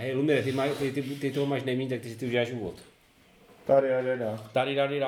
[0.00, 2.50] Hej, Lumire, ty, maj, ty, ty, ty toho máš nejméně, tak ty si ty uděláš
[2.50, 2.74] úvod.
[3.66, 4.38] Tady, tady, tady.
[4.52, 5.02] Tady, tady, tady.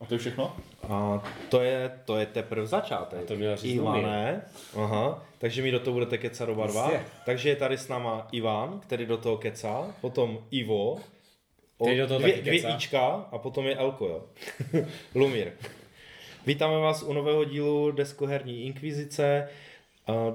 [0.00, 0.56] A to je všechno?
[0.88, 3.20] A to je, to je teprve začátek.
[3.20, 4.42] A to měl říct Ivane.
[4.76, 6.90] Aha, takže mi do toho budete kecat oba dva.
[6.90, 7.06] Jistě.
[7.24, 10.96] Takže je tady s náma Ivan, který do toho kecá, potom Ivo,
[11.78, 12.74] o do toho dvě, taky dvě.
[12.76, 14.24] Ička a potom je Elko, jo.
[15.14, 15.52] Lumír.
[16.46, 19.48] Vítáme vás u nového dílu Deskoherní inkvizice.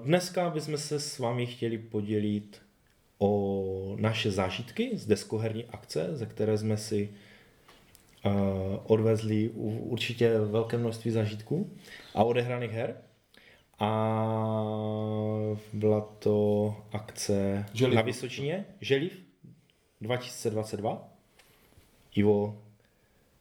[0.03, 2.61] Dneska bychom se s vámi chtěli podělit
[3.20, 7.09] o naše zážitky z deskoherní akce, ze které jsme si
[8.84, 11.70] odvezli u- určitě velké množství zážitků
[12.16, 12.95] a odehraných her.
[13.80, 13.90] A
[15.73, 17.95] byla to akce Želiv.
[17.95, 19.11] na Vysočině, Želiv
[20.02, 21.08] 2022.
[22.16, 22.61] Ivo,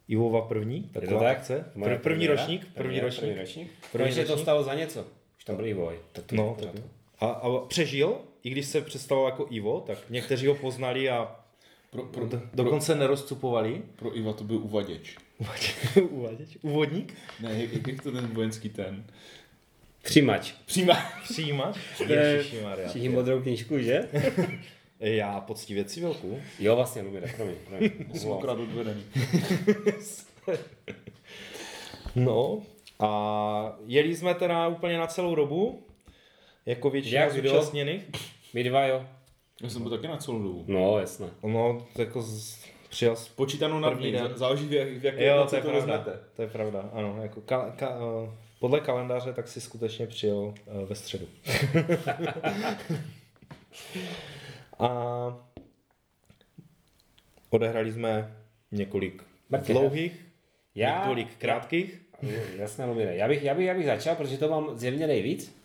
[0.09, 1.37] Ivova první, to taková tak?
[1.37, 1.65] akce.
[1.75, 2.43] Moje Pr- první premiéra?
[2.43, 3.21] ročník, první Premiéra, ročník.
[3.25, 3.69] První ročník.
[3.93, 4.43] První První to ročník.
[4.43, 5.05] stalo za něco.
[5.39, 5.95] Už tam byl Ivoj.
[6.13, 6.85] Tak to No, tak, pořád.
[7.21, 11.37] a, a přežil, i když se představoval jako Ivo, tak někteří ho poznali a
[11.91, 13.83] Pro, pro, do, pro, dokonce nerozcupovali.
[13.97, 15.17] pro Iva to byl uvaděč.
[16.11, 16.57] Uvaděč?
[16.63, 17.15] Úvodník?
[17.41, 19.05] Ne, jak, jak to ten vojenský ten?
[20.03, 20.53] Přijímač.
[20.67, 21.77] Přijímač?
[22.07, 22.89] To je- Ježišimarja.
[22.89, 24.09] Všichni modrou knížku, že?
[25.01, 26.41] Já poctivě civilku.
[26.59, 27.55] Jo, vlastně, Lumire, promiň.
[27.69, 27.91] promiň.
[28.15, 29.03] Jsem okrát odvedený.
[32.15, 32.63] No
[33.01, 35.83] a jeli jsme teda úplně na celou dobu,
[36.67, 38.05] jako většina Jak zúčastněných.
[38.55, 39.07] My dva, jo.
[39.63, 40.65] Já jsem byl taky na celou dobu.
[40.69, 41.27] No, jasné.
[41.43, 43.29] No, jako z, přijel z...
[43.29, 44.27] Počítanou na První dny, den.
[44.27, 45.87] zá- záleží v, jak, v jaké Jo, to je to pravda.
[45.97, 46.19] vezmete.
[46.37, 47.19] To je pravda, ano.
[47.23, 51.27] Jako ka, ka, eh, podle kalendáře tak si skutečně přijel eh, ve středu.
[54.79, 54.89] a
[57.51, 58.37] odehrali jsme
[58.73, 59.77] několik Mrtvých.
[59.77, 60.27] dlouhých,
[60.75, 62.03] Já- několik krátkých.
[62.57, 63.17] Jasné, Lumire.
[63.17, 65.57] Já bych, já, bych, já bych začal, protože to mám zjevně nejvíc.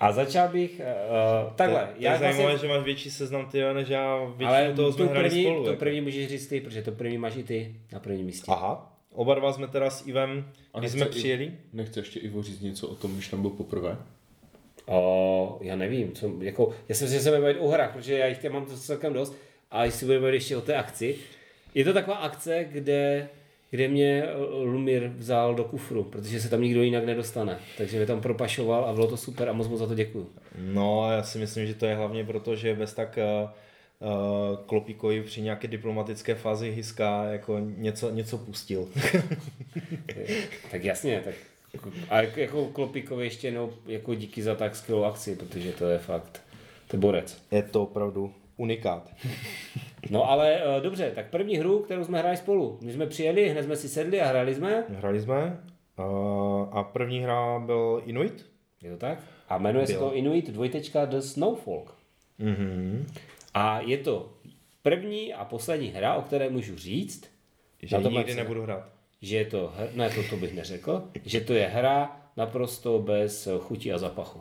[0.00, 1.80] A začal bych, uh, takhle.
[1.80, 4.72] To, to já je zajímavé, vlastně, že máš větší seznam ty, než já většinu ale
[4.72, 5.64] toho to jsme hráli první, spolu.
[5.64, 5.78] to jako.
[5.80, 8.52] první můžeš říct ty, protože to první máš i ty na prvním místě.
[8.52, 11.52] Aha, oba dva jsme teda s Ivem, A když jsme i- přijeli.
[11.72, 13.96] Nechce ještě Ivo říct něco o tom, když tam byl poprvé?
[14.86, 18.26] O, já nevím, co, jako, já jsem si, že se bavit o hrách, protože já
[18.26, 19.36] jich tam mám to celkem dost,
[19.70, 21.16] a jestli budeme bavit ještě o té akci.
[21.74, 23.28] Je to taková akce, kde,
[23.74, 27.58] kde mě eh, Lumír vzal do kufru, protože se tam nikdo jinak nedostane.
[27.78, 30.30] Takže mě tam propašoval a bylo to super a moc mu za to děkuju.
[30.58, 35.42] No, já si myslím, že to je hlavně proto, že bez tak uh, Klopíkovi při
[35.42, 38.88] nějaké diplomatické fázi Hiska jako něco, něco pustil.
[40.70, 41.34] Tak jasně, tak
[42.08, 45.98] a jako, jako Klopíkovi ještě jednou jako díky za tak skvělou akci, protože to je
[45.98, 46.42] fakt,
[46.88, 47.42] to je borec.
[47.50, 49.10] je to opravdu unikát.
[50.10, 52.78] No ale eh, dobře, tak první hru, kterou jsme hráli spolu.
[52.82, 54.84] My jsme přijeli, hned jsme si sedli a hráli jsme.
[54.88, 55.60] Hráli jsme
[55.98, 58.46] uh, a první hra byl Inuit.
[58.82, 59.18] Je to tak?
[59.48, 61.94] A jmenuje se to Inuit dvojtečka The Snowfolk.
[62.38, 63.06] Mhm.
[63.54, 64.32] A je to
[64.82, 67.30] první a poslední hra, o které můžu říct,
[67.82, 68.88] Že Na tom nikdy se- nebudu hrát.
[69.22, 73.92] že je to, ne to, to bych neřekl, že to je hra naprosto bez chuti
[73.92, 74.40] a zapachu.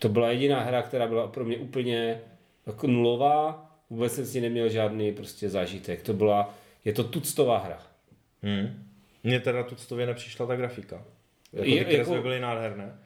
[0.00, 2.20] To byla jediná hra, která byla pro mě úplně
[2.66, 6.02] jako nulová, vůbec jsem si neměl žádný prostě zážitek.
[6.02, 6.54] To byla,
[6.84, 7.78] je to tuctová hra.
[8.42, 8.82] Hmm.
[9.24, 11.02] Mně teda tuctově nepřišla ta grafika.
[11.52, 12.98] Jako Je- ty kresby jako- byly nádherné.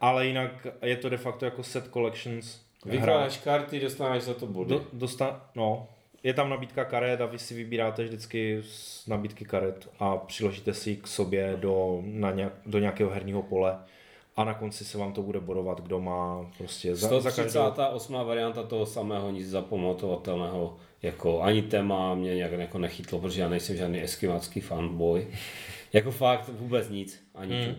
[0.00, 2.60] Ale jinak je to de facto jako set collections.
[2.86, 4.68] Vykládáš karty, dostaneš za to body.
[4.68, 5.88] Do, dosta, no,
[6.22, 10.90] je tam nabídka karet a vy si vybíráte vždycky z nabídky karet a přiložíte si
[10.90, 13.78] ji k sobě do, na nějak, do nějakého herního pole
[14.36, 17.60] a na konci se vám to bude bodovat, kdo má prostě za, za každou...
[17.60, 18.14] 138.
[18.14, 23.76] varianta toho samého, nic zapamatovatelného, jako ani téma mě nějak jako nechytlo, protože já nejsem
[23.76, 25.26] žádný eskimácký fanboy.
[25.92, 27.74] jako fakt vůbec nic, ani hmm.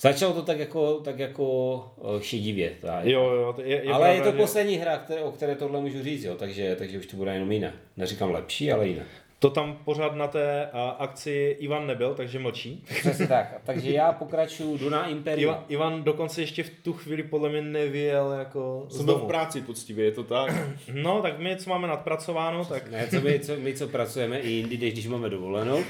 [0.00, 2.76] Začalo to tak jako, tak jako eh, šedivě.
[2.80, 3.04] Tak.
[3.04, 6.02] Jo, jo, to je, je ale je to poslední hra, které, o které tohle můžu
[6.02, 7.72] říct, jo, takže, takže už to bude jenom jiné.
[7.96, 9.06] Neříkám lepší, ale jiné.
[9.42, 12.84] To tam pořád na té a, akci Ivan nebyl, takže mlčí.
[13.00, 13.60] Přesně tak.
[13.64, 15.50] Takže já pokračuju, jdu na Imperium.
[15.50, 19.60] Ivan, Ivan dokonce ještě v tu chvíli podle mě nevěl jako Jsem byl v práci
[19.60, 20.52] poctivě, je to tak?
[20.92, 24.48] No, tak my, co máme nadpracováno, tak Ne, co my, co, my, co pracujeme i
[24.50, 25.84] jindy, když, když máme dovolenou,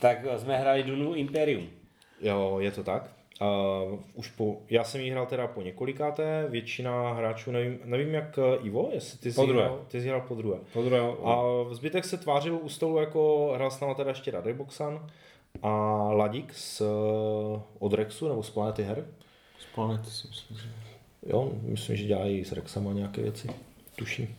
[0.00, 1.68] tak jsme hráli Dunu Imperium.
[2.20, 3.15] Jo, je to tak.
[3.40, 8.38] Uh, už po, já jsem jí hrál teda po několikáté, většina hráčů, nevím, nevím jak
[8.38, 9.64] eh, Ivo, jestli ty jsi, Po druhé.
[9.64, 10.58] hrál, ty jsi hrál po druhé.
[10.72, 14.56] Po druhé, A zbytek se tvářil u stolu jako hrál s náma teda ještě Radek
[14.56, 15.06] Boxan
[15.62, 15.68] a
[16.12, 19.06] Ladík z eh, od Rexu nebo z Planety her.
[19.58, 20.68] Z planety si myslím, že...
[21.26, 23.48] Jo, myslím, že dělají s Rexama nějaké věci,
[23.96, 24.36] tuším.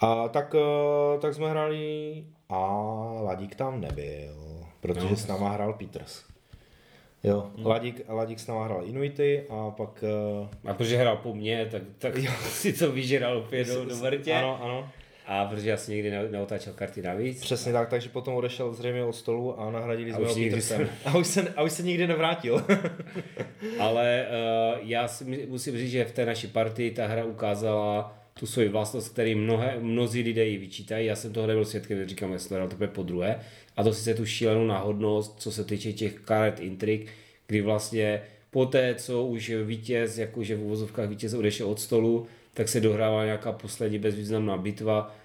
[0.00, 2.58] A tak, eh, tak jsme hráli a
[3.22, 5.16] Ladík tam nebyl, protože No.
[5.16, 6.29] s náma hrál Peters.
[7.24, 10.04] Jo, Ladík, Ladík s náma hrál Inuity a pak...
[10.64, 14.34] eh, A protože hrál po mně, tak, tak si to vyžeral opět do, do vrtě.
[14.34, 14.88] Ano, ano.
[15.26, 17.40] A protože já si nikdy ne, neotáčel karty navíc.
[17.40, 20.88] Přesně tak, takže potom odešel zřejmě od stolu a nahradili A jsme už ho Petersem.
[21.04, 22.64] A už se, a už se nikdy nevrátil.
[23.78, 28.46] Ale uh, já si musím říct, že v té naší partii ta hra ukázala tu
[28.46, 31.06] svoji vlastnost, který mnohé, mnozí lidé ji vyčítají.
[31.06, 33.40] Já jsem toho nebyl svědkem, říkám, jestli hrál teprve po druhé.
[33.76, 37.12] A to sice tu šílenou náhodnost, co se týče těch karet intrik,
[37.46, 42.80] kdy vlastně poté, co už vítěz, jakože v uvozovkách vítěz odešel od stolu, tak se
[42.80, 45.16] dohrává nějaká poslední bezvýznamná bitva,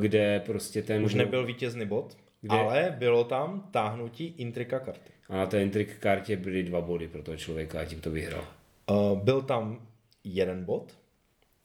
[0.00, 1.04] kde prostě ten...
[1.04, 2.56] Už nebyl vítězný bod, Kde?
[2.56, 5.10] ale bylo tam táhnutí intrika karty.
[5.28, 8.44] A na té intrik kartě byly dva body pro toho člověka a tím to vyhrál.
[8.90, 9.86] Uh, byl tam
[10.24, 10.92] jeden bod,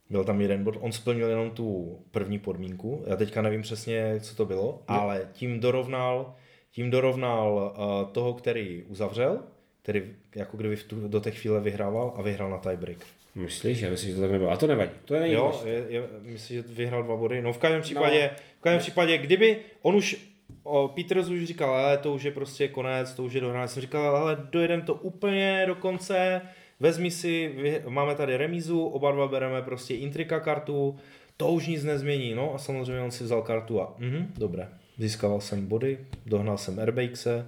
[0.10, 4.36] byl tam jeden bod, on splnil jenom tu první podmínku, já teďka nevím přesně, co
[4.36, 6.36] to bylo, ale tím dorovnal,
[6.72, 9.40] tím dorovnal uh, toho, který uzavřel,
[9.82, 10.04] který
[10.36, 12.98] jako kdyby v tu, do té chvíle vyhrával a vyhrál na tiebreak.
[13.36, 13.82] Myslíš?
[13.82, 14.52] Já myslím, že to tak nebylo.
[14.52, 14.92] A to nevadí.
[15.06, 17.42] To není Jo, je, je, myslím, že vyhrál dva body.
[17.42, 18.30] No v každém případě,
[18.60, 20.28] v každém případě kdyby on už,
[20.64, 23.68] o, Peters už říkal, ale to už je prostě konec, to už je dohrané.
[23.68, 26.42] Jsem říkal, ale dojedem to úplně do konce,
[26.80, 27.56] vezmi si,
[27.88, 30.98] máme tady remízu, oba dva bereme prostě intrika kartu,
[31.38, 35.42] to už nic nezmění, no a samozřejmě on si vzal kartu a mhm, dobré, získával
[35.42, 37.48] jsem body, dohnal jsem Airbake'se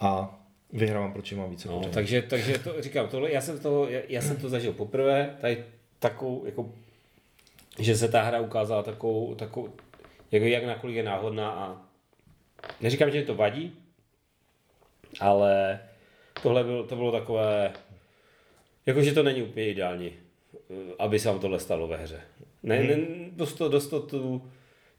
[0.00, 0.38] a
[0.72, 4.22] vyhrávám, protože mám více No, takže, takže to, říkám, tohle, já, jsem to, já, já
[4.22, 5.64] jsem to zažil poprvé, tady
[5.98, 6.70] takovou, jako,
[7.78, 9.68] že se ta hra ukázala takovou, takovou
[10.32, 11.76] jako jak nakolik je náhodná a
[12.80, 13.72] neříkám, že mi to vadí,
[15.20, 15.80] ale
[16.42, 17.72] tohle bylo, to bylo takové,
[18.86, 20.12] jakože to není úplně ideální,
[20.54, 22.20] eh, aby se vám tohle stalo ve hře.
[22.62, 22.88] Ne, hmm.
[22.88, 22.96] ne
[23.32, 24.42] dost to, dost to tu,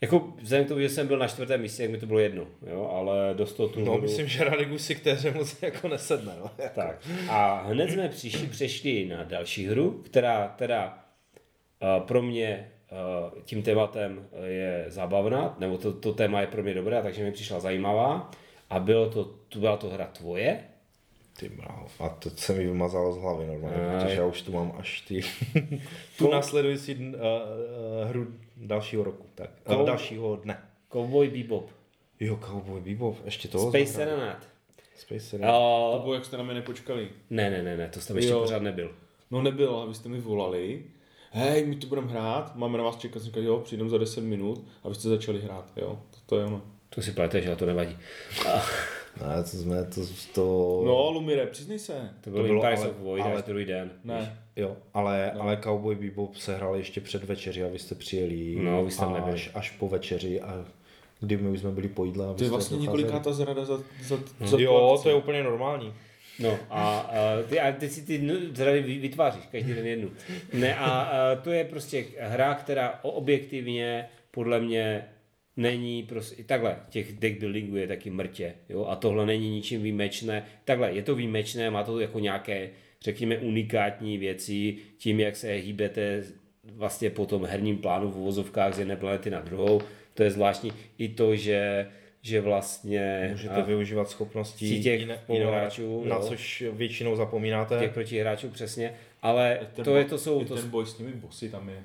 [0.01, 2.47] jako vzhledem k tomu, že jsem byl na čtvrtém místě, jak mi to bylo jedno,
[2.71, 5.87] jo, ale dost to tu No, myslím, že Radigu si k té hře moc jako
[5.87, 6.51] nesedne, no.
[6.75, 7.07] tak.
[7.29, 11.05] A hned jsme přišli, přešli na další hru, která teda
[11.81, 16.73] uh, pro mě uh, tím tématem je zábavná, nebo to, to téma je pro mě
[16.73, 18.31] dobré, takže mi přišla zajímavá.
[18.69, 20.63] A bylo to, tu byla to hra tvoje,
[21.39, 21.87] Ty mrávo.
[21.99, 24.03] A to se mi vymazalo z hlavy normálně, Aj.
[24.03, 25.21] protože já už tu mám až ty,
[26.17, 28.27] tu následující uh, uh, hru
[28.57, 30.63] dalšího roku, tak, uh, Kou- dalšího dne.
[30.91, 31.69] Cowboy Bebop,
[32.19, 33.85] Jo, Cowboy Bebop, ještě toho Space.
[33.93, 34.35] Serenade.
[34.95, 35.53] Space Serenade.
[35.57, 37.09] To Uh, bylo, jak jste na mě nepočkali.
[37.29, 38.91] ne, ne, ne, ne, to tam ještě pořád nebyl.
[39.31, 40.83] No nebyl, a vy jste mi volali.
[41.31, 44.21] Hej, my tu budeme hrát, máme na vás čekat, jsem říkal, jo, přijdem za 10
[44.21, 46.61] minut a vy jste začali hrát, jo, to, to je ono.
[46.89, 47.97] To si pleteš, ale to nevadí.
[49.21, 50.01] Ne, to jsme, to,
[50.33, 50.81] to...
[50.85, 52.09] No, Lumire, přiznej se.
[52.21, 53.91] to bylo, bylo Empires ale- of Void ale- až druhý den.
[54.03, 55.41] Ne, Jo, ale, no.
[55.41, 59.05] ale Cowboy Bebop se hrál ještě před večeří a vy jste přijeli No, vy jste
[59.05, 59.33] nebyli.
[59.33, 60.65] až, až po večeři a
[61.19, 62.27] kdy my už jsme byli po jídle.
[62.27, 62.97] a vy to je vlastně docházeli.
[63.03, 65.03] několikátá zrada za, za, za tu Jo, akci.
[65.03, 65.93] to je úplně normální.
[66.39, 67.13] No a, a
[67.49, 70.09] ty, a ty si ty no, zrady vy- vytváříš, každý den jednu.
[70.53, 75.05] Ne a, a to je prostě hra, která objektivně podle mě
[75.57, 80.45] není prostě, takhle, těch deck buildingů je taky mrtě, jo, a tohle není ničím výjimečné,
[80.65, 82.69] takhle, je to výjimečné, má to jako nějaké,
[83.01, 86.23] řekněme, unikátní věci, tím, jak se hýbete
[86.63, 89.81] vlastně po tom herním plánu v uvozovkách z jedné planety na druhou,
[90.13, 91.87] to je zvláštní, i to, že
[92.25, 95.45] že vlastně Můžete a- využívat schopnosti těch jiné- jiné,
[96.05, 96.21] na jo.
[96.27, 97.79] což většinou zapomínáte.
[97.79, 101.11] těch protihráčů přesně, ale Ten to, je, to jsou, i to, ten boj s těmi
[101.11, 101.83] bossy tam je.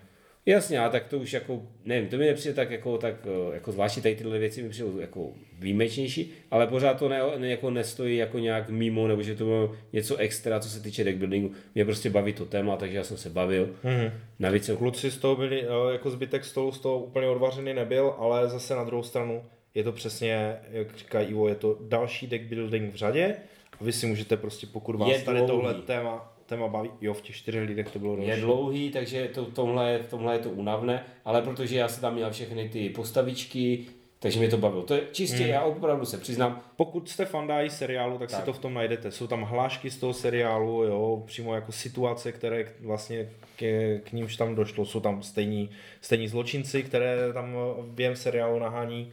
[0.53, 3.73] Jasně, a tak to už jako, nevím, to mi nepřijde tak jako, tak eh, jako
[3.73, 8.17] zvláště tady tyhle věci mi přijdou jako výjimečnější, ale pořád to ne, ne, jako nestojí
[8.17, 11.51] jako nějak mimo, nebo že to bylo něco extra, co se týče deck buildingu.
[11.75, 13.71] Mě prostě baví to téma, takže já jsem se bavil.
[13.85, 14.11] Mhm.
[14.39, 18.15] Navíc jsem, Kluci z toho byli, eh, jako zbytek stolu z toho úplně odvařený nebyl,
[18.19, 19.43] ale zase na druhou stranu
[19.75, 23.37] je to přesně, jak říká Ivo, je to další deck building v řadě
[23.81, 25.53] a vy si můžete prostě, pokud vás Je tady dlouhý.
[25.53, 28.43] tohle téma, téma baví, jo, v těch čtyřech lidech to bylo je další.
[28.43, 32.69] dlouhý, takže to, tomhle, tomhle je to únavné, ale protože já jsem tam měl všechny
[32.69, 33.87] ty postavičky,
[34.19, 34.83] takže mě to bavilo.
[34.83, 38.53] To je čistě, já opravdu se přiznám, Pokud jste fandáji seriálu, tak, tak, si to
[38.53, 39.11] v tom najdete.
[39.11, 44.37] Jsou tam hlášky z toho seriálu, jo, přímo jako situace, které vlastně k, k nímž
[44.37, 44.85] tam došlo.
[44.85, 49.13] Jsou tam stejní, stejní zločinci, které tam během seriálu nahání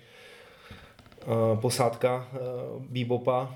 [1.25, 3.55] uh, posádka uh, Bebopa.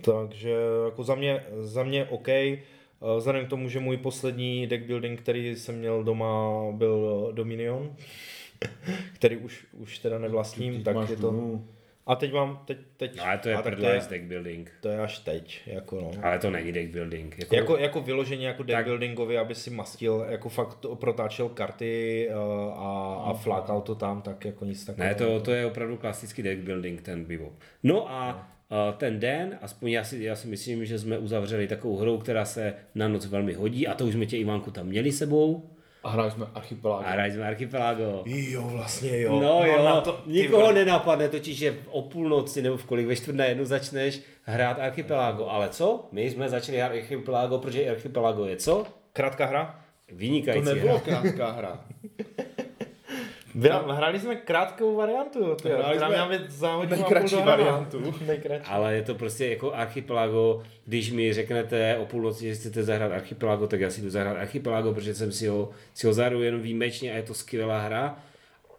[0.00, 2.28] Takže jako za mě, za mě OK.
[2.28, 2.56] Eh,
[3.18, 7.96] Vzhledem k tomu, že můj poslední deck building, který jsem měl doma, byl Dominion,
[9.14, 11.30] který už, už teda nevlastním, Ty tak máš je to...
[11.30, 11.68] Dunu.
[12.08, 13.16] A teď mám, teď, teď.
[13.16, 14.72] No ale to je a tak prdla deck building.
[14.80, 16.10] to je až teď, jako no.
[16.22, 17.38] Ale to není deck building.
[17.38, 22.28] Jako, Jako, jako vyloženě jako deck Tak- buildingově, aby si mastil, jako fakt protáčel karty
[22.30, 22.34] uh,
[22.78, 25.08] a, a flákal to tam, tak jako nic takového.
[25.08, 27.52] Ne, to, to je opravdu klasický deck building, ten bebop.
[27.82, 28.55] No a a
[28.96, 32.74] ten den, aspoň já si, já si myslím, že jsme uzavřeli takovou hrou, která se
[32.94, 35.70] na noc velmi hodí a to už jsme tě Ivanku tam měli sebou
[36.04, 37.06] A hráli jsme Archipelág.
[37.06, 38.22] a hráli jsme Archipelago.
[38.26, 39.40] Jo, vlastně jo.
[39.40, 40.74] No jo, na to, nikoho vole.
[40.74, 45.46] nenapadne totiž, že o půlnoci nebo v kolik ve čtvrt na jednu začneš hrát Archipelago.
[45.48, 46.08] Ale co?
[46.12, 48.86] My jsme začali hrát Archipelago, protože Archipelago je co?
[49.12, 49.80] Krátká hra?
[50.10, 51.00] To Vynikající nebylo hra.
[51.00, 51.84] krátká hra.
[53.56, 56.96] Byla, hráli jsme krátkou variantu, to je, Hráli která jsme měla být za hodinu a
[56.96, 58.14] půl nejkratší variantu.
[58.26, 58.64] Nejkratší.
[58.64, 63.66] Ale je to prostě jako Archipelago, když mi řeknete o půlnoci, že chcete zahrát Archipelago,
[63.66, 67.12] tak já si jdu zahrát Archipelago, protože jsem si ho, si ho zahraju jenom výjimečně
[67.12, 68.18] a je to skvělá hra.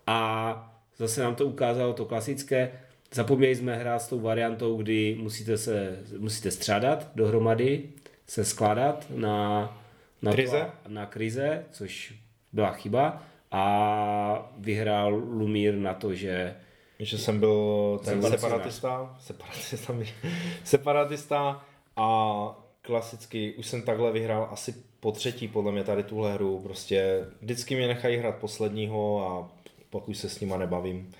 [0.08, 2.72] A zase nám to ukázalo to klasické,
[3.14, 7.84] zapomněli jsme hrát s tou variantou, kdy musíte se musíte střádat dohromady,
[8.28, 9.78] se skládat na,
[10.22, 10.70] na Krize?
[10.84, 12.14] To, na krize, což
[12.54, 13.24] byla chyba.
[13.52, 16.56] A vyhrál Lumír na to, že
[17.00, 19.94] Že jsem byl ten Jsem separatista, separatista,
[20.64, 26.60] separatista a klasicky už jsem takhle vyhrál asi po třetí podle mě tady tuhle hru.
[26.60, 29.50] Prostě vždycky mě nechají hrát posledního a
[29.90, 31.12] pak už se s nima nebavím.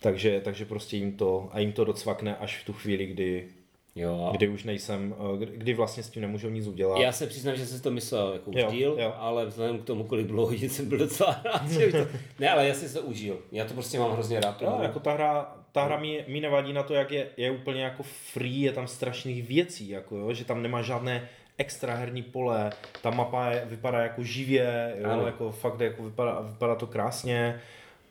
[0.00, 3.48] Takže, takže prostě jim to, a jim to docvakne až v tu chvíli, kdy,
[3.96, 7.00] jo, kdy už nejsem, eh, kdy, vlastně s tím nemůžu nic udělat.
[7.00, 9.14] Já se přiznám, že jsem to myslel jako už Jo, díl, jo.
[9.16, 11.70] ale vzhledem k tomu, kolik bylo hodin, jsem byl docela rád.
[11.70, 11.98] že to...
[12.38, 13.38] Ne, ale já si to užil.
[13.52, 14.60] Já to prostě mám hrozně rád.
[14.62, 17.82] No, jako ta hra, ta hra mi, mi nevadí na to, jak je, je úplně
[17.82, 22.72] jako free, je tam strašných věcí, jako jo, že tam nemá žádné extra herní pole,
[23.02, 25.26] ta mapa je, vypadá jako živě, jo, Ano.
[25.26, 27.60] jako fakt jako vypadá, vypadá to krásně.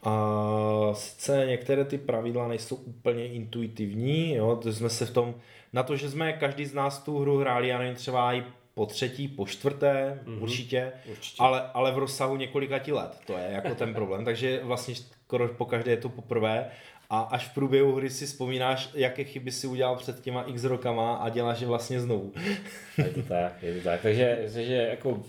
[0.04, 5.36] A sice některé ty pravidla nejsou úplně intuitivní, jo, to jsme se v tom,
[5.74, 8.86] na to, že jsme každý z nás tu hru hráli, já nevím, třeba i po
[8.86, 10.42] třetí, po čtvrté, mm-hmm.
[10.42, 11.44] určitě, Určitě.
[11.44, 15.48] ale, ale v rozsahu několika ti let, to je jako ten problém, takže vlastně skoro
[15.48, 16.72] po každé je to poprvé
[17.10, 21.16] a až v průběhu hry si vzpomínáš, jaké chyby si udělal před těma x rokama
[21.16, 22.34] a děláš je vlastně znovu.
[22.98, 24.02] Je to tak, je to tak.
[24.02, 25.24] Takže, takže jako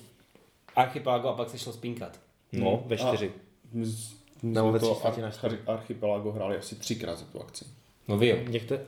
[0.77, 2.21] Archipelago a pak se šlo spínkat.
[2.53, 3.33] No, ve čtyři.
[3.73, 4.95] My s- my jsme ve to.
[4.95, 7.65] Arch- Archipelago hráli asi třikrát za tu akci.
[8.09, 8.37] No vy jo.
[8.49, 8.81] Někte,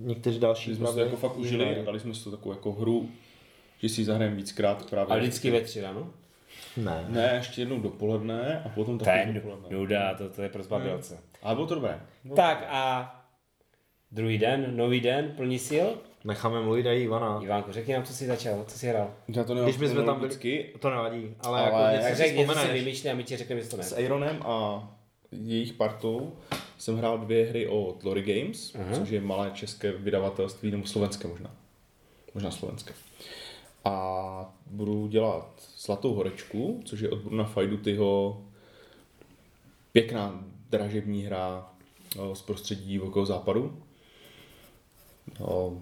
[0.00, 2.52] někteří další My jsme si to jako fakt užili a dali jsme si to takovou
[2.54, 3.08] jako hru,
[3.82, 5.14] že si zahrajeme víckrát právě.
[5.14, 6.10] A vždycky ve tři ráno?
[6.76, 7.04] Ne.
[7.08, 9.68] Ne, ještě jednou dopoledne a potom To taky je dopoledne.
[9.70, 11.18] nuda, to, to je pro zbabilce.
[11.42, 12.00] Ale bylo to dobré.
[12.24, 13.14] Bylo Tak a
[14.12, 15.86] druhý den, nový den, plný sil.
[16.24, 17.40] Necháme mluvit i Ivana.
[17.42, 19.10] Ivánko, řekni nám, co jsi začal, co jsi hrál.
[19.28, 22.16] Já to nemám Když my jsme tam byli, to nevadí, ale, Ale jako jak něco
[22.16, 22.84] si řekni, něco si vzpomeneš.
[22.84, 23.82] vymýšlí a my ti řekneme, že to ne.
[23.82, 24.88] S Aaronem a
[25.42, 26.32] jejich partou
[26.78, 28.96] jsem hrál dvě hry od Glory Games, Aha.
[28.96, 31.50] což je malé české vydavatelství, nebo slovenské možná.
[32.34, 32.94] Možná slovenské.
[33.84, 38.42] A budu dělat Zlatou horečku, což je od Bruna Fajdutyho
[39.92, 41.70] pěkná dražební hra
[42.32, 43.82] z prostředí divokého západu.
[45.40, 45.78] O,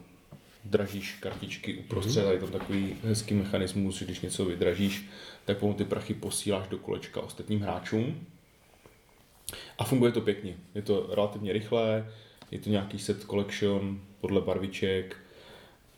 [0.64, 5.08] dražíš kartičky uprostřed, a je tam takový hezký mechanismus, že když něco vydražíš,
[5.44, 8.26] tak potom ty prachy posíláš do kolečka ostatním hráčům.
[9.78, 10.56] A funguje to pěkně.
[10.74, 12.12] Je to relativně rychlé,
[12.50, 15.16] je to nějaký set collection podle barviček,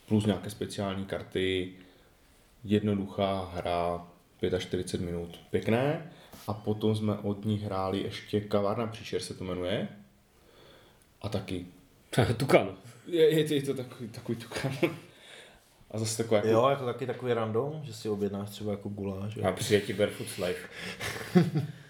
[0.08, 1.72] plus nějaké speciální karty,
[2.64, 4.06] jednoduchá hra,
[4.58, 6.10] 45 minut, pěkné.
[6.48, 9.88] A potom jsme od nich hráli ještě Kavárna příšer se to jmenuje.
[11.22, 11.66] A taky.
[12.36, 12.76] Tukan.
[13.06, 14.72] Je, je, to, je to takový, takový tukan.
[15.90, 19.36] A zase taková jako Jo, jako taky takový random, že si objednáš třeba jako guláš.
[19.36, 19.44] jo.
[19.44, 20.68] A přijetí Barefoot Life.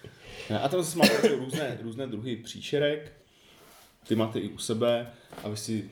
[0.49, 3.11] Ne, A tam zase máte jako různé, různé druhy příčerek,
[4.07, 5.11] ty máte i u sebe
[5.43, 5.89] a vy si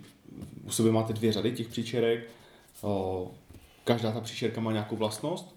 [0.63, 2.29] u sebe máte dvě řady těch příčerek.
[3.83, 5.55] Každá ta příčerka má nějakou vlastnost.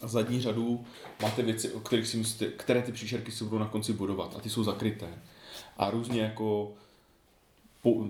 [0.00, 0.84] A zadní řadu
[1.22, 4.40] máte věci, o kterých si myslíte, které ty příšerky se budou na konci budovat a
[4.40, 5.08] ty jsou zakryté.
[5.76, 6.72] A různě jako
[7.82, 8.06] po,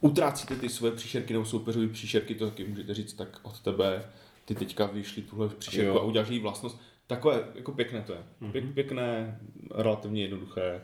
[0.00, 4.10] utrácíte ty své příšerky nebo soupeřové příšerky, to taky můžete říct, tak od tebe
[4.44, 6.00] ty teďka vyšli tuhle příšerku Jo.
[6.00, 6.80] a uděláš její vlastnost.
[7.06, 8.18] Takové, jako pěkné to je.
[8.52, 9.38] Pěk, pěkné,
[9.74, 10.80] relativně jednoduché.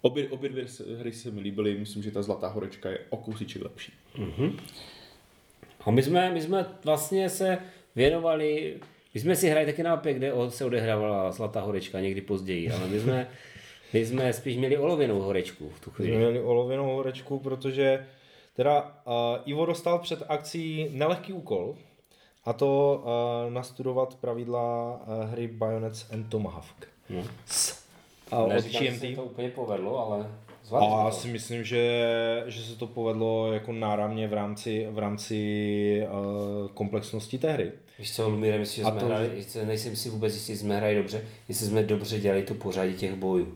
[0.00, 0.64] Obě, obě dvě
[0.98, 3.92] hry se mi líbily, myslím, že ta Zlatá horečka je o kousíček lepší.
[5.80, 7.58] A my jsme, my jsme vlastně se
[7.96, 8.76] věnovali,
[9.14, 12.88] my jsme si hráli taky na mapě, kde se odehrávala Zlatá horečka někdy později, ale
[12.88, 13.28] my jsme,
[13.92, 16.16] my jsme spíš měli olověnou horečku v tu Jsme chvíli.
[16.16, 18.06] měli olověnou horečku, protože
[18.56, 19.12] teda uh,
[19.46, 21.76] Ivo dostal před akcí nelehký úkol
[22.44, 23.02] a to
[23.46, 26.88] uh, nastudovat pravidla uh, hry Bayonets and Tomahawk.
[27.10, 27.22] No.
[28.30, 29.16] A od GMT.
[29.16, 30.26] to úplně povedlo, ale
[30.64, 32.04] Zvládli A já si myslím, že,
[32.46, 37.72] že se to povedlo jako náramně v rámci, v rámci uh, komplexnosti té hry.
[37.98, 40.76] Víš co, Lumíre, myslím, že A jsme to- jestli- nejsem si vůbec jistý, jestli jsme
[40.76, 43.54] hráli dobře, jestli jsme dobře dělali to pořadí těch bojů.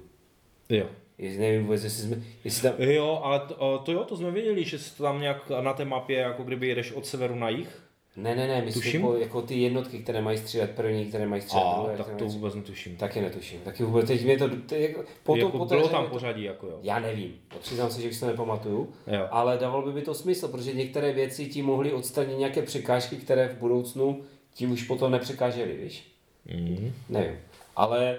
[0.68, 0.87] Jo.
[1.18, 4.64] Jestli nevím vůbec, jestli jsme, jestli tam, Jo, ale to, to jo, to jsme věděli,
[4.64, 7.83] že se to tam nějak na té mapě, jako kdyby jedeš od severu na jih.
[8.22, 9.00] Ne, ne, ne, myslím, Tuším.
[9.00, 11.96] jako, jako, ty jednotky, které mají střílet první, které mají střílet A, druhé.
[11.96, 12.96] tak to mají vůbec netuším.
[12.96, 13.60] Taky netuším.
[13.60, 16.10] Taky vůbec, teď mě to, to jako, po, to, jako po té bylo tam to-
[16.10, 16.78] pořadí, jako jo.
[16.82, 19.28] Já nevím, přiznám se, že už to nepamatuju, Jo.
[19.30, 23.48] ale dávalo by mi to smysl, protože některé věci ti mohly odstranit nějaké překážky, které
[23.48, 24.22] v budoucnu
[24.54, 26.12] ti už potom nepřekážely, víš?
[26.54, 26.92] Mm.
[27.08, 27.37] Nevím.
[27.76, 28.18] Ale,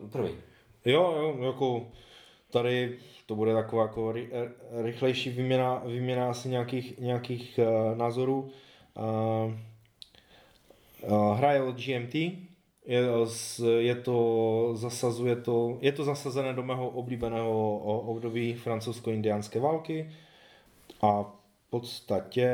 [0.00, 0.32] uh, promiň.
[0.84, 1.86] Jo, jo, jako
[2.50, 4.28] tady to bude taková jako ry,
[4.82, 8.50] rychlejší výměna, výměna asi nějakých, nějakých uh, názorů.
[8.96, 9.52] Uh,
[11.02, 12.14] uh, hra je od GMT,
[12.86, 13.00] je,
[13.78, 14.16] je to,
[14.74, 20.10] zasazuje to, je to zasazené do mého oblíbeného období francouzsko-indiánské války
[21.02, 22.48] a v podstatě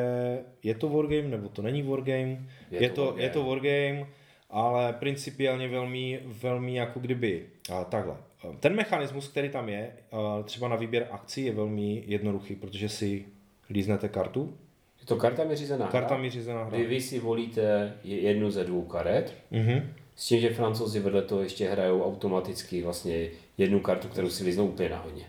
[0.62, 2.38] je to wargame, nebo to není wargame,
[2.70, 3.22] Je je, to wargame.
[3.22, 4.06] je to wargame,
[4.50, 8.16] ale principiálně velmi, velmi jako kdyby, a takhle.
[8.60, 13.24] Ten mechanismus, který tam je, a třeba na výběr akcí, je velmi jednoduchý, protože si
[13.70, 14.58] líznete kartu,
[15.06, 16.76] Je to kartami řízená karta hra, mi řízená hra.
[16.78, 19.92] kdy vy si volíte jednu ze dvou karet, Mhm.
[20.16, 24.66] s tím, že francouzi vedle toho ještě hrajou automaticky vlastně jednu kartu, kterou si vyznou
[24.66, 25.24] úplně náhodně.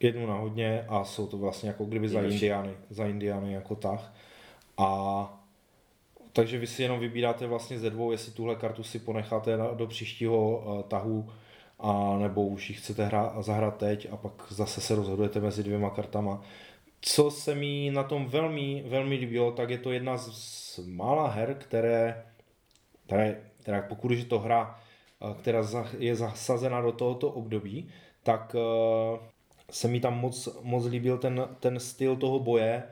[0.00, 4.14] jednu náhodně a jsou to vlastně jako kdyby za indiány, za indiány jako tah.
[4.76, 5.40] A
[6.32, 10.62] takže vy si jenom vybíráte vlastně ze dvou, jestli tuhle kartu si ponecháte do příštího
[10.66, 11.28] uh, tahu,
[11.80, 15.90] a nebo už ji chcete hrát, zahrát teď a pak zase se rozhodujete mezi dvěma
[15.90, 16.42] kartama.
[17.00, 21.28] Co se mi na tom velmi, velmi líbilo, tak je to jedna z, z mála
[21.28, 22.24] her, které,
[23.06, 24.80] které, která pokud je to hra,
[25.22, 25.62] eh, která
[25.98, 27.88] je zasazena do tohoto období,
[28.22, 29.18] tak eh,
[29.70, 32.82] se mi tam moc, moc líbil ten, ten styl toho boje,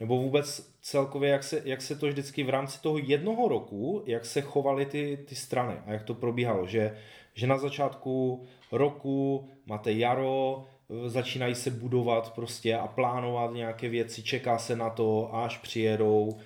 [0.00, 4.24] nebo vůbec celkově, jak se, jak se to vždycky v rámci toho jednoho roku, jak
[4.24, 6.96] se chovaly ty, ty strany a jak to probíhalo, že,
[7.34, 10.66] že na začátku roku máte jaro,
[11.06, 16.38] začínají se budovat prostě a plánovat nějaké věci, čeká se na to, až přijedou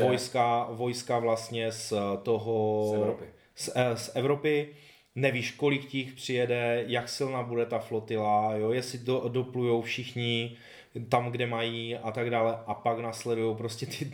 [0.00, 3.24] vojska, vojska vlastně z toho Z Evropy.
[3.54, 4.68] z, eh, z Evropy,
[5.14, 10.56] nevíš, kolik těch přijede, jak silná bude ta flotila, jo, jestli do, doplujou všichni
[11.08, 12.58] tam, kde mají a tak dále.
[12.66, 14.10] A pak nasledují prostě ty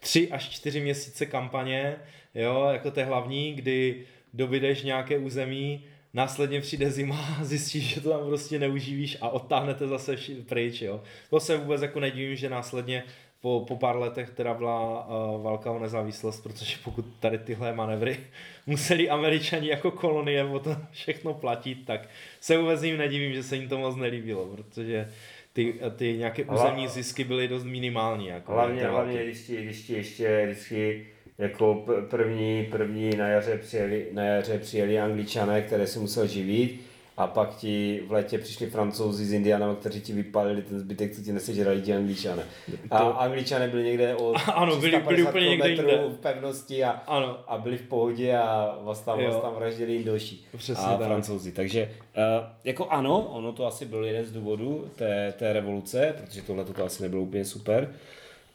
[0.00, 1.96] tři až čtyři měsíce kampaně,
[2.34, 8.10] jo, jako té hlavní, kdy dobydeš nějaké území, následně přijde zima a zjistíš, že to
[8.10, 11.00] tam prostě neuživíš a odtáhnete zase vši- pryč, jo.
[11.30, 13.02] To se vůbec jako nedivím, že následně
[13.40, 18.20] po, po pár letech teda byla uh, válka o nezávislost, protože pokud tady tyhle manevry
[18.66, 22.08] museli američani jako kolonie o to všechno platit, tak
[22.40, 25.08] se vůbec jim nedivím, že se jim to moc nelíbilo, protože
[25.52, 28.26] ty, ty nějaké územní zisky byly dost minimální.
[28.26, 31.06] Jako Hlavně, hlavně když ti, když ti ještě vždycky
[31.38, 36.80] jako první, první na jaře přijeli, na jaře přijeli angličané, které si musel živit
[37.16, 41.22] a pak ti v létě přišli francouzi z Indianama, kteří ti vypálili ten zbytek, co
[41.22, 42.42] ti nesežrali ti angličané.
[42.90, 45.98] A To- angličané byli někde o Ano, byli- byli 350 úplně někde jinde.
[46.08, 49.30] v pevnosti a, Ano, a byli v pohodě a vás tam, Jo.
[49.30, 51.06] vás tam vraždili Indoši Přesně a tak.
[51.06, 51.52] francouzi.
[51.52, 52.22] Takže uh,
[52.64, 56.84] jako ano, ono to asi byl jeden z důvodů té, té revoluce, protože tohle to
[56.84, 57.94] asi nebylo úplně super,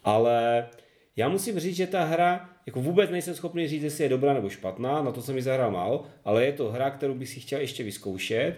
[0.04, 0.66] ale
[1.16, 4.48] já musím říct, že ta hra, jako vůbec nejsem schopný říct, jestli je dobrá nebo
[4.48, 7.60] špatná, na to jsem ji zahrál málo, ale je to hra, kterou bych si chtěl
[7.60, 8.54] ještě vyzkoušet.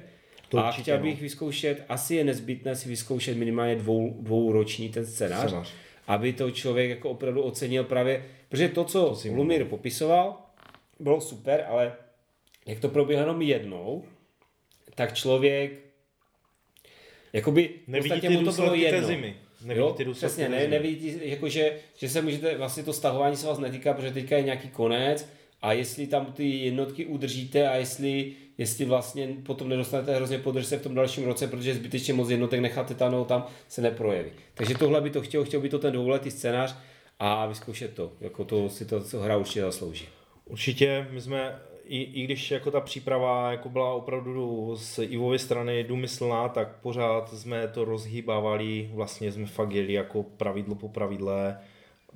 [0.49, 1.03] To a určitě, chtěl no.
[1.05, 5.73] bych vyzkoušet, asi je nezbytné si vyzkoušet minimálně dvou, dvouroční ten scénář, Scénář.
[6.07, 10.37] aby to člověk jako opravdu ocenil právě, protože to, co To si Lumír popisoval,
[11.01, 11.93] bylo super, ale
[12.67, 14.05] jak to proběhlo jenom jednou,
[14.95, 15.73] tak člověk
[17.33, 19.07] jakoby v nevidí podstatě mu to bylo jedno.
[19.09, 19.37] zimy.
[19.65, 23.47] Nevidí Jo, ty důsledky přesně, ne, nevidí, jakože, že se můžete, vlastně to stahování se
[23.47, 25.29] vás netýká, protože teďka je nějaký konec
[25.63, 30.79] a jestli tam ty jednotky udržíte a jestli, jestli vlastně potom nedostanete hrozně podrž se
[30.79, 34.31] v tom dalším roce, protože zbytečně moc jednotek necháte tam, no, tam se neprojeví.
[34.55, 36.77] Takže tohle by to chtěl, chtěl by to ten dvouletý scénář
[37.19, 40.09] a vyzkoušet to, jako to si to co hra určitě zaslouží.
[40.45, 45.85] Určitě, my jsme, i, i když jako ta příprava jako byla opravdu z Ivovy strany
[45.85, 51.59] důmyslná, tak pořád jsme to rozhýbávali, vlastně jsme fakt jeli jako pravidlo po pravidle,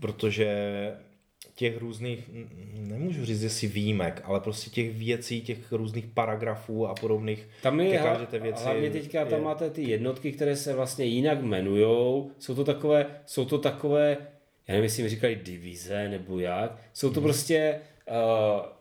[0.00, 0.57] protože
[1.55, 2.31] těch různých,
[2.74, 7.98] nemůžu říct, jestli výjimek, ale prostě těch věcí, těch různých paragrafů a podobných, Tam je,
[7.98, 12.31] každé té věci hlavně teďka tam je- máte ty jednotky, které se vlastně jinak jmenujou.
[12.38, 14.16] Jsou to takové, jsou to takové,
[14.68, 16.79] já nevím, jestli mi říkali divize nebo jak.
[16.92, 18.76] Jsou to prostě, uh,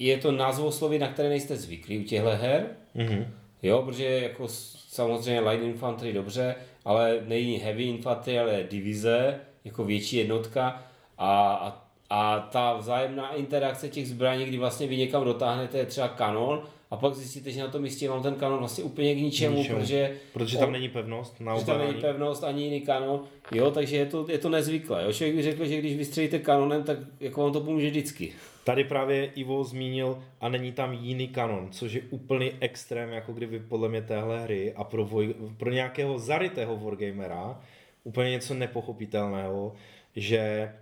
[0.00, 2.66] je to názvosloví, na které nejste zvyklí u těchto her.
[2.94, 3.26] Mhm.
[3.62, 4.44] Jo, protože jako
[4.88, 10.82] samozřejmě light infantry dobře, ale není heavy infantry, ale divize, jako větší jednotka
[11.18, 16.08] a, a, a ta vzájemná interakce těch zbraní, kdy vlastně vy někam dotáhnete, je třeba
[16.08, 19.56] kanon a pak zjistíte, že na tom místě vám ten kanon vlastně úplně k ničemu,
[19.56, 19.78] Ničemu.
[19.78, 24.06] protože Protože tam není pevnost na tam není pevnost ani jiný kanon, jo, takže je
[24.06, 25.04] to, je to nezvyklé.
[25.04, 25.12] Jo.
[25.12, 28.32] Člověk by řekl, že když vystřelíte kanonem, tak jako vám to pomůže vždycky.
[28.64, 33.58] Tady právě Ivo zmínil a není tam jiný kanon, což je úplný extrém, jako kdyby
[33.58, 37.60] podle mě téhle hry a pro, voj, pro nějakého zarytého wargamera
[38.04, 39.72] úplně něco nepochopitelného,
[40.16, 40.72] že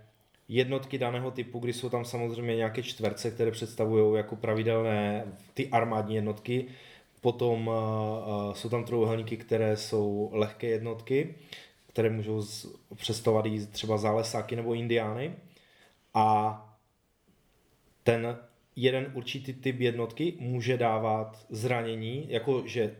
[0.47, 6.15] jednotky daného typu, kdy jsou tam samozřejmě nějaké čtverce, které představují jako pravidelné ty armádní
[6.15, 6.65] jednotky,
[7.21, 11.35] potom uh, jsou tam trojuhelníky, které jsou lehké jednotky,
[11.87, 12.65] které můžou z,
[12.95, 15.35] představovat i třeba zálesáky nebo indiány.
[16.13, 16.65] A
[18.11, 18.37] ten
[18.75, 22.95] jeden určitý typ jednotky může dávat zranění, jako že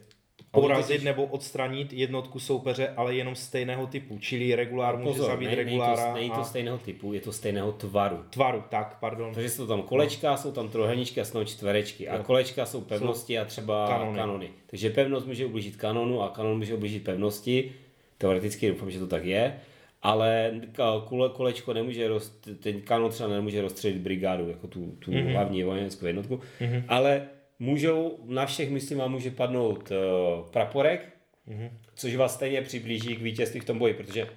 [0.52, 4.20] porazit totiž- nebo odstranit jednotku soupeře, ale jenom stejného typu.
[4.20, 7.32] Čili regulár může zabít ne, není, regulára to, není to a stejného typu, je to
[7.32, 8.26] stejného tvaru.
[8.30, 9.34] tvaru, tak, pardon.
[9.34, 12.08] Takže jsou tam kolečka, jsou tam trojhelníčky a jsou tam čtverečky.
[12.08, 12.24] A Jo.
[12.24, 14.06] kolečka jsou pevnosti a třeba kanony.
[14.06, 14.18] kanony.
[14.18, 14.50] kanony.
[14.66, 17.72] Takže pevnost může ublížit kanonu a kanon může ublížit pevnosti.
[18.18, 19.60] Teoreticky doufám, že to tak je.
[20.02, 20.62] Ale
[21.08, 25.32] kule, kolečko nemůže, roz, ten kanon třeba nemůže rozstřelit brigádu, jako tu, tu mm-hmm.
[25.32, 26.36] hlavní vojenskou jednotku.
[26.36, 26.84] Mm-hmm.
[26.88, 27.28] Ale
[27.60, 31.14] můžou, na všech myslím vám může padnout uh, praporek,
[31.48, 31.70] mm-hmm.
[31.96, 34.28] což vás stejně přiblíží k vítězství v tom boji, protože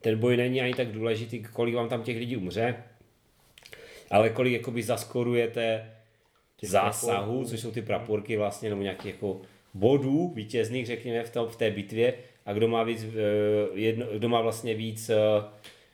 [0.00, 2.74] ten boj není ani tak důležitý, kolik vám tam těch lidí umře,
[4.10, 5.90] ale kolik jakoby zaskorujete
[6.62, 9.40] zásahů, což jsou ty praporky vlastně, nebo nějakých jako
[9.74, 12.14] bodů vítězných, řekněme, v, tom, v té bitvě
[12.46, 13.08] a kdo má víc, eh,
[13.74, 15.16] jedno, kdo má vlastně víc, eh,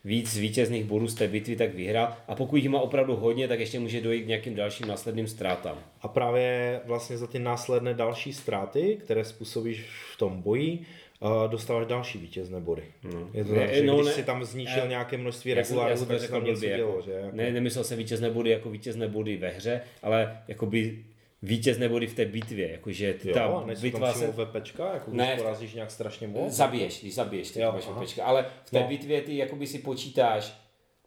[0.05, 2.17] víc vítězných bodů z té bitvy, tak vyhrál.
[2.29, 5.79] A pokud jich má opravdu hodně, tak ještě může dojít k nějakým dalším následným ztrátám.
[6.01, 10.79] A právě vlastně za ty následné další ztráty, které způsobíš v tom boji,
[11.21, 12.83] uh, dostáváš další vítězné body.
[13.15, 13.31] No.
[13.35, 14.13] Je to Ne, tak, že no, když ne.
[14.13, 17.13] si tam zničil Eh, nějaké množství regulárů, tak se tam něco dělo, jako, že?
[17.13, 20.99] Jako, ne, nemyslel jsem vítězné body jako vítězné body ve hře, ale jakoby
[21.42, 24.27] vítězné body v té bitvě, jakože jo, ta bitva se...
[24.33, 25.27] VPčka, jako Ne.
[25.27, 26.53] když porazíš nějak strašně moc.
[26.53, 28.24] Zabiješ, když zabiješ, ty Jo, máš opečka.
[28.24, 28.87] Ale v té No.
[28.88, 30.55] bitvě ty jakoby si počítáš,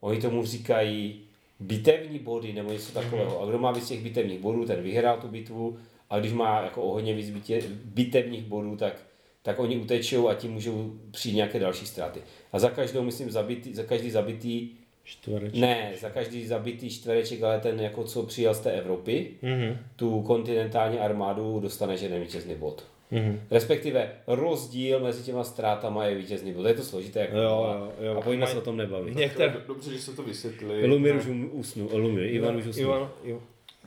[0.02, 1.22] oni tomu říkají
[1.60, 3.42] bitevní body nebo něco takového.
[3.42, 5.78] A kdo má víc těch bitevních bodů, ten vyhrál tu bitvu.
[6.10, 9.04] A když má jako o hodně víc bitě, bitevních bodů, tak,
[9.42, 12.22] tak oni utečou a tím můžou přijít nějaké další ztráty.
[12.52, 14.70] A za každou, myslím, zabitý, za každý zabitý,
[15.04, 15.60] Čtvereček.
[15.62, 19.78] ne, za každý zabitý čtvereček, ale ten, jako co přijel z té Evropy, Mhm.
[19.96, 22.84] tu kontinentální armádu dostaneš jeden vítězný bod.
[23.12, 23.40] Mhm.
[23.52, 26.66] Respektive rozdíl mezi těma ztrátama je vítězný bod.
[26.68, 27.20] Je to složité.
[27.20, 28.18] Jako Jo, a- jo, jo.
[28.18, 29.16] A pojďme se o tom nebavit.
[29.16, 29.54] Některé...
[29.68, 30.88] Dobře, že se to vysvětlili.
[30.88, 32.86] Lumír už um- usnul, Lumír, Ivan už usnul.
[32.88, 33.42] Ivan, Ivan,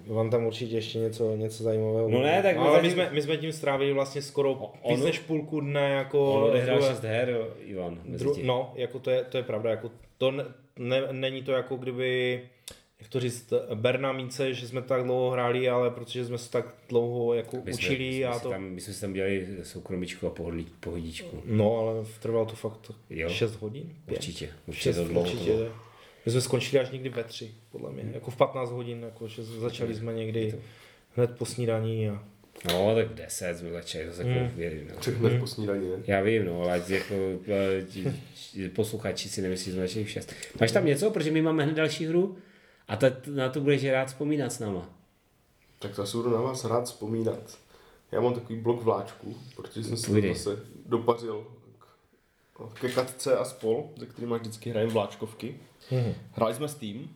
[0.07, 2.09] Ivan tam určitě ještě něco, něco zajímavého.
[2.09, 5.05] No ne, tak my ale my jsme, my jsme tím strávili vlastně skoro ono- víc
[5.05, 6.33] než půlku dne jako...
[6.35, 9.91] On odehrál druhé- 6 her, Ivan, Dru- no, jako to je, to je pravda, jako
[10.19, 10.33] to
[10.79, 12.41] ne, ne, není to jako kdyby,
[13.01, 16.75] jak to říct, Berna mince, že jsme tak dlouho hráli, ale protože jsme se tak
[16.89, 18.51] dlouho jako My jsme, učili my jsme a to...
[18.51, 21.43] Tam, my jsme si tam dělali soukromičku a pohodlí, pohodičku.
[21.45, 23.29] No, ale trvalo to fakt Jo.
[23.29, 23.95] 6 hodin?
[24.07, 24.17] Pět?
[24.17, 25.31] Určitě, určitě Šest, to dlouho.
[25.31, 25.53] určitě.
[25.53, 25.73] to.
[26.27, 28.11] My jsme skončili až někdy ve tři, podle mě.
[28.15, 30.55] Jako v 15 hodin, jako, že začali jsme někdy
[31.17, 32.25] hned po snídaní a
[32.73, 34.89] No, tak v 10 jsme začali, to se jako věřím.
[34.89, 35.13] No.
[35.19, 35.97] Hned po snídaní, ne?
[36.07, 37.15] Já vím, no, ale jako
[38.75, 40.33] posluchači si nemyslí, že jsme začali v 6.
[40.61, 42.37] Máš tam něco, protože my máme hned další hru
[42.89, 44.89] a ta, na to budeš rád vzpomínat s náma.
[45.79, 47.59] Tak to si budu na vás rád vzpomínat.
[48.13, 51.47] Já mám takový blok vláčků, protože jsem se zase dopařil
[51.79, 55.55] k- ke katce a spol, ze kterými vždycky hrajem vláčkovky.
[56.33, 57.11] Hráli jsme s tým,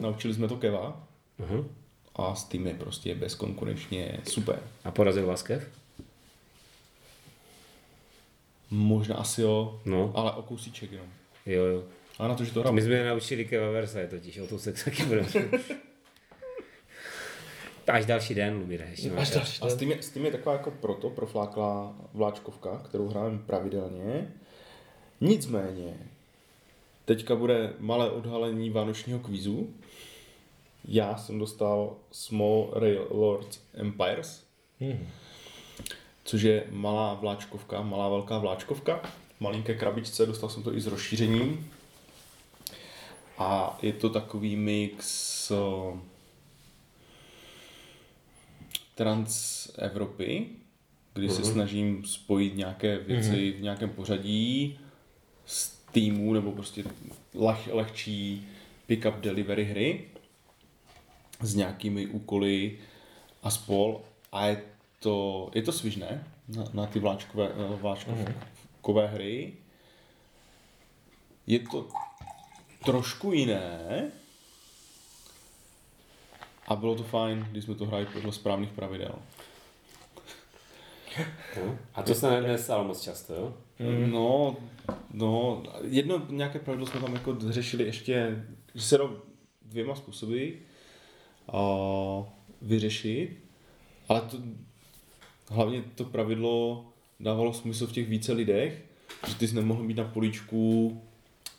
[0.00, 1.06] naučili jsme to Keva
[1.40, 1.64] Uh-huh.
[2.16, 4.62] A s tým je prostě bezkonkurenčně super.
[4.84, 5.68] A porazil vás Kev?
[8.70, 10.12] Možná asi jo, No.
[10.14, 11.06] ale o kousíček jenom.
[11.46, 11.84] Jo, jo.
[12.18, 12.72] A na to, že to hrál.
[12.72, 15.28] My jsme je naučili Keva Versailles totiž, o tom se taky budeme.
[17.86, 19.30] Až další den, Lumíre, ještě máš.
[19.30, 23.38] další A s tím, je, s tím je taková jako proto profláklá vláčkovka, kterou hrajeme
[23.38, 24.32] pravidelně.
[25.20, 25.94] Nicméně,
[27.04, 29.74] teďka bude malé odhalení vánočního kvízu.
[30.92, 34.44] Já jsem dostal Small Rail Lords Empires,
[36.24, 38.96] což je malá vláčkovka, malá velká vláčkovka.
[39.36, 41.70] V malinké krabičce, dostal jsem to i s rozšířením.
[43.38, 46.00] A je to takový mix o,
[48.94, 50.46] trans Evropy,
[51.14, 54.78] kdy se snažím spojit nějaké věci v nějakém pořadí
[55.46, 56.84] z týmů nebo prostě
[57.34, 58.48] leh, lehčí
[58.88, 60.04] pick-up delivery hry
[61.40, 62.78] s nějakými úkoly
[63.42, 64.00] a spol
[64.32, 64.62] a je
[65.00, 69.52] to, je to svižné na, na ty vláčkové, eh, vláčkové hry.
[71.46, 71.88] Je to
[72.84, 74.10] trošku jiné.
[76.68, 79.14] A bylo to fajn, když jsme to hráli podle správných pravidel.
[81.56, 81.78] No.
[81.94, 83.54] A to se nestalo moc často, jo?
[84.06, 84.56] No,
[85.12, 88.98] no, jedno nějaké pravidlo jsme tam jako řešili ještě, že se
[89.62, 90.48] dvěma způsoby
[91.52, 92.24] uh,
[92.62, 93.30] vyřešit,
[94.08, 94.36] ale to,
[95.48, 96.84] hlavně to pravidlo
[97.20, 98.84] dávalo smysl v těch více lidech,
[99.28, 101.00] že ty jsi nemohl mít na políčku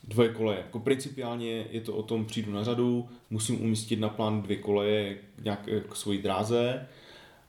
[0.04, 0.58] dvoje koleje.
[0.58, 5.18] Jako principiálně je to o tom, přijdu na řadu, musím umístit na plán dvě koleje
[5.42, 6.88] nějak k svojí dráze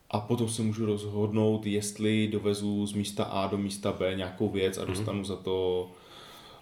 [0.09, 4.77] a potom se můžu rozhodnout, jestli dovezu z místa A do místa B nějakou věc
[4.77, 5.25] a dostanu mm-hmm.
[5.25, 5.89] za to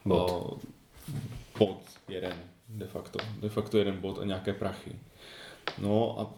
[0.05, 0.51] bod.
[0.53, 0.59] Uh,
[1.59, 2.33] bod jeden,
[2.69, 3.19] de facto.
[3.39, 4.91] De facto jeden bod a nějaké prachy.
[5.77, 6.33] No a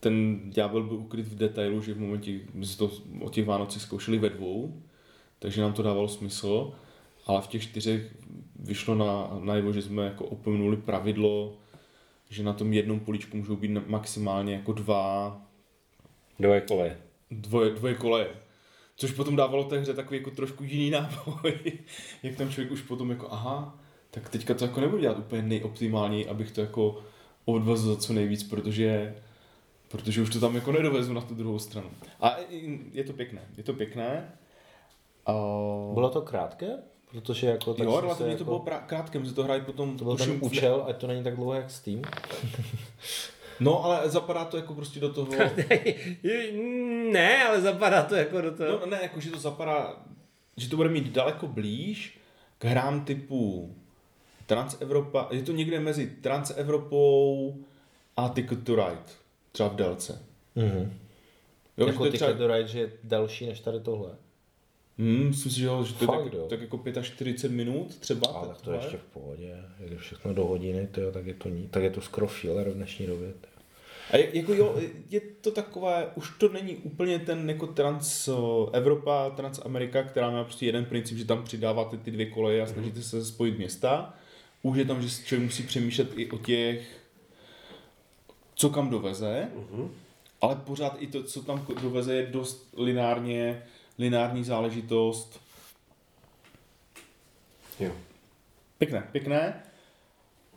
[0.00, 3.82] ten ďábel byl ukryt v detailu, že v momentě, my jsme to o těch Vánocích
[3.82, 4.82] zkoušeli ve dvou,
[5.38, 6.72] takže nám to dávalo smysl,
[7.26, 8.16] ale v těch čtyřech
[8.58, 11.56] vyšlo na, najevo, že jsme jako opomenuli pravidlo,
[12.30, 15.40] že na tom jednom políčku můžou být maximálně jako dva
[16.38, 16.98] Dvoje koleje.
[17.30, 18.28] Dvoje, dvoje koleje.
[18.96, 21.58] Což potom dávalo té hře takový jako trošku jiný náboj.
[22.22, 23.78] Jak tam člověk už potom jako, aha,
[24.10, 27.02] tak teďka to jako nebudu dělat úplně nejoptimálněji, abych to jako
[27.44, 29.14] odvezl za co nejvíc, protože
[29.88, 31.90] protože už to tam jako nedovezu na tu druhou stranu.
[32.20, 32.36] A
[32.92, 34.32] je to pěkné, je to pěkné.
[35.28, 35.94] Uh...
[35.94, 36.66] Bylo to krátké?
[37.10, 38.38] Protože jako tak jo, relativně jako...
[38.38, 39.98] to bylo pra- krátké, my to hráli potom...
[39.98, 42.02] To byl ten účel, ať to není tak dlouhé jak Steam.
[43.60, 45.28] No, ale zapadá to jako prostě do toho...
[47.12, 48.70] ne, ale zapadá to jako do toho...
[48.70, 49.96] No, ne, jako že to zapadá,
[50.56, 52.18] že to bude mít daleko blíž
[52.58, 53.74] k hrám typu
[54.46, 57.54] Trans-Evropa, je to někde mezi Trans-Evropou
[58.16, 59.02] a Ticket to Ride,
[59.52, 60.22] třeba v délce.
[60.56, 60.90] Mm-hmm.
[61.76, 62.32] Jo, jako Ticket třeba...
[62.32, 64.10] to Ride, že je další než tady tohle.
[64.98, 68.28] Hmm, myslím si, že, jo, že to Fakt, je tak, tak jako 45 minut třeba.
[68.28, 69.56] Ale tak to je ještě v pohodě.
[69.78, 72.70] Jak všechno do hodiny, to jo, tak, je to, ní, tak je to skoro filler
[72.70, 73.32] v dnešní době.
[74.10, 74.76] A jako jo,
[75.10, 78.28] je to takové, už to není úplně ten jako trans
[78.72, 82.66] Evropa, trans Amerika, která má prostě jeden princip, že tam přidáváte ty dvě koleje a
[82.66, 84.14] snažíte se spojit města.
[84.64, 87.00] Už je tam, že člověk musí přemýšlet i o těch,
[88.54, 89.88] co kam doveze, uh-huh.
[90.40, 93.62] ale pořád i to, co tam doveze, je dost lineárně
[93.98, 95.40] lineární záležitost.
[97.80, 97.92] Jo.
[98.78, 99.62] Pěkné, pěkné.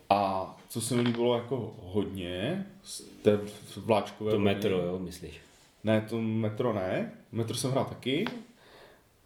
[0.10, 3.40] A co se mi líbilo jako hodně z té
[3.76, 4.32] vláčkové...
[4.32, 5.42] To metro, jo, myslíš?
[5.84, 7.12] Ne, to metro ne.
[7.32, 8.26] Metro jsem hrál taky.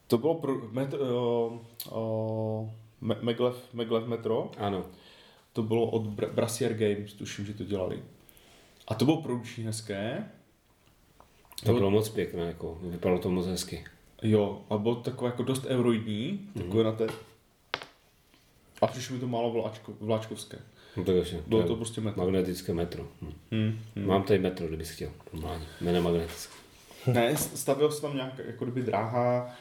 [0.07, 4.51] To bylo pro metro, o, o, Meglev, Meglev Metro.
[4.57, 4.85] Ano.
[5.53, 8.03] To bylo od Br- Brassier Games, tuším, že to dělali.
[8.87, 10.25] A to bylo produkční hezké.
[11.65, 13.85] To bylo moc pěkné, jako, vypadalo to moc hezky.
[14.21, 16.61] Jo, a bylo to takové jako dost euroidní, mm-hmm.
[16.61, 17.07] takové na té...
[18.81, 20.57] A přišlo mi to málo vláčko, vláčkovské.
[20.97, 21.41] No tak jasně.
[21.47, 22.23] Bylo to, to prostě metro.
[22.23, 23.07] Magnetické metro.
[23.21, 23.33] Hm.
[23.51, 24.05] Hmm, hmm.
[24.07, 25.11] Mám tady metro, kdybys chtěl.
[25.33, 25.65] Normálně.
[25.81, 26.53] Jméno magnetické.
[27.07, 29.55] ne, stavil se tam nějak jako kdyby dráha,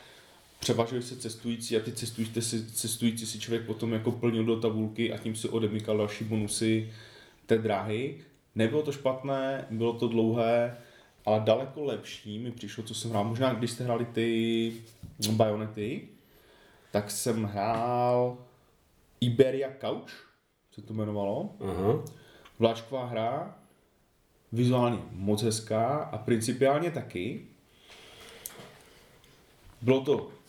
[0.61, 5.13] převažují se cestující a ty cestující si, cestující si člověk potom jako plnil do tabulky
[5.13, 6.93] a tím si odemykal další bonusy
[7.47, 8.17] té dráhy.
[8.55, 10.77] Nebylo to špatné, bylo to dlouhé,
[11.27, 13.25] ale daleko lepší mi přišlo, co jsem hrál.
[13.25, 14.73] Možná když jste hráli ty
[15.31, 16.09] Bayonety,
[16.93, 18.39] tak jsem hrál
[19.21, 20.31] Iberia Couch,
[20.75, 21.55] se to jmenovalo.
[21.59, 22.05] Uh-huh.
[22.59, 23.59] Vláčková hra,
[24.53, 27.47] vizuálně moc hezká a principiálně taky.
[29.83, 30.40] Bylo to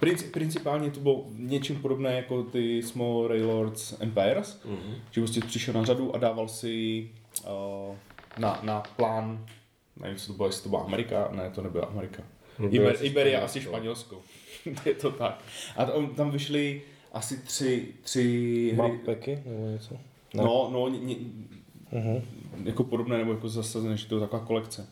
[0.00, 4.94] Princi- principálně to bylo něčím podobné jako ty Small Railroads Empires, uh-huh.
[5.10, 7.08] že prostě přišel na řadu a dával si
[7.44, 7.96] uh,
[8.38, 9.46] na, na plán,
[10.00, 12.22] nevím, co to bylo, jestli to byla Amerika, ne, to nebyla Amerika.
[12.58, 14.22] No, Iber, Iberia, asi Španělsko.
[14.86, 15.44] je to tak.
[15.76, 16.82] A tam, tam vyšly
[17.12, 19.94] asi tři, tři Mappeky nebo něco?
[20.34, 20.42] Ne.
[20.42, 21.16] No, no, ně, ně,
[21.92, 22.22] uh-huh.
[22.64, 24.88] jako podobné, nebo jako zasazené, že to je taková kolekce.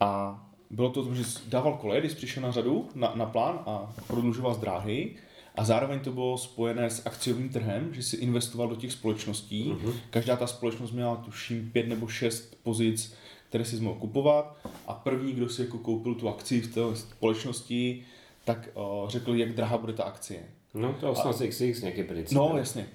[0.00, 0.40] A
[0.74, 4.58] bylo to, že dával koleje, když přišel na řadu, na, na plán a prodlužoval z
[4.58, 5.16] dráhy
[5.54, 9.72] a zároveň to bylo spojené s akciovým trhem, že si investoval do těch společností.
[9.72, 9.94] Uh-huh.
[10.10, 13.14] Každá ta společnost měla tuším pět nebo šest pozic,
[13.48, 14.56] které si mohl kupovat
[14.86, 18.04] a první, kdo si jako koupil tu akci v té společnosti,
[18.44, 20.42] tak uh, řekl, jak drahá bude ta akcie.
[20.74, 22.36] No to je 18xx nějaký princip.
[22.36, 22.86] No jasně.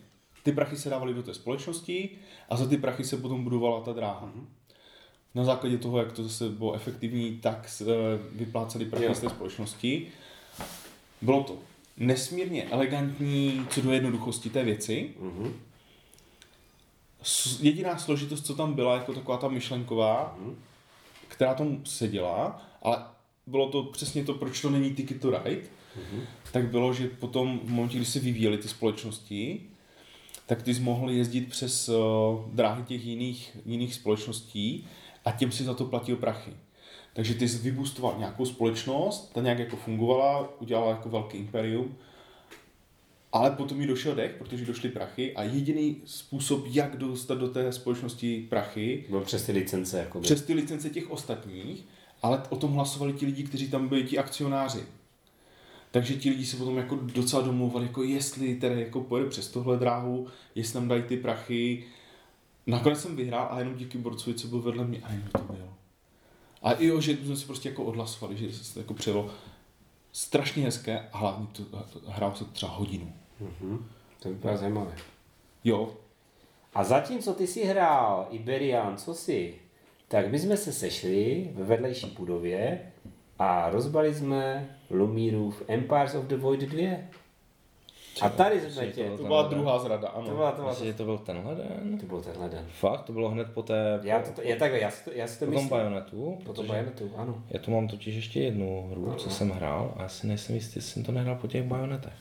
[0.43, 2.09] Ty prachy se dávaly do té společnosti
[2.49, 4.31] a za ty prachy se potom budovala ta dráha.
[4.35, 4.45] Uh-huh.
[5.35, 7.85] Na základě toho, jak to zase bylo efektivní, tak se
[8.31, 10.07] vypláceli prachy z té společnosti.
[11.21, 11.57] Bylo to
[11.97, 15.13] nesmírně elegantní co do jednoduchosti té věci.
[15.21, 15.51] Mm-hmm.
[17.61, 20.53] Jediná složitost, co tam byla, jako taková ta myšlenková, mm-hmm.
[21.27, 23.03] která tomu seděla, ale
[23.47, 26.21] bylo to přesně to, proč to není Ticket to Ride, mm-hmm.
[26.51, 29.61] tak bylo, že potom v momentě, kdy se vyvíjely ty společnosti,
[30.45, 31.95] tak ty jsi mohl jezdit přes uh,
[32.53, 34.87] dráhy těch jiných, jiných společností
[35.25, 36.53] a těm si za to platil prachy.
[37.13, 41.95] Takže ty jsi vybustoval nějakou společnost, ta nějak jako fungovala, udělala jako velký imperium,
[43.31, 47.71] ale potom jí došel dech, protože došly prachy a jediný způsob, jak dostat do té
[47.71, 49.99] společnosti prachy, Byl přes ty licence.
[49.99, 51.85] Jako přes ty licence těch ostatních,
[52.21, 54.83] ale o tom hlasovali ti lidi, kteří tam byli, ti akcionáři.
[55.91, 59.77] Takže ti lidi se potom jako docela domluvali, jako jestli tedy jako pojede přes tohle
[59.77, 61.83] dráhu, jestli nám dají ty prachy.
[62.69, 65.73] Nakonec jsem vyhrál a jenom díky borcovi, co byl vedle mě, a jenom to bylo.
[66.61, 69.29] A i jo, že jsme si prostě jako odhlasovali, že se to jako přijelo
[70.11, 71.63] strašně hezké a hlavně to,
[72.07, 73.13] hrál se třeba hodinu.
[73.39, 73.85] Mhm.
[74.19, 74.95] To vypadá zajímavé.
[75.63, 75.93] Jo,
[76.73, 79.55] A zatímco ty si hrál Iberian, co si,
[80.07, 82.91] tak my jsme se sešli ve vedlejší budově
[83.39, 86.97] a rozbali jsme Lumírův Empires of the Void 2.
[88.21, 89.09] A tady jsme tě.
[89.09, 90.29] to to byla druhá zrada, To ano.
[90.35, 91.97] byla, to byla, Myslím, že to byl tenhle den.
[91.99, 92.65] to byl tenhle den.
[92.71, 95.39] Fakt, to bylo hned po té, Já to, je takhle, já si to, já si
[95.39, 95.69] to po tom myslím.
[95.69, 96.37] bajonetu.
[96.45, 97.43] Po tom bajonetu, ano.
[97.49, 100.77] Já tu mám totiž ještě jednu hru, co jsem hrál a já si nejsem jistý,
[100.79, 102.13] jestli jsem to nehrál po těch bajonetech.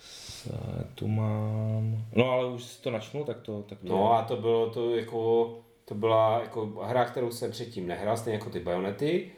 [0.00, 0.50] Se,
[0.94, 2.04] tu mám...
[2.14, 3.62] No ale už si to načnu, tak to...
[3.62, 5.50] Tak to No a to bylo to jako,
[5.84, 9.30] to byla jako hra, kterou jsem předtím nehrál, stejně jako ty bajonety.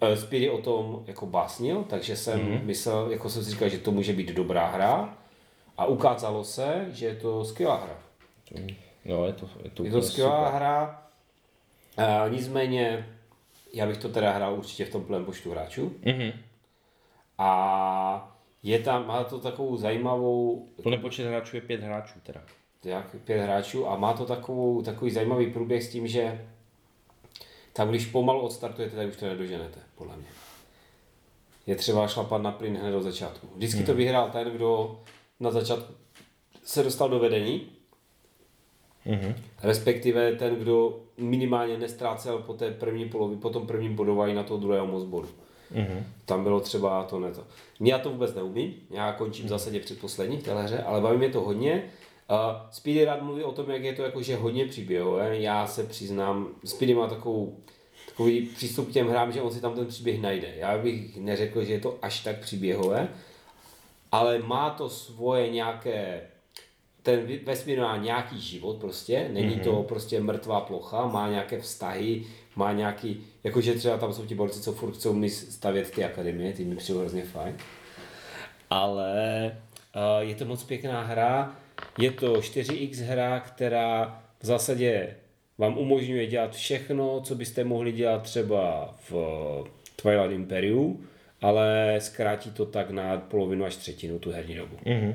[0.00, 2.64] Eh, Speedy o tom jako básnil, takže jsem mm-hmm.
[2.64, 5.18] myslel, jako jsem si říkal, že to může být dobrá hra.
[5.76, 7.98] A ukázalo se, že je to skvělá hra.
[9.04, 10.54] No, je to, je to, Je to skvělá super.
[10.54, 11.02] hra,
[11.96, 13.08] a nicméně
[13.74, 15.92] já bych to teda hrál určitě v tom plném počtu hráčů.
[16.04, 16.32] Mhm.
[17.38, 22.40] A je tam, má to takovou zajímavou, Plný počet hráčů je pět hráčů teda.
[22.84, 26.48] jak pět hráčů a má to takovou, takový zajímavý průběh s tím, že
[27.78, 30.26] tam, když pomalu odstartujete, tak už to nedoženete, podle mě.
[31.66, 33.48] Je třeba šlapat na plyn hned od začátku.
[33.56, 35.00] Vždycky to vyhrál ten, kdo
[35.40, 35.92] na začátku
[36.64, 37.68] se dostal do vedení,
[39.04, 39.34] Mhm.
[39.62, 44.60] respektive ten, kdo minimálně nestrácel po té první polovi, po tom prvním bodování na toho
[44.60, 45.28] druhého moc bodu.
[45.74, 46.04] Mhm.
[46.24, 47.44] Tam bylo třeba to ne to.
[47.80, 51.28] Já to vůbec neumím, já končím v zásadě předposlední v téhle hře, ale baví mě
[51.28, 51.82] to hodně.
[52.30, 52.36] Uh,
[52.70, 55.38] Speedy rád mluví o tom, jak je to jakože hodně příběhové.
[55.38, 57.56] Já se přiznám, Speedy má takovou,
[58.08, 60.48] takový přístup k těm hrám, že on si tam ten příběh najde.
[60.56, 63.08] Já bych neřekl, že je to až tak příběhové,
[64.12, 66.22] ale má to svoje nějaké
[67.02, 69.64] ten vesmír má nějaký život prostě, není mm-hmm.
[69.64, 74.60] to prostě mrtvá plocha, má nějaké vztahy, má nějaký, jakože třeba tam jsou ti borci,
[74.60, 77.56] co furt chcou mi stavět ty akademie, ty mi přijou hrozně fajn.
[78.70, 79.56] Ale
[79.96, 81.56] uh, je to moc pěkná hra,
[81.98, 85.16] je to 4X hra, která v zásadě
[85.58, 89.12] vám umožňuje dělat všechno, co byste mohli dělat třeba v
[89.96, 91.04] Twilight Imperiu,
[91.40, 94.76] ale zkrátí to tak na polovinu až třetinu tu herní dobu.
[94.86, 95.14] Mhm.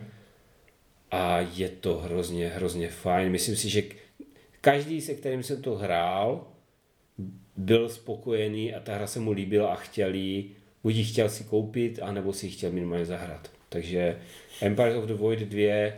[1.11, 3.31] A je to hrozně, hrozně fajn.
[3.31, 3.83] Myslím si, že
[4.61, 6.47] každý, se kterým jsem to hrál,
[7.57, 10.51] byl spokojený a ta hra se mu líbila a chtěl jí,
[10.83, 13.51] buď ji chtěl si koupit, anebo si ji chtěl minimálně zahrát.
[13.69, 14.19] Takže
[14.61, 15.93] Empires of the Void 2,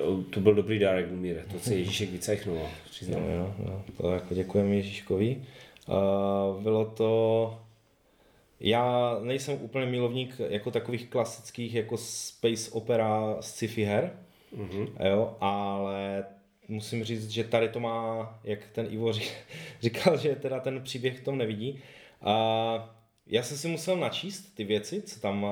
[0.00, 3.22] to, to byl dobrý dárek Lumíre, to se Ježíšek vycajchnoval, přiznám.
[3.22, 3.82] No, jo, jo.
[3.96, 5.42] To jako děkujeme Ježíškovi.
[5.88, 7.60] Uh, bylo to...
[8.60, 14.10] Já nejsem úplně milovník jako takových klasických jako space opera sci-fi her,
[14.56, 14.86] Mhm.
[15.10, 16.24] jo, ale
[16.68, 19.30] musím říct, že tady to má, jak ten Ivo ří-
[19.80, 21.78] říkal, že teda ten příběh v tom nevidí.
[22.22, 25.46] A já jsem si musel načíst ty věci, co tam...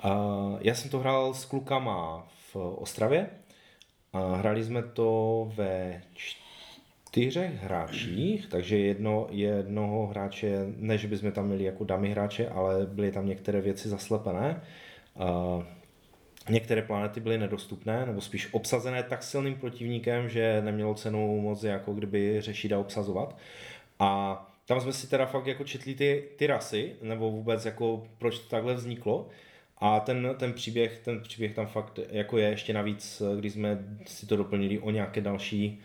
[0.00, 0.10] A
[0.60, 3.26] já jsem to hrál s klukama v Ostravě
[4.12, 11.46] a hráli jsme to ve čtyřech hráčích, takže jedno, jednoho hráče, ne, že bychom tam
[11.46, 14.62] měli jako dummy hráče, ale byly tam některé věci zaslepené.
[15.16, 21.62] A některé planety byly nedostupné, nebo spíš obsazené tak silným protivníkem, že nemělo cenu moc
[21.62, 23.36] jako kdyby řešit a obsazovat.
[23.98, 28.38] A tam jsme si teda fakt jako četli ty, ty rasy, nebo vůbec jako proč
[28.38, 29.28] to takhle vzniklo.
[29.84, 34.26] A ten, ten příběh, ten příběh tam fakt jako je ještě navíc, když jsme si
[34.26, 35.80] to doplnili o nějaké další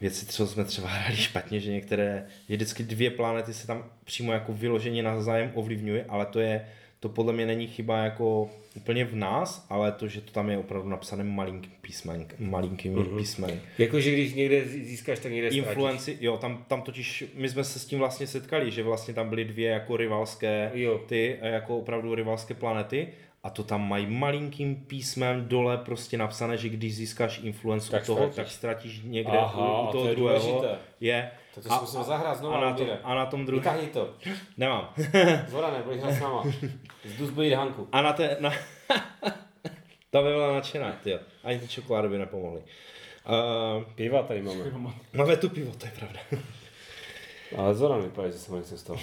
[0.00, 4.32] věci, co jsme třeba hráli špatně, že některé, že vždycky dvě planety se tam přímo
[4.32, 6.66] jako vyloženě navzájem ovlivňují, ale to je,
[7.00, 10.58] to podle mě není chyba jako úplně v nás, ale to, že to tam je
[10.58, 13.18] opravdu napsané malinkým písmen, malinkými mm-hmm.
[13.18, 13.60] písmeny.
[13.78, 15.48] Jakože když někde získáš, tak někde.
[15.48, 19.28] Influenci, jo, tam, tam totiž, my jsme se s tím vlastně setkali, že vlastně tam
[19.28, 20.98] byly dvě jako rivalské, Jo.
[21.06, 23.08] ty jako opravdu rivalské planety
[23.42, 28.16] a to tam mají malinkým písmem dole prostě napsané, že když získáš influencu Tak toho,
[28.18, 28.36] ztratíš.
[28.36, 30.40] tak ztratíš někde Aha, u, a u to toho je druhého.
[30.48, 30.78] důležité.
[31.00, 31.30] Je.
[31.54, 32.54] To, to si musíme zahrát znovu.
[32.54, 32.98] a, na tom, Lumíre.
[33.04, 33.62] a na tom druhém.
[33.62, 34.14] Vytáhni to.
[34.56, 34.88] Nemám.
[35.48, 36.44] Zora, nebudeš hrát s náma.
[37.04, 37.88] Zdus bude Hanku.
[37.92, 38.36] A na té...
[38.40, 38.50] Na...
[40.10, 41.18] Ta by byla nadšená, tyjo.
[41.44, 42.60] Ani ty čokolády by nepomohly.
[42.60, 44.64] Uh, Piva tady máme.
[45.12, 46.20] máme tu pivo, to je pravda.
[47.58, 48.98] Ale Zora vypadá, že se mu nechce z toho.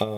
[0.00, 0.08] Uh,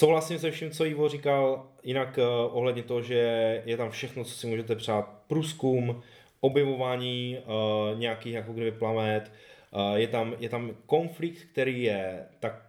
[0.00, 4.34] souhlasím se vším, co Ivo říkal, jinak uh, ohledně toho, že je tam všechno, co
[4.34, 5.22] si můžete přát.
[5.26, 6.02] Průzkum,
[6.40, 9.32] objevování uh, nějakých jako kdyby planet,
[9.70, 12.62] uh, je, tam, je tam konflikt, který je tak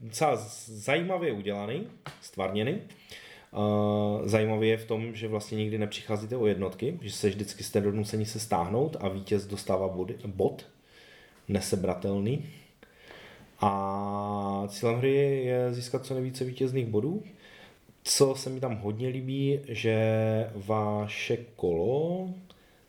[0.00, 0.36] docela
[0.66, 1.88] zajímavě udělaný,
[2.20, 2.78] stvárněný.
[3.52, 7.80] Uh, zajímavý je v tom, že vlastně nikdy nepřicházíte o jednotky, že se vždycky jste
[7.80, 10.66] donuceni se stáhnout a vítěz dostává body, bod,
[11.48, 12.44] nesebratelný.
[13.60, 17.22] A cílem hry je získat co nejvíce vítězných bodů.
[18.02, 19.96] Co se mi tam hodně líbí, že
[20.54, 22.28] vaše kolo...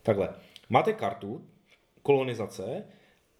[0.03, 0.29] Takhle,
[0.69, 1.41] máte kartu
[2.01, 2.83] kolonizace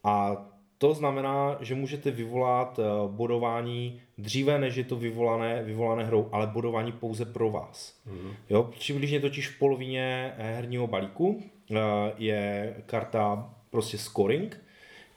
[0.03, 0.45] a
[0.77, 6.47] to znamená, že můžete vyvolat eh, bodování dříve, než je to vyvolané, vyvolané hrou, ale
[6.47, 7.99] bodování pouze pro vás.
[8.05, 8.31] Mm.
[8.49, 11.75] Jo, přibližně totiž v polovině eh, herního balíku eh,
[12.17, 14.63] je karta prostě scoring,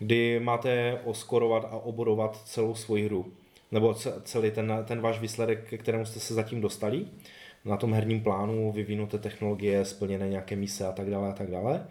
[0.03, 3.33] kdy máte oskorovat a obodovat celou svoji hru.
[3.73, 7.07] Nebo ce- celý ten, ten váš výsledek, ke kterému jste se zatím dostali.
[7.65, 11.87] Na tom herním plánu vyvinuté technologie, splněné nějaké mise a tak dále a tak dále.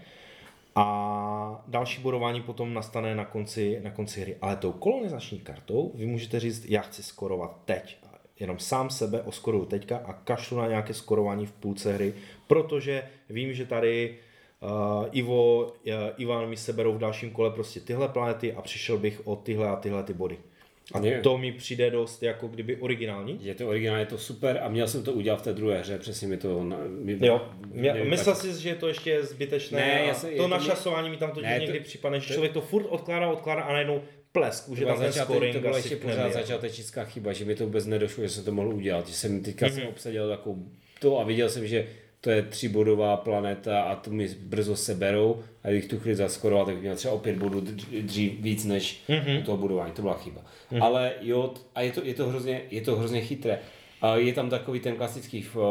[0.75, 4.37] A další bodování potom nastane na konci, na konci hry.
[4.41, 7.97] Ale tou kolonizační kartou vy můžete říct, já chci skorovat teď.
[8.39, 12.13] Jenom sám sebe oskoruju teďka a kašlu na nějaké skorování v půlce hry,
[12.47, 14.17] protože vím, že tady
[14.61, 15.71] uh, Ivo, uh,
[16.17, 19.75] Ivan mi seberou v dalším kole prostě tyhle planety a přišel bych o tyhle a
[19.75, 20.37] tyhle ty body.
[20.93, 21.19] A Je.
[21.21, 23.39] to mi přijde dost jako kdyby originální.
[23.41, 25.97] Je to originál, je to super a měl jsem to udělat v té druhé hře,
[25.99, 26.63] přesně mi to...
[26.63, 27.41] Na, mi, Jo,
[27.71, 29.79] mě, nevím, myslel tak- si, že je to ještě zbytečné.
[29.79, 32.33] Ne, já se- to to našasování mi tam totiž Ne, to- někdy připadne, že to-
[32.33, 34.01] člověk to furt odkládá, odkládá a najednou
[34.31, 37.55] plesk, už je To tam ten scoring to byla ještě pořád začátečnická chyba, že mi
[37.55, 39.07] to vůbec nedošlo, že jsem to mohl udělat.
[39.07, 39.75] Že jsem teďka Mhm.
[39.75, 39.79] mm-hmm.
[39.79, 40.65] jsem obsadil takovou
[40.99, 41.87] to a viděl jsem, že
[42.21, 46.75] to je třibodová planeta a to mi brzo seberou a kdybych tu chvíli zaskoroval, tak
[46.75, 49.19] bych měl třeba o pět bodů dř- dřív víc než Mhm.
[49.19, 49.43] mm-hmm.
[49.43, 49.91] toho budování.
[49.93, 50.41] To byla chyba.
[50.71, 50.83] Mm-hmm.
[50.83, 53.59] Ale jo, a je to, je to, hrozně, je to hrozně chytré.
[54.01, 55.61] A je tam takový ten klasický, uh,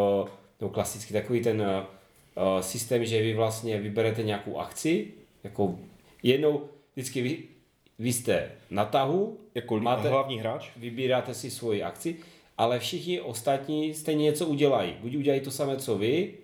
[0.61, 5.07] no klasický, takový ten uh, systém, že vy vlastně vyberete nějakou akci,
[5.45, 5.79] jako
[6.23, 6.65] jednou,
[6.97, 7.39] vždycky vy,
[7.99, 10.69] vy jste na tahu, Jako máte, hlavní hráč?
[10.77, 12.17] vybíráte si svoji akci,
[12.61, 14.95] ale všichni ostatní stejně něco udělají.
[15.01, 16.35] Buď udělají to samé, co vy,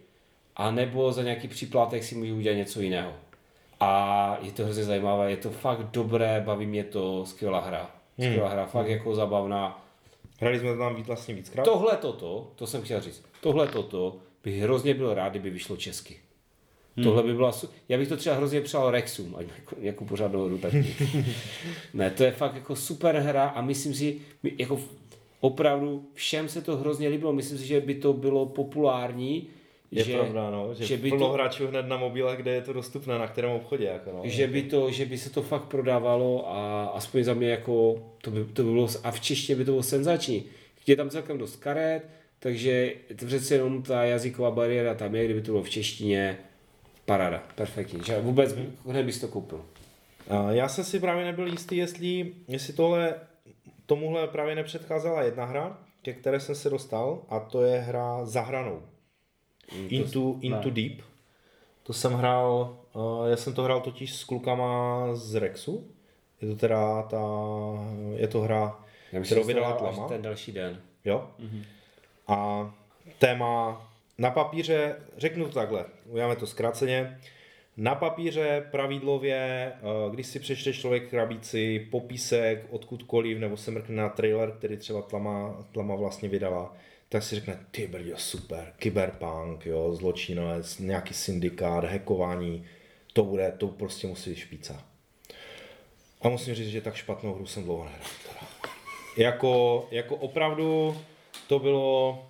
[0.56, 3.12] anebo za nějaký příplatek si můžou udělat něco jiného.
[3.80, 7.90] A je to hrozně zajímavé, je to fakt dobré, baví mě to, skvělá hra.
[8.12, 9.86] Skvělá hra, fakt jako zabavná.
[10.40, 11.64] Hrali jsme to tam víc vlastně víckrát?
[11.64, 16.16] Tohle toto, to jsem chtěl říct, tohle toto bych hrozně byl rád, kdyby vyšlo česky.
[16.96, 17.04] Hmm.
[17.04, 17.52] Tohle by byla,
[17.88, 20.96] já bych to třeba hrozně přál Rexům, ať jako, jako pořádnou hru taky.
[21.94, 24.20] ne, to je fakt jako super hra a myslím si,
[24.58, 24.80] jako
[25.40, 29.48] opravdu všem se to hrozně líbilo, myslím si, že by to bylo populární,
[29.90, 32.60] Je že, pravda, no, že, že by plno to- hráčů hned na mobile, kde je
[32.62, 33.84] to dostupné, na kterém obchodě.
[33.84, 34.20] Jako no.
[34.24, 38.30] že by, to, že by se to fakt prodávalo a aspoň za mě jako, to
[38.30, 40.44] by, to by bylo, a v češtině by to bylo senzační.
[40.86, 42.02] Je tam celkem dost karet,
[42.38, 46.38] takže to přece jenom ta jazyková bariéra tam je, kdyby to bylo v češtině,
[47.04, 48.00] paráda, perfektní.
[48.06, 48.56] Že vůbec
[48.86, 49.64] hned bys to koupil.
[50.50, 53.14] Já jsem si právě nebyl jistý, jestli, jestli tohle,
[53.86, 58.40] tomuhle právě nepředcházela jedna hra, ke které jsem se dostal, a to je hra za
[58.40, 58.82] hranou.
[59.88, 61.00] Into, into Deep.
[61.82, 65.90] To jsem hrál, uh, já jsem to hrál totiž s klukama z Rexu.
[66.40, 67.22] Je to teda ta,
[68.14, 70.08] je to hra, Já kterou vydala Tlama.
[70.08, 70.80] ten další den.
[71.04, 71.30] Jo?
[72.26, 72.70] A
[73.18, 73.82] téma
[74.18, 77.20] na papíře, řeknu to takhle, uděláme to zkráceně.
[77.76, 84.08] Na papíře pravidlově, eh, když si přečte člověk krabici, popisek odkudkoliv, nebo se mrkne na
[84.08, 86.76] trailer, který třeba Tlama, Tlama vlastně vydala,
[87.08, 92.64] tak si řekne, ty brďo, super, kyberpunk, jo, zločinec, nějaký syndikát, hackování,
[93.12, 94.84] to bude, to prostě musí být špica.
[96.22, 98.48] A musím říct, že tak špatnou hru jsem dlouho nehrál.
[99.16, 100.96] Jako, jako opravdu
[101.46, 102.26] to bylo,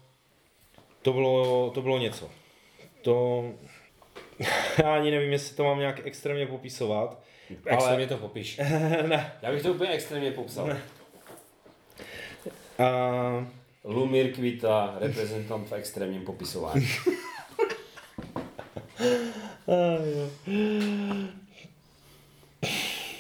[1.02, 2.30] to bylo, to bylo něco.
[3.02, 3.44] To,
[4.82, 7.22] já ani nevím, jestli to mám nějak extrémně popisovat,
[7.66, 8.58] Extrémně to popiš.
[9.06, 9.32] ne.
[9.42, 10.76] Já bych to úplně extrémně popsal.
[12.78, 13.46] A,
[13.84, 16.88] Lumír Kvita, reprezentant v extrémním popisování.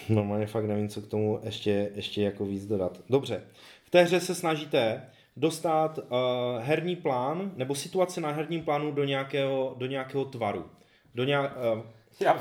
[0.08, 3.00] Normálně fakt nevím, co k tomu ještě, ještě jako víc dodat.
[3.10, 3.42] Dobře,
[3.84, 5.02] v té hře se snažíte
[5.36, 6.04] dostat uh,
[6.60, 10.64] herní plán nebo situace na herním plánu do nějakého, do nějakého tvaru.
[11.16, 11.82] Do nějak, uh,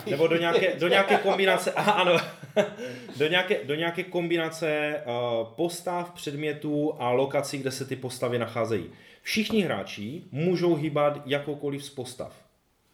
[0.05, 2.17] nebo do nějaké, do nějaké kombinace, aha, ano,
[3.17, 8.85] do nějaké, do nějaké kombinace uh, postav, předmětů a lokací, kde se ty postavy nacházejí.
[9.21, 12.33] Všichni hráči můžou hýbat jakoukoliv z postav.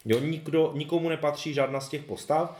[0.05, 2.59] Jo, nikdo, nikomu nepatří žádná z těch postav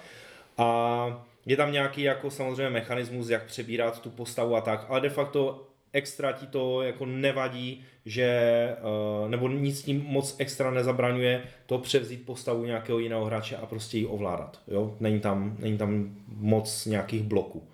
[0.57, 5.09] a je tam nějaký jako samozřejmě mechanismus, jak přebírat tu postavu a tak, ale de
[5.09, 8.75] facto extra ti to jako nevadí, že,
[9.23, 13.97] uh, nebo nic tím moc extra nezabraňuje to převzít postavu nějakého jiného hráče a prostě
[13.97, 14.61] ji ovládat.
[14.67, 14.95] Jo?
[14.99, 17.67] Není, tam, není tam moc nějakých bloků.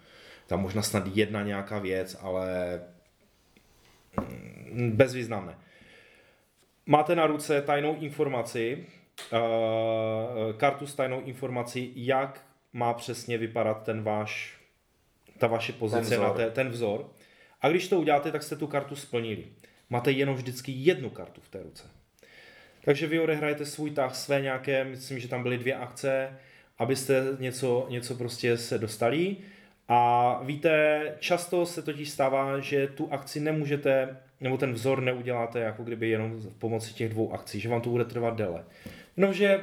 [0.48, 2.80] Tam možná snad jedna nějaká věc, ale
[4.72, 5.56] mm, bezvýznamné.
[6.86, 8.86] Máte na ruce tajnou informaci,
[9.32, 12.44] uh, kartu s tajnou informací, jak
[12.74, 14.58] má přesně vypadat ten váš,
[15.38, 16.28] ta vaše pozice ten vzor.
[16.28, 17.06] na té, ten vzor.
[17.62, 19.46] A když to uděláte, tak jste tu kartu splnili.
[19.90, 21.84] Máte jenom vždycky jednu kartu v té ruce.
[22.86, 26.40] Takže vy odehrajete svůj tah, své nějaké, myslím, že tam byly dvě akce,
[26.78, 29.38] abyste něco, něco prostě se dostali.
[29.88, 35.84] A víte, často se totiž stává, že tu akci nemůžete, nebo ten vzor neuděláte jako
[35.84, 38.66] kdyby jenom v pomoci těch dvou akcí, že vám to bude trvat déle.
[39.18, 39.62] Jenomže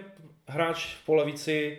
[0.49, 1.79] hráč po levici,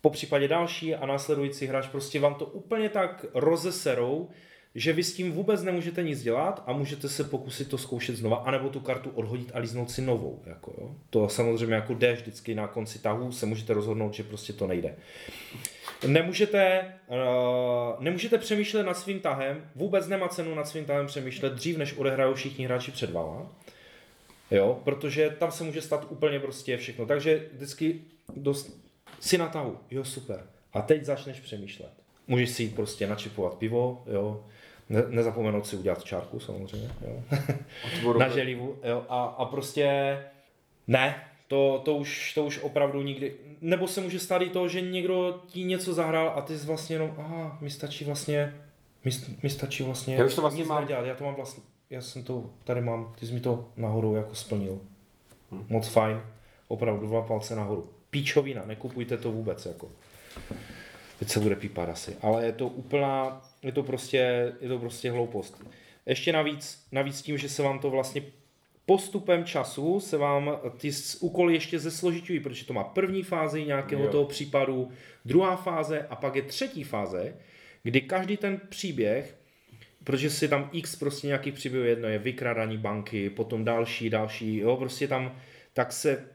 [0.00, 4.30] po případě další a následující hráč prostě vám to úplně tak rozeserou,
[4.76, 8.36] že vy s tím vůbec nemůžete nic dělat a můžete se pokusit to zkoušet znova,
[8.36, 10.42] anebo tu kartu odhodit a líznout si novou.
[10.46, 10.94] Jako jo.
[11.10, 14.96] To samozřejmě jako jde vždycky na konci tahu, se můžete rozhodnout, že prostě to nejde.
[16.06, 21.78] Nemůžete, uh, nemůžete přemýšlet nad svým tahem, vůbec nemá cenu nad svým tahem přemýšlet dřív,
[21.78, 23.46] než odehrajou všichni hráči před váma.
[24.50, 27.06] Jo, protože tam se může stát úplně prostě všechno.
[27.06, 28.00] Takže vždycky
[28.36, 28.80] dost,
[29.20, 30.46] si na tahu, jo super.
[30.72, 31.90] A teď začneš přemýšlet.
[32.28, 34.44] Můžeš si jít prostě načipovat pivo, jo,
[34.88, 37.22] ne, nezapomenout si udělat čárku samozřejmě, jo.
[38.18, 40.18] na želivu, jo, a, a prostě
[40.86, 44.80] ne, to, to, už, to už opravdu nikdy, nebo se může stát i to, že
[44.80, 48.54] někdo ti něco zahrál a ty jsi vlastně jenom, aha, mi stačí vlastně,
[49.04, 49.10] mi,
[49.42, 50.80] mi stačí vlastně, já už to vlastně nic mám.
[50.80, 54.14] nedělat, já to mám vlastně, já jsem to, tady mám, ty jsi mi to nahoru
[54.14, 54.80] jako splnil.
[55.50, 55.66] Hmm.
[55.68, 56.22] Moc fajn,
[56.68, 57.90] opravdu dva palce nahoru.
[58.10, 59.90] Píčovina, nekupujte to vůbec, jako.
[61.18, 65.10] Teď se bude pípat asi, ale je to úplná, je to prostě, je to prostě
[65.10, 65.64] hloupost.
[66.06, 68.22] Ještě navíc, navíc tím, že se vám to vlastně
[68.86, 70.90] postupem času se vám ty
[71.20, 74.10] úkoly ještě zesložitují, protože to má první fázi nějakého jo.
[74.10, 74.90] toho případu,
[75.24, 77.34] druhá fáze a pak je třetí fáze,
[77.82, 79.36] kdy každý ten příběh,
[80.04, 84.76] protože si tam x prostě nějaký příběh jedno je vykrádání banky, potom další, další, jo,
[84.76, 85.36] prostě tam,
[85.72, 86.28] tak se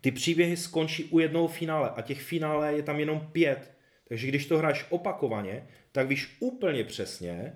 [0.00, 3.75] ty příběhy skončí u jednoho finále a těch finále je tam jenom pět.
[4.08, 7.52] Takže když to hráš opakovaně, tak víš úplně přesně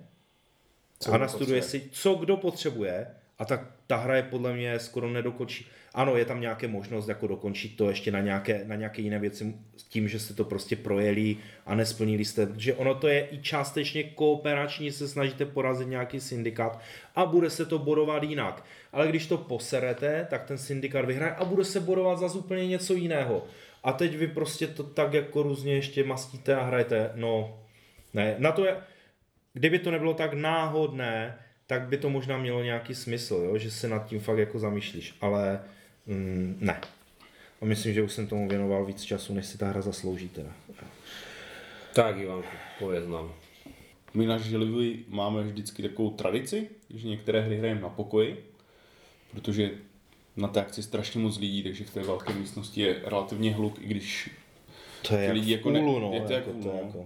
[0.99, 3.07] co a nastuduje si, co kdo potřebuje
[3.39, 5.65] a tak ta hra je podle mě skoro nedokončí.
[5.93, 9.55] Ano, je tam nějaké možnost jako dokončit to ještě na nějaké, na nějaké jiné věci
[9.77, 13.41] s tím, že jste to prostě projeli a nesplnili jste, že ono to je i
[13.41, 16.79] částečně kooperační, se snažíte porazit nějaký syndikát
[17.15, 18.65] a bude se to bodovat jinak.
[18.91, 22.93] Ale když to poserete, tak ten syndikát vyhraje a bude se bodovat za úplně něco
[22.93, 23.43] jiného.
[23.83, 27.59] A teď vy prostě to tak jako různě ještě mastíte a hrajete, no
[28.13, 28.77] ne, na to je,
[29.53, 33.57] kdyby to nebylo tak náhodné, tak by to možná mělo nějaký smysl, jo?
[33.57, 35.59] že se nad tím fakt jako zamýšlíš, ale
[36.05, 36.81] mm, ne.
[37.61, 40.49] A myslím, že už jsem tomu věnoval víc času, než si ta hra zaslouží teda.
[41.93, 42.43] Tak Ivan,
[42.79, 43.33] pověz nám.
[44.13, 48.45] My na Žilivi máme vždycky takovou tradici, že některé hry hrajeme na pokoji,
[49.31, 49.71] protože
[50.35, 53.85] na té akci strašně moc lidí, takže v té velké místnosti je relativně hluk, i
[53.85, 54.29] když
[55.07, 57.05] to je lidi jako ne, no, je to jako, jako, to no, jako.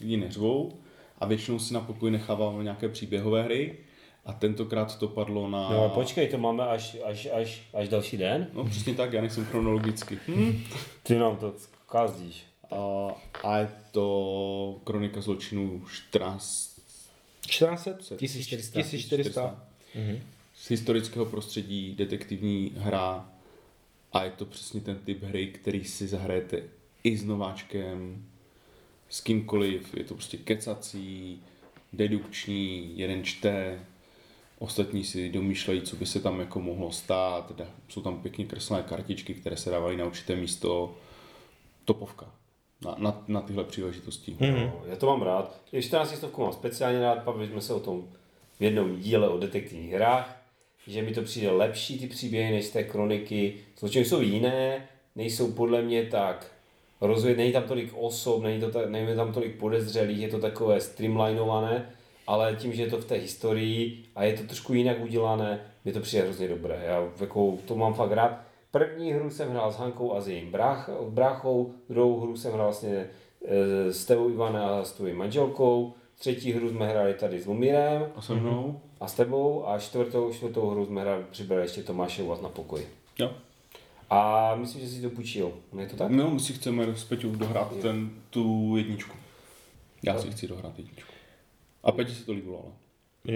[0.00, 0.72] lidi neřvou
[1.18, 3.76] a většinou si na pokoji necháváme nějaké příběhové hry
[4.24, 5.70] a tentokrát to padlo na...
[5.70, 8.46] No počkej, to máme až, až, až, až další den?
[8.52, 10.18] No přesně tak, já nejsem chronologicky.
[10.28, 10.64] Hm?
[11.02, 11.54] Ty nám to
[11.88, 12.42] kazdíš.
[12.70, 13.08] A,
[13.44, 16.76] a je to Kronika zločinů 14...
[17.40, 18.16] 1400?
[18.16, 18.82] 1400.
[18.82, 19.62] 1400.
[19.94, 20.20] Mhm.
[20.66, 23.30] Z historického prostředí, detektivní hra
[24.12, 26.62] a je to přesně ten typ hry, který si zahrajete
[27.04, 28.24] i s nováčkem,
[29.08, 31.42] s kýmkoliv, je to prostě kecací,
[31.92, 33.80] dedukční, jeden čte,
[34.58, 39.34] ostatní si domýšlejí, co by se tam jako mohlo stát, jsou tam pěkně kreslené kartičky,
[39.34, 40.94] které se dávají na určité místo,
[41.84, 42.32] topovka
[42.84, 44.36] na, na, na tyhle příležitosti.
[44.40, 44.66] Mm-hmm.
[44.66, 45.60] No, já to mám rád.
[45.72, 48.08] I 14 stovku mám speciálně rád, bavili jsme se o tom
[48.58, 50.35] v jednom díle o detektivních hrách,
[50.86, 53.54] že mi to přijde lepší ty příběhy než té kroniky.
[53.78, 56.52] Zločiny jsou jiné, nejsou podle mě tak
[57.00, 60.80] rozvěd, není tam tolik osob, není, to ta, není tam tolik podezřelých, je to takové
[60.80, 61.90] streamlinované,
[62.26, 65.92] ale tím, že je to v té historii a je to trošku jinak udělané, mi
[65.92, 66.82] to přijde hrozně dobré.
[66.86, 68.40] Já jako, to mám fakt rád.
[68.70, 72.66] První hru jsem hrál s Hankou a s jejím brách, bráchou, druhou hru jsem hrál
[72.66, 73.06] vlastně
[73.44, 78.06] e, s tebou Ivana a s tvojí manželkou, třetí hru jsme hráli tady s Lumírem
[78.16, 78.80] A se mnou?
[79.00, 82.48] A s tebou a čtvrtou, čtvrtou hru jsme hráli, přibrali ještě Tomáše u vás na
[82.48, 82.88] pokoji.
[83.18, 83.32] Jo.
[84.10, 85.52] A myslím, že si to půjčil.
[85.80, 86.10] Je to tak?
[86.10, 87.82] No, my si chceme s Peťou dohrát Jo.
[87.82, 89.16] ten, tu jedničku.
[90.02, 91.12] Já si chci dohrát jedničku.
[91.84, 92.72] A Petě se to líbilo, ale.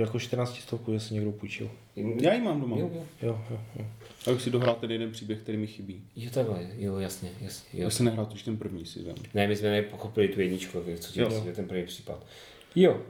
[0.00, 1.70] Jako 14 stovku, jestli někdo půjčil.
[1.96, 2.76] Já ji mám doma.
[2.78, 3.06] Jo, jo.
[3.22, 3.84] Jo, jo, jo.
[4.26, 6.02] A už si dohrát ten jeden příběh, který mi chybí.
[6.16, 7.80] Jo, takhle, jo, jasně, jasně.
[7.80, 7.84] Jo.
[7.84, 9.14] Já se nehrál už ten první si vem.
[9.34, 12.26] Ne, my jsme nepochopili tu jedničku, jako co ti vlastně ten první případ.
[12.74, 13.00] Jo,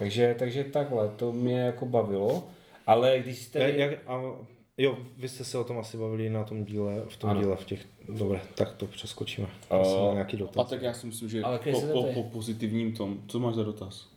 [0.00, 2.48] takže, takže takhle, to mě jako bavilo,
[2.86, 3.58] ale když jste...
[3.58, 4.22] Jak, jak, a,
[4.78, 7.40] jo, vy jste se o tom asi bavili na tom díle, v tom Ano.
[7.40, 9.48] díle, v těch, dobré, tak to přeskočíme.
[9.70, 10.70] A- nějaký A dotaz.
[10.70, 14.08] tak já si myslím, že Ale po, po, po, pozitivním tom, co máš za dotaz?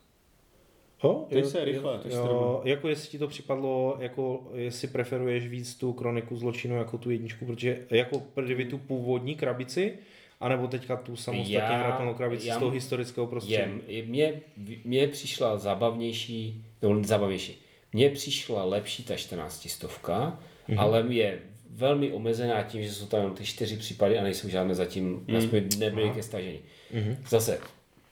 [1.04, 4.52] Jo, Dej jo, se rychle, jo, to je jo, jako jestli ti to připadlo, jako
[4.54, 9.98] jestli preferuješ víc tu kroniku zločinu jako tu jedničku, protože jako první tu původní krabici,
[10.44, 13.62] anebo teďka tu samostatně hratelnou krabici já- z toho historického prostředí.
[13.88, 14.42] Je, mě,
[14.84, 17.62] mě přišla zábavnější, nebo zábavnější,
[17.94, 20.40] mně přišla lepší ta 14 stovka,
[20.70, 20.80] mm-hmm.
[20.80, 21.40] ale je
[21.70, 25.36] velmi omezená tím, že jsou tam jenom ty čtyři případy a nejsou žádné zatím, mm.
[25.36, 26.60] aspoň nebyly ke stažení.
[26.94, 27.18] Mm-hmm.
[27.30, 27.60] Zase,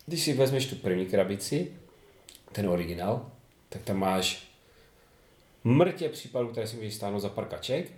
[0.06, 1.72] když si vezmeš tu první krabici,
[2.52, 3.32] ten originál,
[3.70, 4.48] tak tam máš
[5.64, 7.92] mrtě případů, které si můžeš stáhnout za pár kaček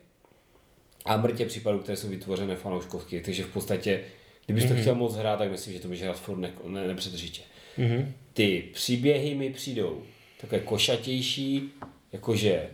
[1.05, 4.03] a mrtě případů, které jsou vytvořené fanouškovky, takže v podstatě,
[4.45, 7.41] kdybys to chtěl moc hrát, tak myslím, že to můžeš hrát furt ne, ne, nepřetržitě.
[7.77, 8.05] Mm-hmm.
[8.33, 10.03] Ty příběhy mi přijdou
[10.41, 11.71] takové košatější,
[12.11, 12.69] jakože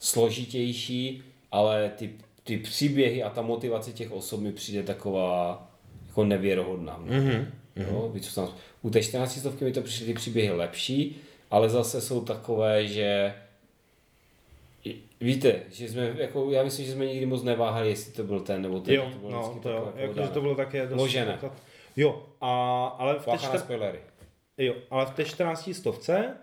[0.00, 2.10] složitější, ale ty,
[2.44, 5.70] ty příběhy a ta motivace těch osob mi přijde taková
[6.06, 7.00] jako nevěrohodná.
[7.06, 7.46] Mm-hmm.
[7.76, 11.16] Jo, víc, co tam, u té 14 stovky mi to přišly ty příběhy lepší,
[11.50, 13.34] ale zase jsou takové, že
[15.20, 18.62] Víte, že jsme, jako, já myslím, že jsme nikdy moc neváhali, jestli to byl ten
[18.62, 18.94] nebo ten.
[18.94, 20.96] Jo, to bylo no, to jo, jako, že to bylo také dost...
[20.96, 21.38] Vložené.
[21.96, 23.64] Jo, a, ale v té, čtyř...
[24.58, 26.36] jo, ale v té 14 stovce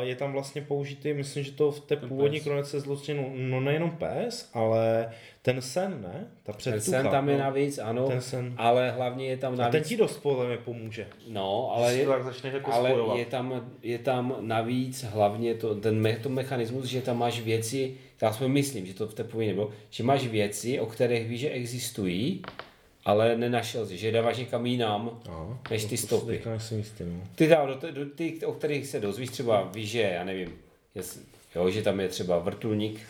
[0.00, 2.44] je tam vlastně použitý, myslím, že to v té Ten původní pes.
[2.44, 5.10] kronice zločinu, no nejenom pes, ale
[5.42, 6.26] ten sen, ne?
[6.42, 7.02] Ta Ten předtucha.
[7.02, 7.40] sen tam je no.
[7.44, 8.54] navíc, ano, Ten sen.
[8.56, 9.72] ale hlavně je tam A navíc...
[9.72, 11.06] ten ti dost podle mě pomůže.
[11.28, 13.18] No, ale je, tak začneš jako ale spojovat.
[13.18, 17.94] je tam, je tam navíc hlavně to, ten me, to mechanismus, že tam máš věci,
[18.22, 21.40] já si myslím, že to v té původně nebylo, že máš věci, o kterých víš,
[21.40, 22.42] že existují,
[23.04, 26.42] ale nenašel jsi, že dáváš někam jinam, No, než ty to si stopy.
[26.76, 27.20] jistý, no.
[27.34, 30.52] Ty, dá, do, do, ty, o kterých se dozvíš, třeba víš, že, já nevím,
[30.94, 31.20] jestli,
[31.54, 33.00] jo, že tam je třeba vrtulník,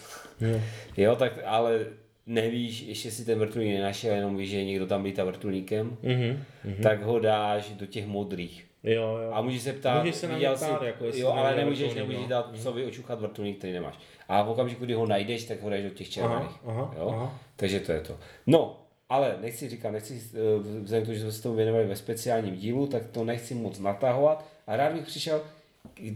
[0.40, 0.60] Jo.
[0.96, 1.86] jo, tak ale
[2.26, 6.44] nevíš, ještě si ten vrtulník nenašel, jenom víš, že někdo tam lítá vrtulníkem, Mhm.
[6.82, 8.64] tak ho dáš do těch modrých.
[8.82, 9.30] Jo, jo.
[9.32, 12.22] A můžeš se ptát, Můžeš se viděl ptát, jsi, jako jo, ale nemůžeš, vrtulník, nemůžeš
[12.22, 12.28] no.
[12.28, 13.94] dát psovi očuchat vrtulník, který nemáš.
[14.28, 16.46] A v okamžiku, kdy ho najdeš, tak ho dáš do těch červených.
[16.66, 17.08] Aha, aha, jo?
[17.08, 17.40] aha.
[17.56, 18.18] Takže to je to.
[18.46, 21.96] No, ale nechci říkat, nechci, eh, vzhledem k tomu, že jsme se tomu věnovali ve
[21.96, 24.44] speciálním dílu, tak to nechci moc natahovat.
[24.66, 25.42] A rád bych přišel,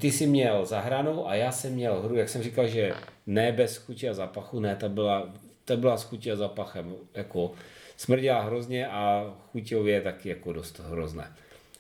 [0.01, 2.93] ty jsi měl zahranou a já jsem měl hru, jak jsem říkal, že
[3.27, 5.35] ne bez chuti a zapachu, ne, ta byla,
[5.65, 7.53] ta byla s chutí a zapachem, jako
[7.97, 11.33] smrděla hrozně a chuťově taky jako dost hrozné.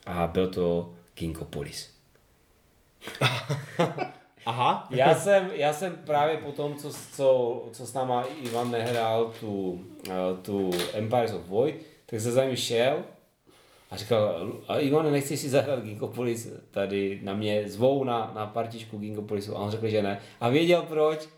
[0.06, 1.90] A byl to Kinkopolis.
[4.49, 4.86] Aha.
[4.90, 9.84] Já jsem, já jsem právě po tom, co, co, co s náma Ivan nehrál tu,
[10.09, 11.74] eh, tu Empires of Void,
[12.07, 13.05] tak se za ním šel
[13.90, 18.99] a říkal, a Ivan, nechceš si zahrát Ginkopolis tady na mě, zvou na, na partičku
[18.99, 20.20] Ginkopolisu a on řekl, že ne.
[20.40, 21.28] A věděl proč?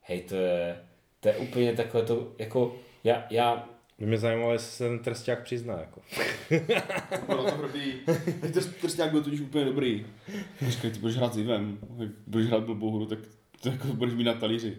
[0.00, 0.78] Hej, to je,
[1.20, 3.68] to je úplně takové to, jako, já, já
[3.98, 6.00] By mě zajímalo, jestli se ten trsták přizná, jako.
[7.26, 7.92] Bylo to hrdý.
[8.42, 10.06] Trst- Trsták byl totiž úplně dobrý.
[10.68, 11.78] Říkali, ty budeš hrát s Ivem,
[12.26, 13.18] budeš hrát blbou hru, tak
[13.62, 14.76] to jako budeš mít na talíři.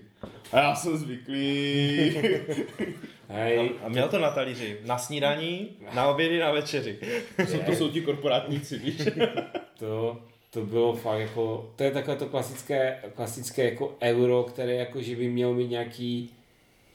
[0.52, 2.16] A já jsem zvyklý.
[3.30, 4.78] hej, A měl to na talíři.
[4.86, 6.98] Na snídaní, na obědy, na večeři.
[7.38, 9.02] to, to jsou ti korporátníci, víš?
[9.80, 15.02] To, to bylo fakt jako, to je takové to klasické, klasické jako euro, které jako,
[15.02, 16.30] že by mělo mít nějaký,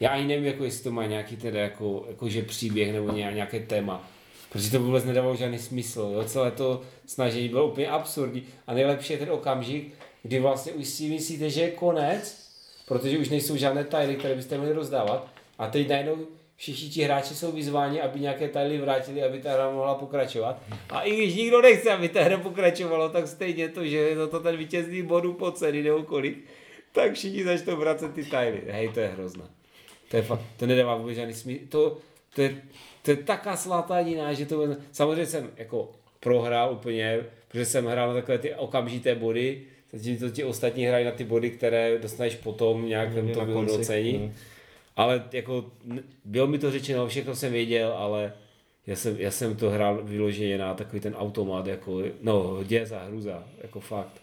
[0.00, 3.34] já ani nevím, jako jestli to má nějaký teda jako, jako že příběh nebo nějak-
[3.34, 4.08] nějaké téma.
[4.52, 6.24] Protože to vůbec nedávalo žádný smysl, jo?
[6.24, 11.08] celé to snažení bylo úplně absurdní a nejlepší je ten okamžik, kdy vlastně už si
[11.08, 12.50] myslíte, že je konec,
[12.88, 15.28] protože už nejsou žádné tajly, které byste měli rozdávat
[15.58, 16.16] a teď najednou
[16.56, 20.62] všichni ti hráči jsou vyzváni, aby nějaké tajly vrátili, aby ta hra mohla pokračovat.
[20.90, 24.40] A i když nikdo nechce, aby ta hra pokračovala, tak stejně to, že je to
[24.40, 26.38] ten vítězný bodu po ceny nebo kolik,
[26.92, 28.62] tak všichni začnou vracet ty tajly.
[28.68, 29.59] Hej, to je hrozné.
[30.10, 31.60] To je fakt, to nedává vůbec žádný smysl.
[31.68, 31.98] To,
[32.34, 32.62] to, je,
[33.02, 34.68] to je taká slátanina, že to...
[34.92, 35.90] Samozřejmě jsem jako
[36.20, 41.10] prohrál úplně, protože jsem hrál na takové ty okamžité body, zatímco ti ostatní hrají na
[41.10, 43.46] ty body, které dostaneš potom nějakém Na to konci.
[43.52, 44.12] vyhodnocení.
[44.18, 44.32] Mm.
[44.96, 45.64] Ale jako,
[46.24, 48.32] bylo mi to řečeno, všechno jsem věděl, ale
[48.86, 53.44] já jsem, já jsem to hrál vyloženě na takový ten automat, jako, no, děza, hruza,
[53.62, 54.22] jako fakt.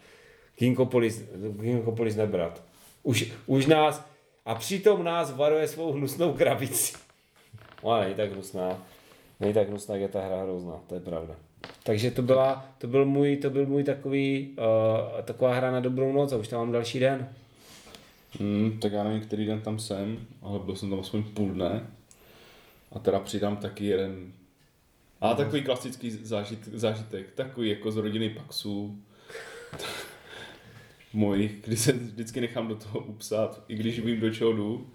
[0.55, 1.23] Kinkopolis,
[1.61, 2.63] Kinkopolis nebrat.
[3.03, 4.05] Už, už nás,
[4.47, 6.93] a přitom nás varuje svou hnusnou krabici.
[7.81, 8.77] Ona není tak hnusná.
[9.39, 11.35] Není tak hnusná, jak je ta hra hrozná, to je pravda.
[11.83, 16.11] Takže to, byla, to, byl můj, to byl můj takový, uh, taková hra na dobrou
[16.11, 17.29] noc a už tam mám další den.
[18.39, 21.87] Hmm, tak já nevím, který den tam jsem, ale byl jsem tam aspoň půl dne.
[22.91, 24.31] A teda přidám taky jeden...
[25.21, 28.97] A takový klasický zážit, zážitek, takový jako z rodiny Paxů.
[31.13, 34.87] Můj, kdy se vždycky nechám do toho upsat, i když vím, do čeho jdu.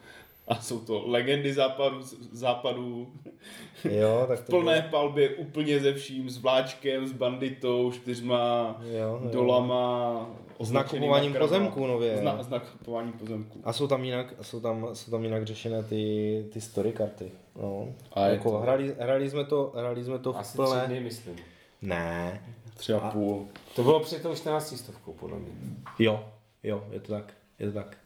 [0.49, 2.01] A jsou to legendy západu,
[2.33, 3.13] západu
[3.91, 9.21] Jo, tak v to plné palbě, úplně ze vším, s vláčkem, s banditou, čtyřma Jo,
[9.25, 9.31] jo.
[9.33, 12.17] dolama, S nakupováním pozemků nově.
[12.17, 13.61] Zna, s nakupováním pozemků.
[13.65, 17.31] A jsou tam jinak, jsou tam, jsou tam jinak řešené ty, ty story karty.
[17.57, 17.89] No.
[18.13, 20.87] A jako to- hrali, hrali, jsme to, hrali jsme to v Asi plné...
[20.87, 21.37] dny, myslím.
[21.83, 22.43] Ne.
[22.83, 23.49] Tři a půl.
[23.77, 25.53] To bylo před tou 14 stovkou, podle mě.
[25.99, 26.25] Jo,
[26.63, 27.35] jo, je to tak.
[27.59, 27.97] Je to tak.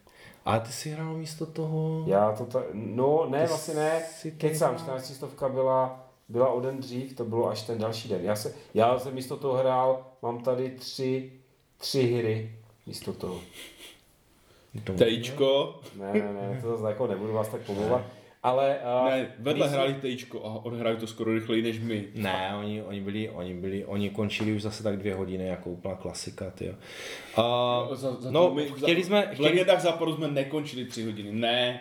[0.44, 2.04] A ty si hrál místo toho...
[2.06, 4.02] Já to ta, no ne, Ty vlastně ne,
[4.38, 4.80] kecám, hrál.
[4.80, 8.20] 14 stovka byla, byla o den dřív, to bylo až ten další den.
[8.24, 11.32] Já, se, já jsem místo toho hrál, mám tady tři,
[11.76, 13.40] tři hry místo toho.
[14.98, 15.80] Tejčko.
[15.94, 18.02] Ne, ne, ne, to zase jako nebudu vás tak pomlouvat.
[18.46, 22.04] Ale uh, Ne, vedle když- hráli tejčko a odhrají to skoro rychleji než my.
[22.14, 25.94] Ne, oni, oni byli, oni byli, oni končili už zase tak dvě hodiny, jako úplná
[25.94, 26.74] klasika, tyjo.
[27.36, 31.04] A, Za, za no, my, chtěli za, jsme, V chtěli, legendách západu jsme nekončili tři
[31.04, 31.80] hodiny, ne.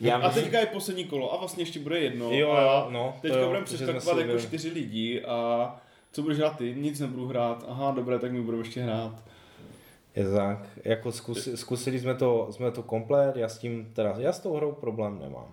[0.00, 2.32] Já a myslím- teďka je poslední kolo a vlastně ještě bude jedno.
[2.32, 5.76] Jo, a jo, no, Teďka budeme přeskakovat jako čtyři lidi a
[6.12, 6.74] co budeš hrát ty?
[6.78, 7.64] Nic nebudu hrát.
[7.68, 9.14] Aha, dobré, tak my budeme ještě hrát.
[10.16, 14.32] je tak, jako zkusi, zkusili jsme to, jsme to komplet, já s tím, teda, já
[14.32, 15.48] s tou hrou problém nemám.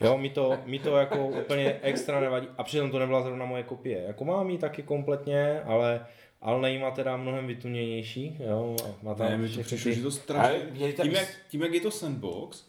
[0.00, 3.62] Jo, mi to, mi to jako úplně extra nevadí a přitom to nebyla zrovna moje
[3.62, 4.02] kopie.
[4.06, 6.06] Jako mám ji taky kompletně, ale
[6.40, 10.10] ale má teda mnohem vytuněnější, jo, má tam Ne, mi to přišlo, ty- že to
[10.10, 10.92] strašně...
[11.02, 12.64] Tím jak, tím, jak je to sandbox,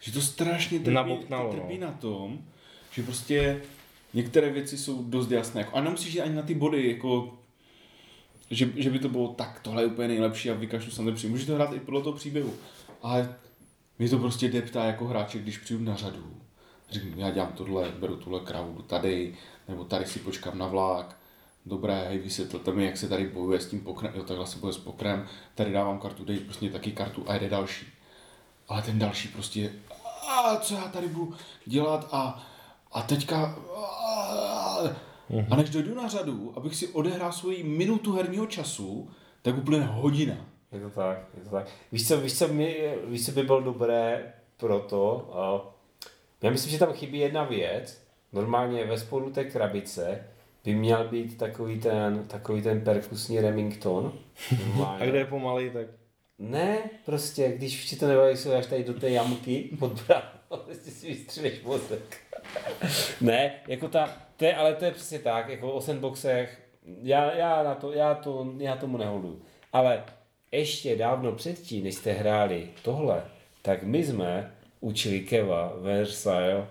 [0.00, 1.86] že to strašně trpí, to trpí no.
[1.86, 2.38] na tom,
[2.92, 3.62] že prostě
[4.14, 5.60] některé věci jsou dost jasné.
[5.60, 7.38] Jako, a nemusíš jít ani na ty body, jako
[8.50, 11.30] že, že by to bylo tak, tohle je úplně nejlepší a vykašlu se nepřijím.
[11.30, 12.54] Můžeš to hrát i podle toho příběhu.
[13.02, 13.34] Ale
[13.98, 16.41] mě to prostě deptá jako hráče, když přijdu na řadu.
[16.92, 19.34] Řeknu, já dělám tohle, beru tuhle kravu, tady,
[19.68, 21.16] nebo tady si počkám na vlak.
[21.66, 24.74] Dobré, hej, vysvětlete mi, jak se tady bojuje s tím pokrem, jo, takhle se bojuje
[24.74, 27.86] s pokrem, tady dávám kartu, dej prostě taky kartu a jde další.
[28.68, 29.72] Ale ten další prostě,
[30.28, 31.34] a co já tady budu
[31.66, 32.46] dělat a,
[32.92, 34.78] a teďka, a,
[35.50, 39.10] a než dojdu na řadu, abych si odehrál svoji minutu herního času,
[39.42, 40.36] tak úplně hodina.
[40.72, 41.68] Je to tak, je to tak.
[41.92, 45.30] Víš co, víš co, mi, víš, co by bylo dobré pro to?
[46.42, 48.02] Já myslím, že tam chybí jedna věc.
[48.32, 50.26] Normálně ve spodu té krabice
[50.64, 54.12] by měl být takový ten, takový ten perkusní Remington.
[54.66, 55.04] Normálně.
[55.04, 55.86] A kde je pomalej, tak
[56.42, 60.24] Ne, prostě, když ti to nebaví, jsou až tady do té jamky pod bránou,
[60.64, 62.16] prostě si vystřelíš mozek.
[63.20, 66.62] ne, jako ta, to je, ale to je přesně tak, jako o sandboxech,
[67.02, 69.42] já, já, na to, já, to, já tomu neholdu.
[69.72, 70.04] Ale
[70.52, 73.24] ještě dávno předtím, než jste hráli tohle,
[73.62, 76.64] tak my jsme učili Keva Versailles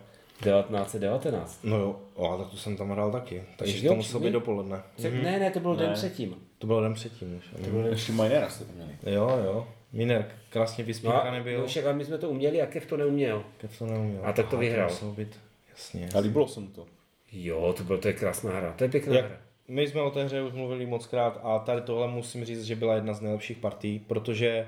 [0.43, 1.59] 1919.
[1.63, 3.43] No jo, o, tak to jsem tam hrál taky.
[3.57, 4.81] Takže Jo, to muselo být dopoledne.
[4.99, 5.23] Mm-hmm.
[5.23, 5.93] Ne, ne, to byl den Ne.
[5.95, 6.35] předtím.
[6.57, 7.63] To bylo den předtím už.
[7.65, 8.91] To byl den Ještě Minera jste tam měli.
[9.05, 9.67] Jo, jo.
[9.93, 11.59] Miner krásně No, vyspívaný a, nebyl.
[11.61, 13.43] no, však ale my jsme to uměli a Kev to neuměl.
[13.57, 14.21] Kev to neuměl.
[14.25, 14.89] A tak to Aha, vyhrál.
[14.89, 15.39] muselo být,
[15.69, 16.09] jasně.
[16.15, 16.85] A líbilo se mu to.
[17.31, 19.37] Jo, to, bylo, to je krásná hra, to je pěkná Jak, hra.
[19.67, 22.75] my jsme o té hře už mluvili moc krát a tady tohle musím říct, že
[22.75, 24.67] byla jedna z nejlepších partí, protože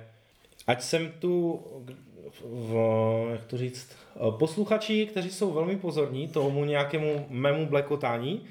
[0.67, 1.61] ať jsem tu,
[2.41, 2.75] v,
[3.31, 3.95] jak to říct,
[4.37, 8.45] posluchači, kteří jsou velmi pozorní tomu nějakému mému blekotání,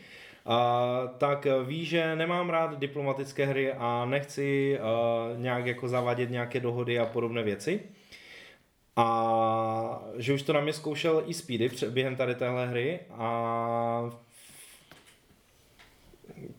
[0.47, 4.91] a, tak ví, že nemám rád diplomatické hry a nechci a,
[5.37, 7.81] nějak jako zavádět nějaké dohody a podobné věci.
[8.97, 14.11] A že už to na mě zkoušel i Speedy během tady téhle hry a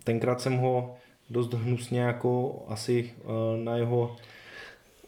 [0.04, 0.98] tenkrát jsem ho
[1.30, 4.16] dost hnusně jako asi eh, na jeho,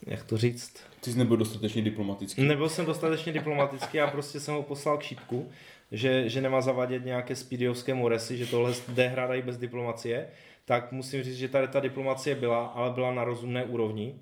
[0.07, 2.41] jak to říct, Ty jsi nebyl dostatečně diplomatický.
[2.41, 5.49] Nebyl jsem dostatečně diplomatický a prostě jsem ho poslal k šípku,
[5.91, 10.27] že, že nemá zavádět nějaké speediovské moresy, že tohle jde i bez diplomacie.
[10.65, 14.15] tak musím říct, že tady ta diplomacie byla, ale byla na rozumné úrovni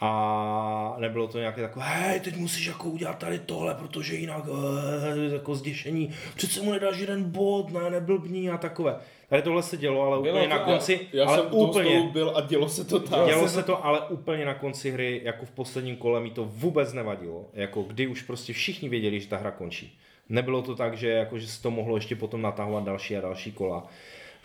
[0.00, 5.34] a nebylo to nějaké takové, hej, teď musíš jako udělat tady tohle, protože jinak eh,
[5.34, 8.96] jako zděšení, přece mu nedáš jeden bod, ne, neblbní a takové.
[9.28, 12.32] Tady tohle se dělo, ale Bylo úplně to- na konci, Já ale jsem úplně, byl
[12.36, 13.26] a dělo se to tam.
[13.26, 16.92] Dělo se to ale úplně na konci hry, jako v posledním kole mi to vůbec
[16.92, 19.98] nevadilo, jako kdy už prostě všichni věděli, že ta hra končí.
[20.28, 23.52] Nebylo to tak, že, jako, že se to mohlo ještě potom natahovat další a další
[23.52, 23.86] kola.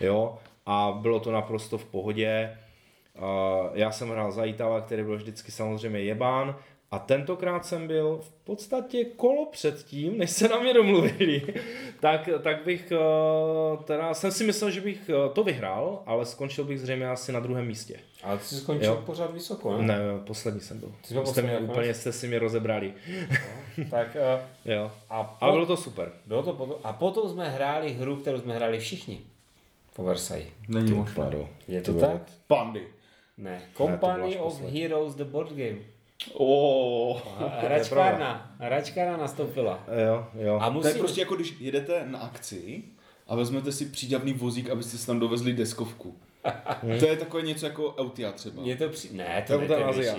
[0.00, 0.38] Jo?
[0.66, 2.56] A bylo to naprosto v pohodě.
[3.18, 6.56] Uh, já jsem hrál za Itala, který byl vždycky samozřejmě jebán.
[6.94, 11.42] A tentokrát jsem byl v podstatě kolo předtím, než se na mě domluvili,
[12.00, 16.64] tak, tak bych, uh, teda jsem si myslel, že bych uh, to vyhrál, ale skončil
[16.64, 18.00] bych zřejmě asi na druhém místě.
[18.22, 19.02] Ale ty jsi skončil Jo.
[19.06, 19.86] pořád vysoko, ne?
[19.86, 20.92] Ne, poslední jsem byl.
[21.00, 22.94] Ty jsi byl jste mě úplně jste si mě rozebrali.
[23.90, 24.40] Tak uh,
[24.72, 24.92] Jo.
[25.10, 26.12] a, po, bylo to super.
[26.26, 29.20] bylo to potom, a potom jsme hráli hru, kterou jsme hráli všichni.
[29.96, 30.48] Po Versailles.
[30.68, 31.30] Není možné.
[31.68, 32.22] Je to tak?
[32.46, 32.88] Pandy.
[33.38, 33.62] Ne.
[33.76, 34.80] Company až of poslední.
[34.80, 35.93] Heroes, the board game.
[36.32, 37.20] Oh.
[37.60, 38.56] Hračkárna.
[38.58, 39.84] Hračkárna nastoupila.
[40.06, 40.58] Jo, jo.
[40.62, 40.90] A To musím...
[40.90, 42.82] je prostě jako když jedete na akci
[43.26, 46.16] a vezmete si přídavný vozík, abyste si tam dovezli deskovku.
[46.98, 48.62] to je takové něco jako Eutia třeba.
[48.62, 49.08] Mě to při...
[49.12, 50.14] Ne, to, To to je Azia.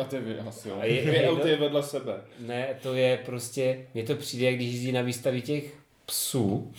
[0.00, 0.76] a to je vy, asi jo.
[0.80, 2.20] A je- Dvě je- vedle sebe.
[2.40, 5.74] Ne, to je prostě, mně to přijde, jak když jezdí na výstavě těch
[6.06, 6.72] psů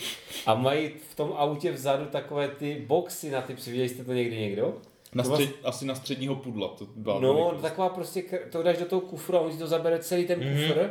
[0.45, 4.13] a mají v tom autě vzadu takové ty boxy na ty psy, viděli jste to
[4.13, 4.77] někdy někdo?
[5.15, 6.67] Na To střed, asi na středního pudla.
[6.67, 7.61] To byla No, velikost.
[7.61, 10.89] taková prostě, to dáš do toho kufru a on si to zabere celý ten kufr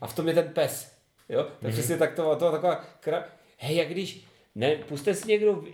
[0.00, 0.92] a v tom je ten pes.
[1.28, 1.46] Jo?
[1.60, 3.24] Tak přesně tak to, to taková kra...
[3.56, 5.64] Hej, jak když, ne, puste si někdo,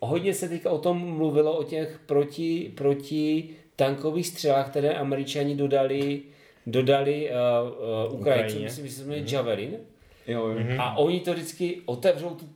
[0.00, 6.22] hodně se teďka o tom mluvilo, o těch proti, proti tankových střelách, které američani dodali,
[6.66, 8.64] dodali uh, uh, Ukrajincům, Ukrajině.
[8.64, 9.76] myslím, že se jmenuje Javelin.
[10.26, 10.58] Jo, jo.
[10.78, 12.48] A oni to vždycky otevřou tu,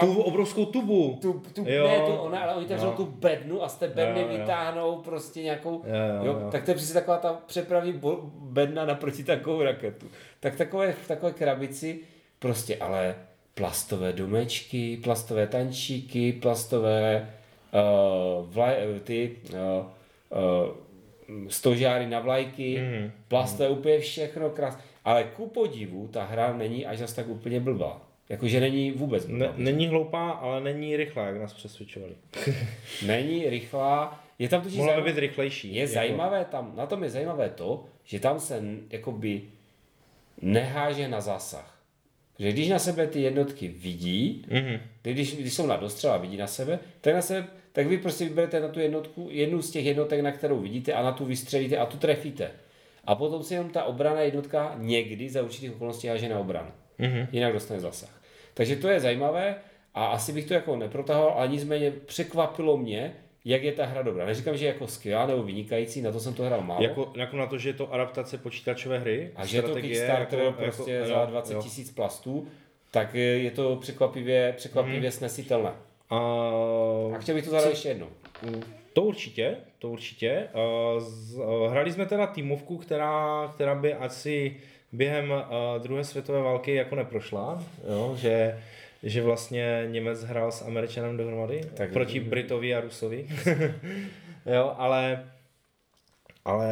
[0.00, 1.18] ti, Tu obrovskou tubu.
[1.22, 1.86] tu, tu Jo.
[1.88, 2.92] ne, tu, ona, ale oni otevřou No.
[2.92, 4.38] tu bednu a z té bedny Jo, jo.
[4.38, 6.48] vytáhnou prostě nějakou, Jo, jo, jo.
[6.50, 8.00] tak to je přesně taková ta přepravní
[8.40, 10.06] bedna na protitakovou raketu.
[10.40, 12.00] Tak takové, v takové krabici
[12.38, 13.14] prostě, ale
[13.54, 17.28] plastové domečky, plastové tančíky, plastové
[18.40, 18.74] uh, vlaj,
[19.04, 23.10] ty uh, uh, stožáry na vlajky, Mhm.
[23.28, 24.82] plastové úplně všechno krásné.
[25.04, 28.00] Ale ku podivu ta hra není až zas tak úplně blbá.
[28.28, 29.38] Jakože není vůbec blbá.
[29.38, 32.12] Ne, není hloupá, ale není rychlá, jak nás přesvědčovali.
[33.06, 35.74] Není rychlá, je tam totiž Mohla zajímavé, být rychlejší.
[35.74, 39.42] je jako- zajímavé tam, na tom je zajímavé to, že tam se jakoby
[40.42, 41.74] neháže na zásah.
[42.38, 44.80] Že když na sebe ty jednotky vidí, Mhm.
[45.02, 48.24] když, když jsou na dostřel a vidí na sebe, tak, na sebe, tak vy prostě
[48.24, 51.76] vyberete na tu jednotku, jednu z těch jednotek, na kterou vidíte a na tu vystřelíte
[51.76, 52.50] a tu trefíte.
[53.04, 56.70] A potom si jenom ta obrana jednotka někdy za určitých okolností háže na obranu.
[56.98, 57.26] Mhm.
[57.32, 58.17] Jinak dostane zasah.
[58.58, 59.54] Takže to je zajímavé
[59.94, 64.26] a asi bych to jako neprotahoval, ale nicméně překvapilo mě, jak je ta hra dobrá.
[64.26, 66.82] Neříkám, že je jako skvělá nebo vynikající, na to jsem to hrál málo.
[66.82, 69.30] Jako, jako na to, že je to adaptace počítačové hry.
[69.36, 71.62] a že je to Kickstarter jako- prostě jako- za jo, 20 jo.
[71.62, 72.48] tisíc plastů,
[72.90, 75.10] tak je to překvapivě, překvapivě Mhm.
[75.10, 75.70] snesitelné.
[76.10, 76.16] A
[77.14, 78.06] A chtěl bych to zahrát ještě jednou.
[78.92, 80.48] To určitě, to určitě.
[81.70, 84.56] Hrali jsme teda týmovku, která, která by asi
[84.92, 88.14] během eh, druhé světové války jako neprošla, jo?
[88.18, 88.62] Že,
[89.02, 93.28] že vlastně Němec hrál s Američanem dohromady Tak- proti Britovi a Rusovi.
[94.46, 95.24] jo, ale
[96.44, 96.68] ale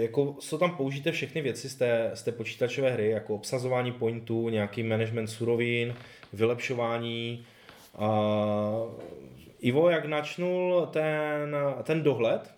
[0.00, 4.48] jako jsou tam použité všechny věci z té, z té počítačové hry, jako obsazování pointů,
[4.48, 5.94] nějaký management surovin,
[6.32, 7.46] vylepšování.
[7.98, 8.08] A
[9.60, 12.54] Ivo, jak načnul ten, ten dohled,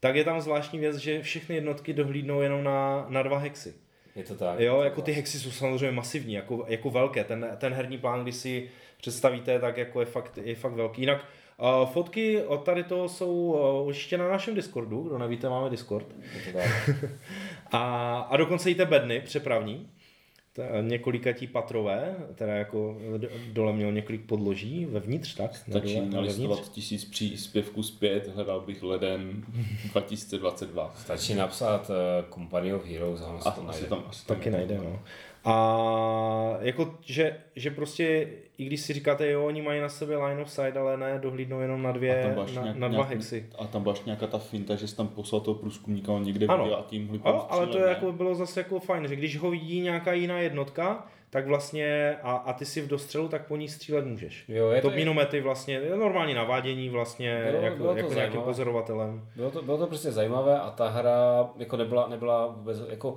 [0.00, 3.74] tak je tam zvláštní věc, že všechny jednotky dohlídnou jenom na, na dva hexy.
[4.18, 4.60] Je to tak.
[4.60, 7.24] Jo, jako ty hexy jsou samozřejmě masivní, jako, jako velké.
[7.24, 11.02] Ten, ten herní plán, když si představíte, tak jako je fakt, je fakt velký.
[11.02, 11.24] Jinak
[11.58, 16.06] uh, fotky od tady toho jsou uh, určitě na našem Discordu, kdo nevíte, máme Discord.
[16.34, 16.90] Je to tak.
[17.72, 19.90] A, a dokonce i té bedny přepravní,
[20.80, 22.96] několikatí patrové, teda jako
[23.52, 25.50] dole měl několik podloží, vevnitř tak?
[25.68, 29.44] na Stačí nalistovat tisíc příspěvků zpět, hledal bych leden
[29.90, 30.94] 2022.
[30.96, 33.86] Stačí napsat uh, Company of Heroes a ono se to asi najde.
[33.86, 35.02] tam, asi tam Taky najde, no.
[35.44, 38.28] A jako, že, že prostě,
[38.58, 41.60] i když si říkáte, jo, oni mají na sebe line of sight, ale ne, dohlídnou
[41.60, 43.46] jenom na dvě, na, nějak, na dva nějak- hexy.
[43.58, 46.78] A tam byla nějaká ta finta, že jsi tam poslal toho průzkumníka, on někde Ano.
[46.78, 49.50] a tím hlipal Ale, ale to je jako bylo zase jako fajn, že když ho
[49.50, 53.68] vidí nějaká jiná jednotka, tak vlastně, a, a ty si v dostřelu, tak po ní
[53.68, 54.44] střílet můžeš.
[54.48, 58.08] Jo, je to to, minomety vlastně, je normální navádění vlastně, Bylo- jako, bylo to jako
[58.14, 58.44] nějakým zajímavé.
[58.50, 59.28] pozorovatelem.
[59.36, 63.14] bylo, to, bylo to prostě zajímavé a ta hra jako nebyla, nebyla vůbec, jako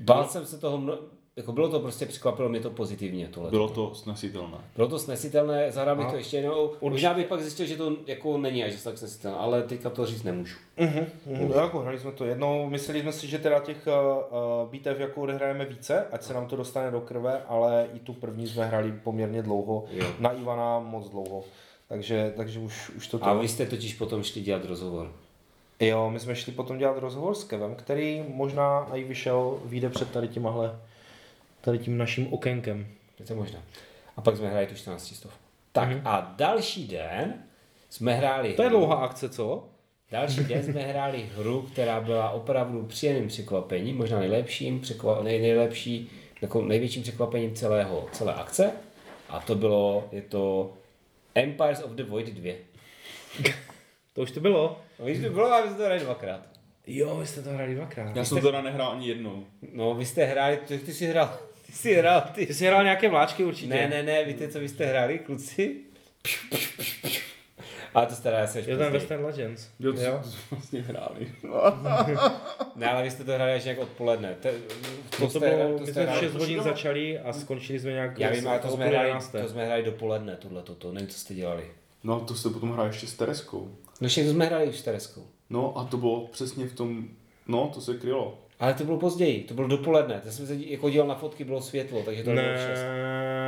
[0.00, 0.98] bál jsem se toho, mno,
[1.36, 3.50] jako bylo to prostě, překvapilo mě to pozitivně tohle.
[3.50, 4.58] Bylo to snesitelné.
[4.76, 6.70] Bylo to snesitelné, A to ještě jednou.
[6.80, 10.22] Možná bych pak zjistil, že to jako není až tak snesitelné, ale teďka to říct
[10.22, 10.56] nemůžu.
[10.76, 11.52] Mhm, mhm.
[11.52, 15.64] Jako hrali jsme to jednou, mysleli jsme si, že teda těch uh, bitev jako odehrajeme
[15.64, 19.42] více, ať se nám to dostane do krve, ale i tu první jsme hráli poměrně
[19.42, 20.06] dlouho, Jo.
[20.18, 21.44] na Ivana moc dlouho.
[21.88, 25.12] Takže, takže už, už to A vy jste totiž potom šli dělat rozhovor.
[25.80, 30.10] Jo, my jsme šli potom dělat rozhovor s Kevem, který možná i vyšel, vyjde před
[30.10, 30.78] tady tímhle,
[31.64, 32.86] tady tím naším okénkem.
[33.20, 33.58] Je to možná.
[34.16, 35.32] A pak jsme hráli tu 14 stov.
[35.72, 36.00] Tak Mhm.
[36.04, 37.34] a další den
[37.90, 39.68] jsme hráli To je dlouhá akce, co?
[40.10, 46.10] Další den jsme hráli hru, která byla opravdu příjemným překvapením, možná nejlepším, překva, nej, nejlepší,
[46.42, 48.70] jako největším překvapením celého, celé akce.
[49.28, 50.72] A to bylo, je to
[51.34, 52.54] Empires of the Void 2.
[54.12, 54.80] To už to bylo.
[54.98, 56.40] No, víš, to bylo, aby jsme to hráli dvakrát.
[56.86, 58.16] Jo, vy jste to hráli dvakrát.
[58.16, 59.44] Já jsem to teda nehrál ani jednou.
[59.72, 61.38] No, vy jste hráli, ty, ty jsi hrál,
[61.76, 62.46] jsi hrál, ty.
[62.46, 63.68] Ty jsi hrál nějaké vláčky určitě.
[63.74, 65.76] Ne, ne, ne, víte, co vy jste hráli, kluci?
[67.94, 68.90] A to jste hráli asi Je později.
[68.90, 69.68] Western Legends.
[69.80, 70.20] Jo, to jo.
[70.24, 71.32] jsme vlastně hráli.
[72.76, 74.34] Ne, ale vy jste to hráli až nějak odpoledne.
[74.42, 74.48] To,
[75.10, 77.80] To, to jste- bylo, to my jste jsme v hráli- 6 hodin začali a skončili
[77.80, 79.12] jsme nějak Já vím, ale to jsme, hráli,
[79.42, 81.70] to jsme hráli dopoledne, tohle, toto, nevím, co jste dělali.
[82.04, 83.76] No, to se potom hrál ještě s Tereskou.
[84.00, 85.26] No to jsme hráli už s Tereskou.
[85.50, 87.08] No a to bylo přesně v tom,
[87.46, 88.38] no to se krylo.
[88.62, 90.20] Ale to bylo později, to bylo dopoledne.
[90.24, 92.84] To jsem se jako díval na fotky, bylo světlo, takže to bylo Ne, šest.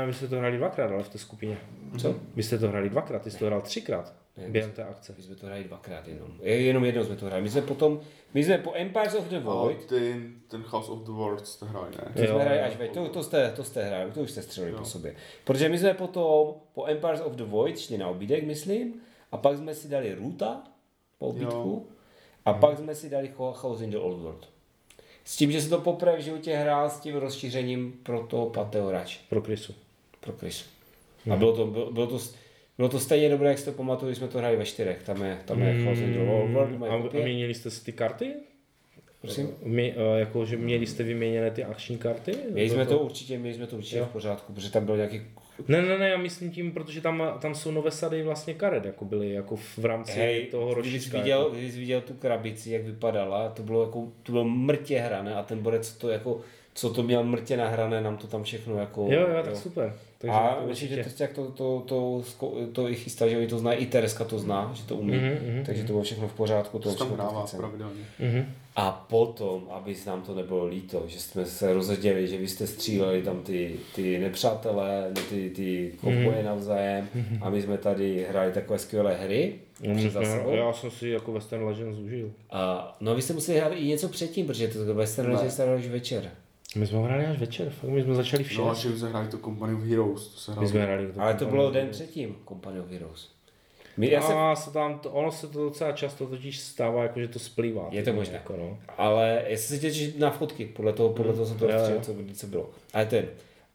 [0.06, 1.58] vy jste to hráli dvakrát, ale v té skupině.
[1.98, 2.14] Co?
[2.34, 5.14] Vy jste to hráli dvakrát, ty jsi to hrál třikrát Ne, během té akce.
[5.16, 6.28] My jsme to hráli dvakrát jenom.
[6.42, 7.42] Je- Jenom jednou jsme to hráli.
[7.42, 8.00] My jsme potom,
[8.34, 11.66] my jsme po Empires of the A Void, ten, ten House of the Worlds jste
[11.66, 12.12] hráli, ne?
[12.14, 12.64] to Jo, jsme hráli jo.
[12.66, 14.78] až ve, to, to, jste, to jste hráli, to už jste střelili Jo.
[14.78, 15.14] po sobě.
[15.44, 18.94] Protože my jsme potom po Empires of the Void šli na obídek, myslím,
[19.32, 20.62] a pak jsme si dali Ruta
[21.18, 21.88] po obídku,
[22.44, 24.48] a pak jsme si dali Ho- House in the Old World.
[25.24, 28.90] S tím, že se to poprvé v životě hrál s tím rozšířením pro toho Pateo
[28.90, 29.18] Rač.
[29.28, 29.74] Pro Krysu.
[30.20, 30.64] pro Krysu.
[31.32, 32.18] A bylo to, bylo, bylo to,
[32.76, 35.02] bylo to stejně dobré, jak si to pamatuju, když jsme to hráli ve čtyřech.
[35.02, 37.70] Tam je, tam je House in the Old World, Mm, moje a, a měnili jste
[37.70, 38.34] si ty karty?
[39.20, 39.50] Prosím?
[39.62, 42.36] Mě, uh, jako, že měli jste vyměněné ty akční karty?
[42.50, 44.04] Měli jsme Bylo to určitě, měli jsme to určitě Jo.
[44.06, 45.22] v pořádku, protože tam byl nějaký...
[45.68, 49.04] Ne, ne, ne, já myslím tím, protože tam, tam jsou nové sady vlastně karet, jako
[49.04, 51.18] byly jako v, rámci Hej, toho když jsi rozšířka.
[51.18, 51.50] viděl, jako.
[51.54, 55.42] když jsi viděl tu krabici, jak vypadala, to bylo jako, to bylo mrtě hrané a
[55.42, 56.40] ten borec to jako,
[56.74, 59.06] co to měl mrtě nahrané, nám to tam všechno jako...
[59.10, 59.94] Jo, jo, tak super.
[60.18, 61.16] Takže a to myslím, že určitě.
[61.16, 64.24] to, jak to, to, to, to, to i chystá, že oni to znají, i Tereska
[64.24, 66.78] to zná, že to umí, Mhm, mhm, takže to bylo všechno v pořádku.
[66.78, 68.00] To se tam všechno hrává pravidelně.
[68.18, 68.46] Mhm.
[68.76, 73.22] A potom, aby nám to nebylo líto, že jsme se rozhodili, že vy jste stříleli
[73.22, 76.44] tam ty, ty nepřátelé, ty, ty kovboje Mhm.
[76.44, 77.08] navzájem
[77.40, 79.54] a my jsme tady hráli takové skvělé hry.
[79.86, 80.50] No, my jsme, sebou.
[80.54, 82.32] já jsem si jako Western Legends užil.
[82.50, 85.34] A, no a vy jste museli hrát i něco předtím, protože to Western Ne.
[85.34, 86.30] Legends hráli už večer.
[86.76, 88.92] My jsme hráli až večer, fakt my jsme začali v No a 6.
[88.92, 90.68] že jsme hráli to Company of Heroes, to se My hrálo.
[90.68, 93.33] jsme hráli Ale to bylo den předtím, Company of Heroes.
[93.96, 97.20] My, já jsem, A se tam, to, ono se to docela často totiž stává, jako
[97.20, 97.88] že to splývá.
[97.90, 98.34] Je to možné.
[98.34, 98.78] Jako, no.
[98.98, 101.70] ale já jsem se těšil na fotky, podle toho, podle toho jsem to jo.
[101.70, 102.70] rozstřelil, co, co bylo.
[102.92, 103.26] Ale ten.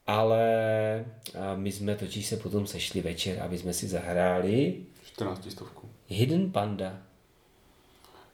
[0.07, 1.05] Ale
[1.39, 5.89] a my jsme totiž se potom sešli večer, aby jsme si zahráli 14 stovku.
[6.07, 6.97] Hidden Panda.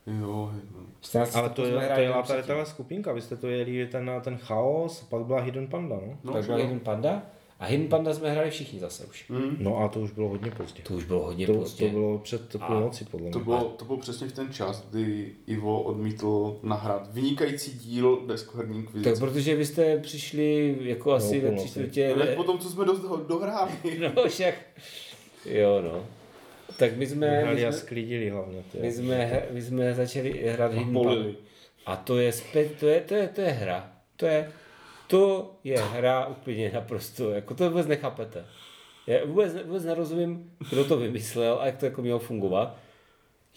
[0.08, 0.86] Jo, no.
[1.02, 3.88] 14 Ale to je, to hráli je jenom tady tahle skupinka, vy jste to jeli
[3.88, 6.18] ten, ten chaos, pak byla Hidden Panda, no?
[6.24, 6.62] No, tak byl jo.
[6.62, 7.24] Hidden Panda.
[7.60, 9.30] A Hidden Panda jsme hráli všichni zase už.
[9.30, 9.58] Mm.
[9.60, 10.84] No a to už bylo hodně pozdě.
[10.84, 11.86] To už bylo hodně To, pozdě.
[11.86, 13.44] to bylo před půlnoci, podle To mě.
[13.46, 18.96] bylo, to bylo přesně v ten čas, kdy Ivo odmítl nahrát vynikající díl deskoherní Tak
[18.96, 19.20] inkvizice.
[19.20, 22.14] protože vy jste přišli jako asi ve tři čtvrtě...
[22.16, 22.94] Hned potom, co jsme do,
[23.28, 23.72] dohráli.
[24.16, 24.56] No však...
[25.46, 26.06] Jo no.
[26.78, 27.32] Tak my jsme...
[27.32, 28.64] My Hráli a jsme, sklidili hlavně.
[28.72, 28.78] Ty.
[28.82, 31.12] my jsme, my jsme začali hrát Hidden Panda.
[31.86, 33.92] A to je, spe, to je, to je, to je hra.
[34.18, 34.52] To je,
[35.08, 38.46] to je hra úplně naprosto, jako to vůbec nechápete.
[39.08, 42.78] Já vůbec, vůbec nerozumím, kdo to vymyslel a jak to jako mělo fungovat.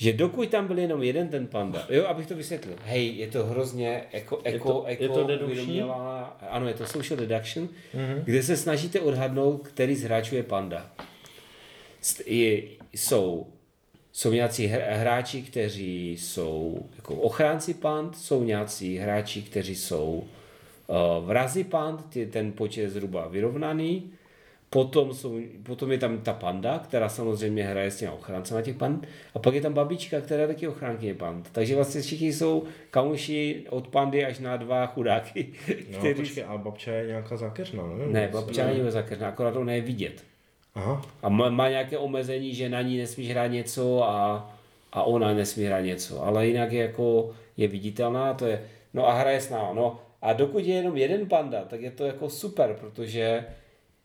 [0.00, 2.76] Že dokud tam byl jenom jeden ten panda, jo, abych to vysvětlil.
[2.84, 6.86] Hej, je to hrozně jako, Je jako, to- jako je to uvědomělá- ano, je to
[6.86, 8.22] social deduction, Mhm.
[8.24, 10.90] kde se snažíte odhadnout, který z hráčů je panda.
[12.26, 13.46] Je, jsou,
[14.12, 20.24] jsou nějací hr- hráči, kteří jsou jako ochránci pand, jsou nějací hráči, kteří jsou
[20.88, 24.12] uh, vrazi pand, ty, ten počet je zhruba vyrovnaný,
[24.70, 29.06] Potom, jsou, potom je tam ta panda, která samozřejmě hraje s těma ochráncema těch pand.
[29.34, 31.48] A pak je tam babička, která je taky ochránkyně pand.
[31.52, 35.48] Takže vlastně všichni jsou kamuši od pandy až na dva chudáky.
[35.92, 36.14] No, který...
[36.14, 38.06] počkej, a babča je nějaká zákeřná, ne?
[38.06, 40.24] Ne, babča není zakrná, akorát ona je vidět.
[40.74, 41.02] Aha.
[41.22, 44.50] A má, má nějaké omezení, že na ní nesmíš hrát něco a,
[44.92, 46.24] a ona nesmí hrát něco.
[46.24, 48.62] Ale jinak je jako je viditelná, to je,
[48.94, 49.72] no a hraje s náma.
[49.74, 53.46] No A dokud je jenom jeden panda, tak je to jako super, protože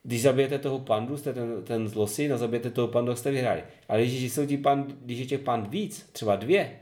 [0.04, 3.64] když zabijete toho pandu, jste ten, ten zlosin a zabijete toho pandu, jste vyhráli.
[3.90, 6.80] Ale když, jsou ti pand, když je těch pand víc, třeba dvě,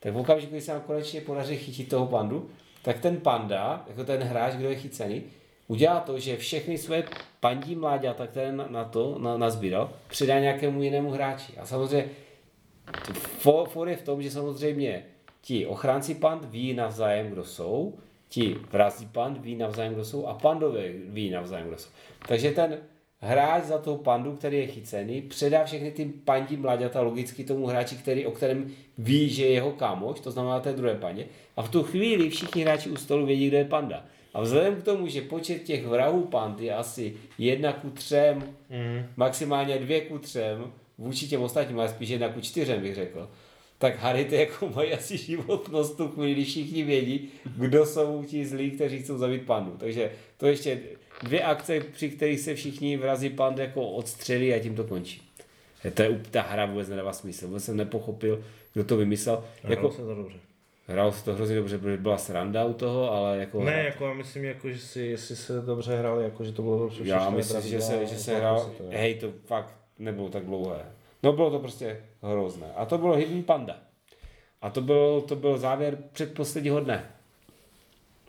[0.00, 2.50] tak v okamžiku, kdy se nám konečně podaří chytit toho pandu,
[2.82, 5.22] tak ten panda, jako ten hráč, kdo je chycený,
[5.68, 7.02] udělá to, že všechny své
[7.40, 11.52] pandí mláďata, které na, na to na, nazbíral, předá nějakému jinému hráči.
[11.58, 12.08] A samozřejmě
[13.14, 15.04] for, for je v tom, že samozřejmě
[15.42, 17.98] ti ochránci pand ví navzájem, kdo jsou,
[18.30, 21.90] ti vrazí pand ví navzájem, kdo jsou a pandové ví navzájem, kdo jsou.
[22.28, 22.78] Takže ten
[23.20, 27.96] hráč za toho pandu, který je chycený, předá všechny ty pandí mladěta logicky tomu hráči,
[27.96, 31.26] který, o kterém ví, že je jeho kámoš, to znamená té druhé pandě.
[31.56, 34.04] A v tu chvíli všichni hráči u stolu vědí, kdo je panda.
[34.34, 38.38] A vzhledem k tomu, že počet těch vrahů pand je asi jedna ku třem,
[38.70, 39.06] mm.
[39.16, 43.28] maximálně dvě ku třem, vůči těm ostatním, ale spíš jedna ku čtyřem bych řekl,
[43.80, 48.46] tak Harry ty jako mají asi životnost tu chvíli, když všichni vědí, kdo jsou ti
[48.46, 49.76] zlí, kteří chcou zabít pandu.
[49.78, 50.80] Takže to ještě
[51.22, 55.22] dvě akce, při kterých se všichni vrazí pand jako odstřelí a tím to končí.
[55.94, 57.46] To je, ta hra vůbec nedává smysl.
[57.46, 59.44] Vůbec jsem nepochopil, kdo to vymyslel.
[59.62, 60.38] Hrál jako, se to dobře.
[60.86, 63.64] Hrál se to hrozně dobře, protože byla sranda u toho, ale jako...
[63.64, 66.78] Ne, jako já myslím, jako, že si, jestli se dobře hrál, jako, že to bylo
[66.78, 67.02] dobře.
[67.04, 70.86] Já myslím, že se, že se hrál, hej, to fakt nebylo tak dlouhé.
[71.22, 72.66] No bylo to prostě hrozné.
[72.76, 73.76] A to bylo Hidden Panda.
[74.60, 77.10] A to byl, to byl závěr předposledního dne.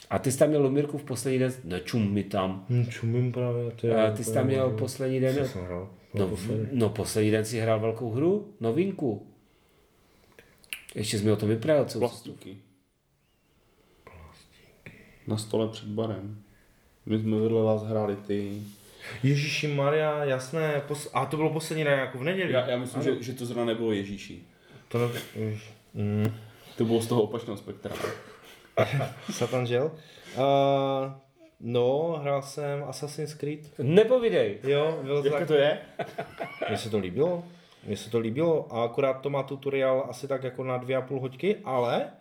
[0.10, 2.66] A ty jsi tam měl Lumírku v poslední den, nečum mi tam.
[2.70, 3.72] Hmm, čumím právě.
[3.72, 5.48] Ty, a ty jsi tam měl poslední den.
[5.48, 5.90] Jsem hrál.
[6.14, 6.68] No, poslední.
[6.72, 9.28] no, poslední den si hrál velkou hru, novinku.
[10.96, 12.00] Ještě jsi mi o tom vyprávěl, co?
[12.00, 12.58] Plastuky.
[15.28, 16.44] Na stole před barem.
[17.06, 18.62] My jsme vedle vás hráli ty
[19.24, 22.54] Ježíši Maria, jasné, pos- a to bylo poslední den jako v neděli.
[22.54, 24.44] Já, já myslím, že, že to zrovna nebylo Ježíši.
[24.88, 25.08] To ne...
[25.94, 26.34] mm.
[26.78, 27.92] To bylo z toho opačného spektra.
[29.32, 29.92] Satan žil.
[30.38, 31.12] Uh,
[31.60, 33.60] no, hrál jsem Assassin's Creed.
[33.78, 34.60] Nepovídej.
[34.64, 35.80] Jo, bylo to Jak to je?
[36.70, 37.44] Mně se to líbilo.
[37.84, 41.02] Mně se to líbilo a akorát to má tutoriál asi tak jako na dvě a
[41.02, 42.12] půl hoďky, ale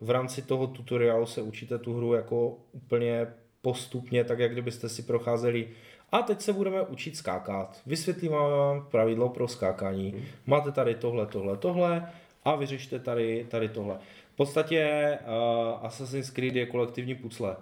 [0.00, 3.26] v rámci toho tutoriálu se učíte tu hru jako úplně
[3.62, 5.68] postupně, tak jak kdybyste si procházeli
[6.12, 7.80] a teď se budeme učit skákat.
[7.86, 10.24] Vysvětlím vám pravidlo pro skákání.
[10.46, 12.12] Máte tady tohle, tohle, tohle
[12.44, 13.98] a vyřešte tady, tady tohle.
[14.32, 17.56] V podstatě uh, Assassin's Creed je kolektivní pucle.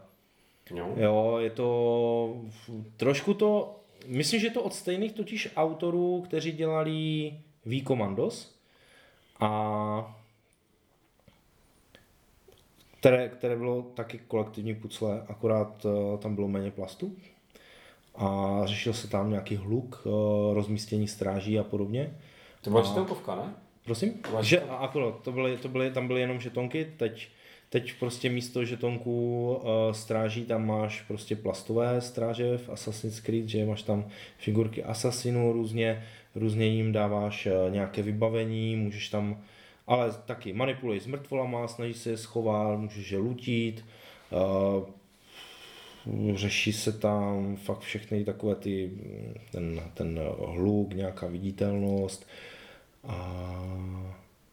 [0.75, 0.95] No.
[0.97, 2.37] Jo, je to
[2.97, 7.33] trošku to, myslím, že to od stejných totiž autorů, kteří dělali
[7.65, 8.57] V Commandos
[9.41, 10.17] a
[13.01, 17.17] které, které bylo taky kolektivní pucle, akorát uh, tam bylo méně plastu
[18.17, 22.17] a řešil se tam nějaký hluk, uh, rozmístění stráží a podobně.
[22.61, 23.55] To byla čtenkovka, ne?
[23.85, 24.15] Prosím?
[24.41, 27.29] Že, a akorát, to byly, to byly, tam byly jenom žetonky, teď,
[27.69, 33.67] teď prostě místo žetonků uh, stráží tam máš prostě plastové stráže v Assassin's Creed, že
[33.67, 34.07] máš tam
[34.39, 36.05] figurky asasinů různě,
[36.35, 39.43] různě jim dáváš uh, nějaké vybavení, můžeš tam
[39.87, 43.85] ale taky manipulují s mrtvolama, snaží se je schovat, můžeš je lutit,
[44.31, 44.85] uh,
[46.35, 48.91] řeší se tam fakt všechny takové ty,
[49.53, 52.27] ten, ten hluk, nějaká viditelnost
[53.05, 53.43] a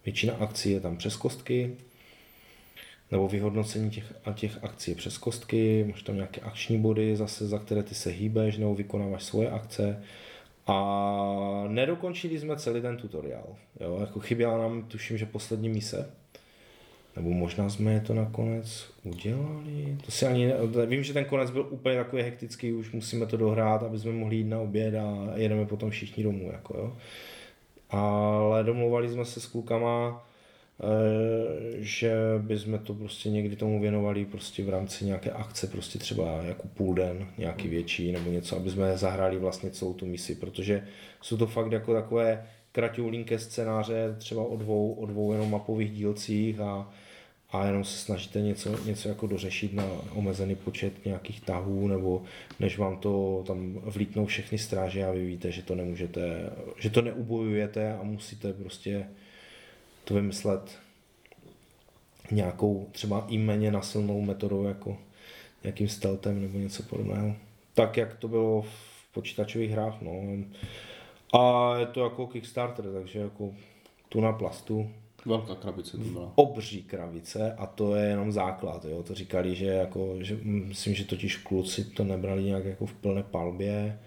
[0.06, 1.76] většina akcí je tam přes kostky,
[3.12, 7.48] nebo vyhodnocení těch, a těch akcí je přes kostky, máš tam nějaké akční body zase,
[7.48, 10.04] za které ty se hýbeš nebo vykonáváš svoje akce.
[10.68, 13.56] A nedokončili jsme celý ten tutoriál.
[13.80, 13.98] Jo?
[14.00, 16.12] Jako chyběla nám, tuším, že poslední mise.
[17.16, 19.98] Nebo možná jsme je to nakonec udělali.
[20.06, 20.54] To si ani ne...
[20.86, 24.36] Vím, že ten konec byl úplně takový hektický, už musíme to dohrát, aby jsme mohli
[24.36, 26.50] jít na oběd a jedeme potom všichni domů.
[26.52, 26.98] Jako, jo?
[27.90, 30.24] Ale domluvali jsme se s klukama,
[30.80, 36.44] Eh, že bychom to prostě někdy tomu věnovali prostě v rámci nějaké akce, prostě třeba
[36.44, 40.88] jako půl den, nějaký větší nebo něco, aby jsme zahráli vlastně celou tu misi, protože
[41.22, 46.60] jsou to fakt jako takové kratoulinké scénáře, třeba o dvou, o dvou jenom mapových dílcích
[46.60, 46.92] a,
[47.54, 52.24] a jenom se snažíte něco, něco jako dořešit na omezený počet nějakých tahů, nebo
[52.60, 57.02] než vám to tam vlítnou všechny stráže a vy víte, že to nemůžete, že to
[57.02, 59.08] neubojujete a musíte prostě
[60.04, 60.80] to vymyslet
[62.32, 64.98] nějakou třeba i méně nasilnou metodou, jako
[65.64, 67.36] nějakým stealthem nebo něco podobného.
[67.74, 70.12] Tak, jak to bylo v počítačových hrách, no.
[71.40, 73.54] A je to jako Kickstarter, takže jako
[74.10, 74.90] tu na plastu.
[75.26, 76.32] Velká krabice to byla.
[76.36, 79.04] Obří krabice a to je jenom základ, jo.
[79.04, 83.24] To říkali, že jako, že myslím, že totiž kluci to nebrali nějak jako v plné
[83.24, 84.00] palbě,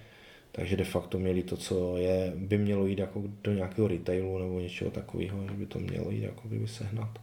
[0.52, 4.60] takže de facto měli to, co je, by mělo jít jako do nějakého retailu nebo
[4.60, 7.18] něčeho takového, že by to mělo jít jako by sehnat.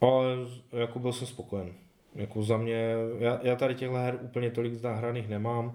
[0.00, 0.26] Ale
[0.72, 1.72] jako byl jsem spokojen.
[2.14, 5.74] Jako za mě, já, já tady těchto her úplně tolik zahraných nemám.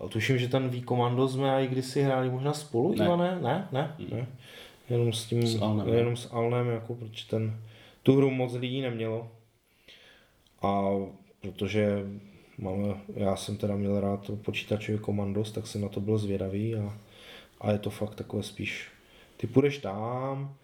[0.00, 3.04] A tuším, že ten V-Commando jsme i kdysi hráli možná spolu, Ne.
[3.04, 3.38] Ivane?
[3.42, 4.26] Ne, ne, ne.
[4.90, 5.96] Jenom s tím, S Alnem, ne?
[5.96, 7.60] jenom s Alnem, jako, protože ten,
[8.02, 9.30] tu hru moc lidí nemělo.
[10.62, 10.82] A
[11.40, 12.06] protože
[12.58, 16.74] máme, já jsem teda měl rád to počítačový komandos, tak jsem na to byl zvědavý
[16.74, 16.98] a,
[17.60, 18.88] a je to fakt takové spíš,
[19.36, 20.54] ty půjdeš tam,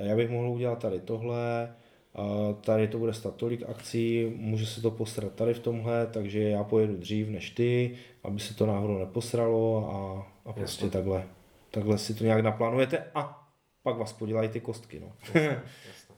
[0.00, 1.74] já bych mohl udělat tady tohle,
[2.14, 6.42] a tady to bude stát tolik akcí, může se to posrat tady v tomhle, takže
[6.42, 11.24] já pojedu dřív než ty, aby se to náhodou neposralo a, a prostě takhle,
[11.70, 13.43] takhle si to nějak naplánujete a
[13.84, 15.00] pak vás podělají ty kostky.
[15.00, 15.12] No.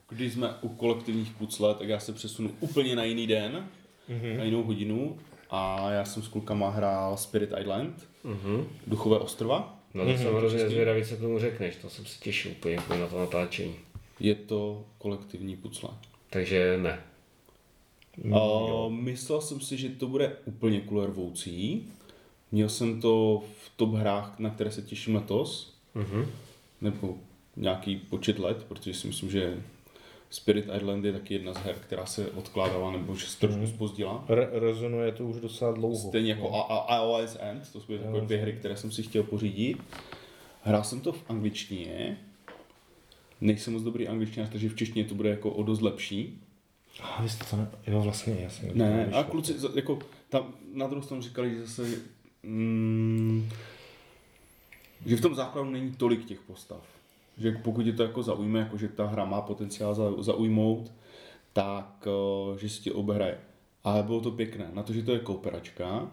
[0.08, 3.68] Když jsme u kolektivních pucle, tak já se přesunu úplně na jiný den,
[4.08, 4.36] mm-hmm.
[4.36, 5.18] na jinou hodinu
[5.50, 8.64] a já jsem s klukama hrál Spirit Island, mm-hmm.
[8.86, 9.78] Duchové ostrova.
[9.94, 13.06] No to jsem hrozně zvědavý, co k tomu řekneš, to jsem se těšil úplně na
[13.06, 13.74] to natáčení.
[14.20, 15.90] Je to kolektivní pucle.
[16.30, 17.00] Takže ne.
[18.34, 21.88] A myslel jsem si, že to bude úplně kulervoucí.
[22.52, 25.76] Měl jsem to v top hrách, na které se těším letos.
[25.94, 26.26] Mhm.
[26.80, 27.18] Nebo
[27.56, 29.62] nějaký počet let, protože si myslím, že
[30.30, 34.24] Spirit Island je taky jedna z her, která se odkládala nebo že se trošku zpozdila.
[34.28, 36.08] Re- rezonuje to už docela dlouho.
[36.08, 39.22] Stejně jako A- A- iOS End, to jsou takové dvě hry, které jsem si chtěl
[39.22, 39.78] pořídit.
[40.62, 42.18] Hrál jsem to v angličtině.
[43.40, 46.40] Nejsem moc dobrý angličtinář, takže v češtině to bude jako o dost lepší.
[47.02, 47.68] A vy jste to ne...
[47.86, 48.70] Jo, vlastně, jasně.
[48.74, 51.82] Ne, a kluci, jako, tam na druhou stranu říkali, že zase,
[52.42, 53.48] mm,
[55.06, 56.95] že v tom základu není tolik těch postav.
[57.36, 60.92] Že pokud je to jako zaujme, jako že ta hra má potenciál za, zaujmout,
[61.52, 62.06] tak
[62.54, 63.38] eh, že si tě obehraje.
[63.84, 64.70] Ale bylo to pěkné.
[64.72, 66.10] Na to, že to je kooperačka,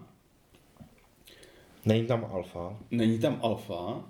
[1.86, 2.76] Není tam alfa.
[2.90, 4.04] není tam alfa,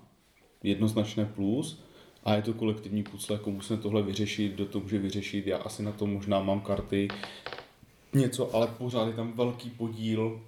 [0.63, 1.83] jednoznačné plus,
[2.23, 5.83] a je to kolektivní pucle, jako musíme tohle vyřešit, kdo to může vyřešit, já asi
[5.83, 7.07] na to možná mám karty,
[8.13, 10.41] něco, ale pořád je tam velký podíl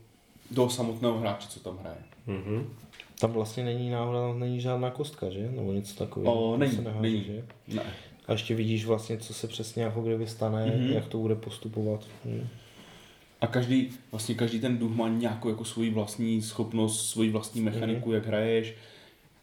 [0.52, 2.03] do samotného hráče, co tam hraje.
[2.27, 2.73] Mhm.
[3.19, 5.52] Tam vlastně není náhoda, tam není žádná kostka, že?
[5.52, 6.34] Nebo něco takového.
[6.53, 7.23] O, není, se neháže, není.
[7.23, 7.44] Že?
[7.76, 7.84] Ne.
[8.27, 10.76] A ještě vidíš vlastně, co se přesně jako kdyby stane, Mhm.
[10.88, 10.94] mm-hmm.
[10.95, 12.06] jak to bude postupovat.
[12.26, 12.48] Hm.
[13.41, 18.11] A každý, vlastně každý ten duch má nějakou jako svoji vlastní schopnost, svoji vlastní mechaniku,
[18.11, 18.73] jak hraješ.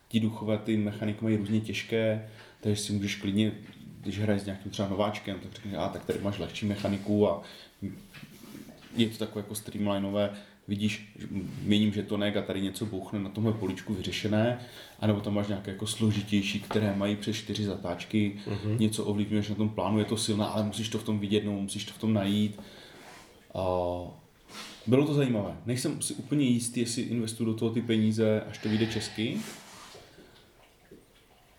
[0.08, 2.28] Ti duchové ty mechaniky mají různě těžké,
[2.60, 3.52] takže si můžeš klidně,
[4.00, 7.42] když hraješ s nějakým třeba nováčkem, tak řekneš, a tak tady máš lehčí mechaniku a
[8.96, 10.30] je to takové jako streamlineové,
[10.68, 11.26] vidíš, že
[11.62, 14.58] měním žetonek a tady něco bouchne na tomhle poličku vyřešené,
[15.00, 18.78] anebo tam máš nějaké jako složitější, které mají přes čtyři zatáčky, mm-hmm.
[18.78, 21.60] něco ovlivňuješ na tom plánu, je to silné, ale musíš to v tom vidět, nebo
[21.60, 22.60] musíš to v tom najít.
[23.54, 23.64] A
[24.86, 25.56] bylo to zajímavé.
[25.66, 29.36] Nejsem si úplně jistý, jestli investuju do toho ty peníze, až to vyjde česky.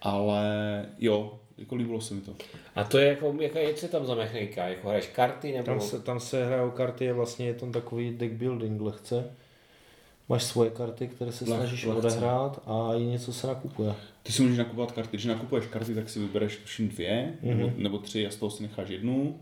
[0.02, 0.45] Ale
[0.99, 2.34] jo, jako líbilo se mi to.
[2.76, 4.68] A to je jako, jaká je co tam za mechanika?
[4.68, 5.65] Jako hraješ karty nebo...
[5.65, 9.32] Tam se, tam se hrajou karty, je vlastně je tam takový deck building lehce.
[10.30, 12.07] Máš svoje karty, které se Leh- snažíš lehce.
[12.07, 13.94] odehrát a i něco se nakupuje.
[14.23, 15.10] Ty si můžeš nakupovat karty.
[15.11, 17.49] Když nakupuješ karty, tak si vybereš tuším dvě mm-hmm.
[17.49, 17.60] Mhm.
[17.60, 19.40] nebo, nebo tři a z toho si necháš jednu.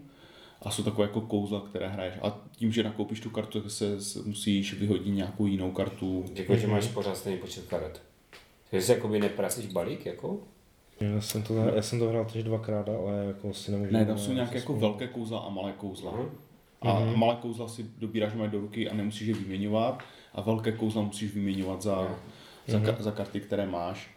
[0.62, 2.14] A jsou takové jako kouzla, které hraješ.
[2.22, 6.26] A tím, že nakoupíš tu kartu, tak se se musíš vyhodit nějakou jinou kartu.
[6.36, 8.02] Jako, že máš pořád stejný počet karet.
[8.72, 10.40] Takže si jakoby nepracíš balík, jako?
[11.04, 13.92] Já jsem to, já jsem to hrál tež dvakrát, ale jako si nemůžu...
[13.94, 16.12] Ne, tam jsou nějaké jako velké kouzla a malé kouzla.
[16.12, 16.30] Mhm.
[16.82, 20.04] A malé kouzla si dobíráš mají do ruky a nemusíš je vyměňovat.
[20.34, 22.08] A velké kouzla musíš vyměňovat za,
[22.68, 24.10] za, ka- za karty, které máš.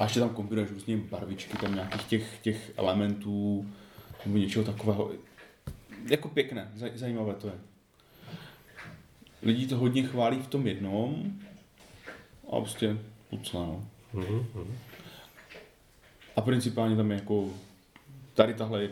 [0.00, 3.66] A ještě tam kombinuješ různě barvičky, tam nějakých těch, těch elementů
[4.26, 5.10] nebo něčeho takového.
[6.10, 7.52] Jako pěkné, zaj- zajímavé to je.
[9.42, 11.32] Lidi to hodně chválí v tom jednom
[12.52, 12.96] a prostě
[13.30, 13.84] pucle, no.
[16.38, 17.48] A principálně tam je jako
[18.34, 18.88] tady tahle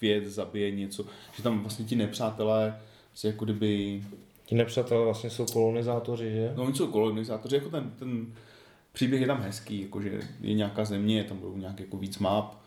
[0.00, 1.04] věc zabije něco,
[1.36, 2.80] že tam vlastně ti nepřátelé
[3.14, 4.02] se jako kdyby,
[4.44, 6.52] Ti nepřátelé vlastně jsou kolonizátoři, že?
[6.56, 8.26] no oni jsou kolonizátoři, jako ten, ten
[8.92, 12.62] příběh je tam hezký, jakože je nějaká země, tam budou nějak jako víc map,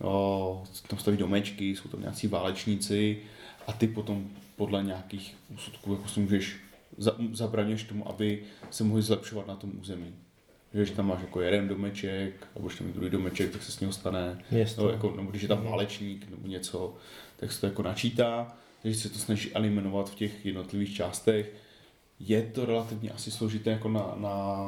[0.00, 3.18] o, tam staví domečky, jsou tam nějací válečníci
[3.66, 6.56] a ty potom podle nějakých úsudků jako si můžeš,
[6.98, 10.14] za, zabraňuješ tomu, aby se mohli zlepšovat na tom území.
[10.74, 13.72] Že když tam máš jako jeden domeček a budeš tam mít druhý domeček, tak se
[13.72, 14.80] s něho stane, Město.
[14.82, 16.94] nebo, jako, nebo když je tam válečník nebo něco,
[17.36, 21.52] tak se to jako načítá, takže se to snaží eliminovat v těch jednotlivých částech.
[22.20, 24.66] Je to relativně asi složité jako na, na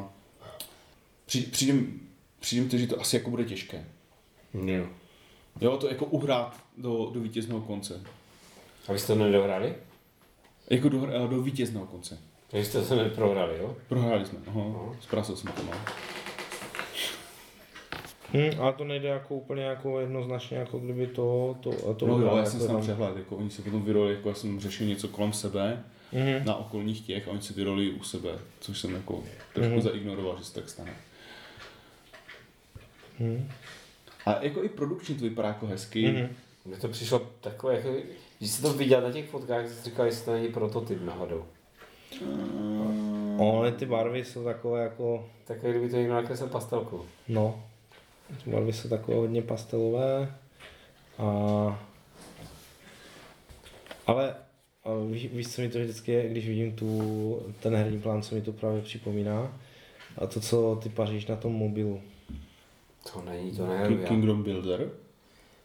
[1.26, 1.42] při-
[2.40, 3.84] přijde, to, že to asi jako bude těžké.
[4.54, 4.86] Jo.
[5.60, 8.02] Jo, to jako uhrát do, do vítězného konce.
[8.88, 9.74] A vy jste to nedohráli?
[10.70, 12.18] Jako do, do vítězného konce.
[12.54, 13.76] Takže jste to neprohráli, jo?
[13.88, 14.62] Prohráli jsme, aha,
[15.00, 15.70] zprasil jsem to, no.
[18.32, 22.36] Hmm, ale to nejde jako úplně jako jednoznačně, jako kdyby to, to, to No jo,
[22.36, 24.86] já jsem jako tam tam- přehled, jako oni se potom vyroli, jako já jsem řešil
[24.86, 26.44] něco kolem sebe, Mhm.
[26.46, 29.22] na okolních těch a oni si vyroli u sebe, což jsem jako
[29.54, 29.82] trošku Mhm.
[29.82, 30.94] zaignoroval, že se tak stane.
[33.18, 33.48] Mhm.
[34.26, 36.06] A jako i produkčně to vypadá jako hezky.
[36.12, 36.28] Mhm.
[36.64, 37.88] Mně to přišlo takové, jako,
[38.38, 41.44] když jsi to viděl na těch fotkách, jsi říkal, jestli to není prototyp náhodou.
[43.38, 47.04] Ony ty barvy jsou takové jako, Takové, kdyby to někdo nakreslil pastelkou.
[47.28, 47.62] no,
[48.44, 50.34] ty barvy jsou takové hodně pastelové.
[51.18, 51.86] A...
[54.06, 54.34] Ale
[54.84, 58.34] a víš, víš, co mi to vždycky je, když vidím tu, ten herní plán, co
[58.34, 59.58] mi to právě připomíná?
[60.18, 62.00] A to, co ty paříš na tom mobilu.
[63.12, 64.06] To není, to já.
[64.08, 64.90] Kingdom Builder.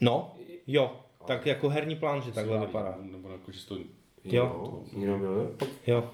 [0.01, 0.35] No,
[0.67, 0.91] jo,
[1.27, 2.97] tak jako herní plán, že takhle vypadá.
[3.01, 3.77] Nebo jako, že to...
[4.23, 4.83] Jo.
[5.19, 5.55] Byl.
[5.87, 6.11] Jo.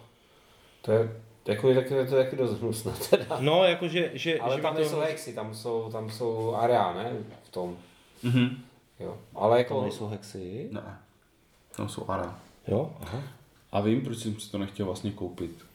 [0.85, 3.37] To je, jako, tak, to je taky dost hnusné teda.
[3.39, 7.17] No, jakože, že, Ale že tam nejsou hexy, tam jsou, tam jsou area, ne?
[7.43, 7.77] V tom.
[8.23, 8.63] Mhm.
[8.99, 9.17] Jo.
[9.35, 9.73] Ale jako...
[9.73, 10.69] Tam nejsou hexy?
[10.71, 10.97] Ne.
[11.75, 12.39] Tam jsou ara.
[12.67, 13.23] Jo, aha.
[13.71, 15.65] A vím, proč jsem si to nechtěl vlastně koupit.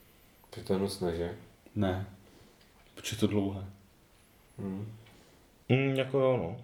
[0.67, 1.35] To je hnusné, že?
[1.75, 2.05] Ne.
[2.93, 3.65] Proč je to dlouhé?
[4.57, 4.91] Hmm.
[5.69, 6.57] Mm, jako jo, no.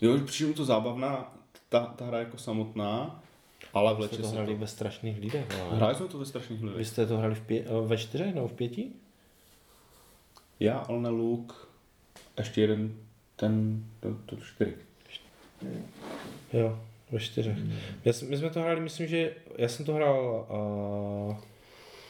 [0.00, 1.32] Jo, přijde to zábavná,
[1.68, 3.20] ta, ta hra jako samotná,
[3.78, 4.60] ale Vy vleče jste to se hrali to.
[4.60, 5.60] ve strašných lidech.
[5.60, 6.86] ale- Hráli jsme to ve strašných Vy lidech.
[6.88, 8.88] jste to hrali v pě- eh, ve čtyřech nebo v pěti?
[10.60, 11.54] Já, Alna Luke,
[12.36, 12.94] a ještě jeden,
[13.36, 14.74] ten, to, to čtyři.
[16.52, 16.80] Jo,
[17.10, 17.58] ve čtyřech.
[18.04, 20.46] Já, jsem- my jsme to hráli, myslím, že já jsem to hrál
[21.30, 21.36] uh,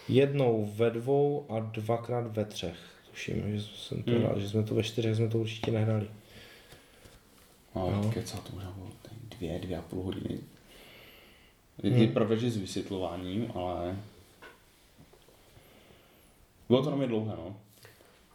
[0.09, 2.77] jednou ve dvou a dvakrát ve třech.
[3.11, 4.21] Tuším, že jsem to Hmm.
[4.23, 6.09] hrál, že jsme to ve čtyřech jsme to určitě nehráli.
[7.75, 8.03] No, No.
[8.05, 8.11] no.
[8.13, 8.89] kecá to možná bylo
[9.39, 10.39] dvě, dvě a půl hodiny.
[11.83, 12.15] Je, je Hmm.
[12.15, 13.97] pravda, že s vysvětlováním, ale...
[16.69, 17.57] Bylo to na mě dlouhé, no.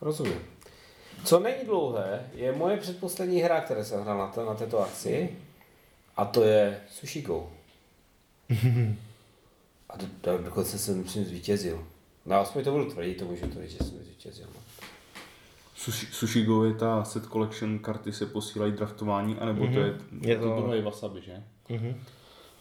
[0.02, 0.40] Rozumím.
[1.26, 5.30] Co není dlouhé, je moje předposlední hra, které jsem hrál na, to, na této akci.
[6.18, 7.50] A to je Sushi Go.
[9.90, 11.88] A do, do, dokonce jsem myslím zvítězil.
[12.26, 14.48] No aspoň to budu tvrdit, to můžu tvrdit, že jsem zvítězil.
[14.56, 14.60] No.
[15.76, 20.38] Sushi, Sushi Go je ta set collection, karty se posílají draftování, anebo to je, Je
[20.38, 21.44] to, to- bylo i Wasabi, že?
[21.70, 22.04] Mhm.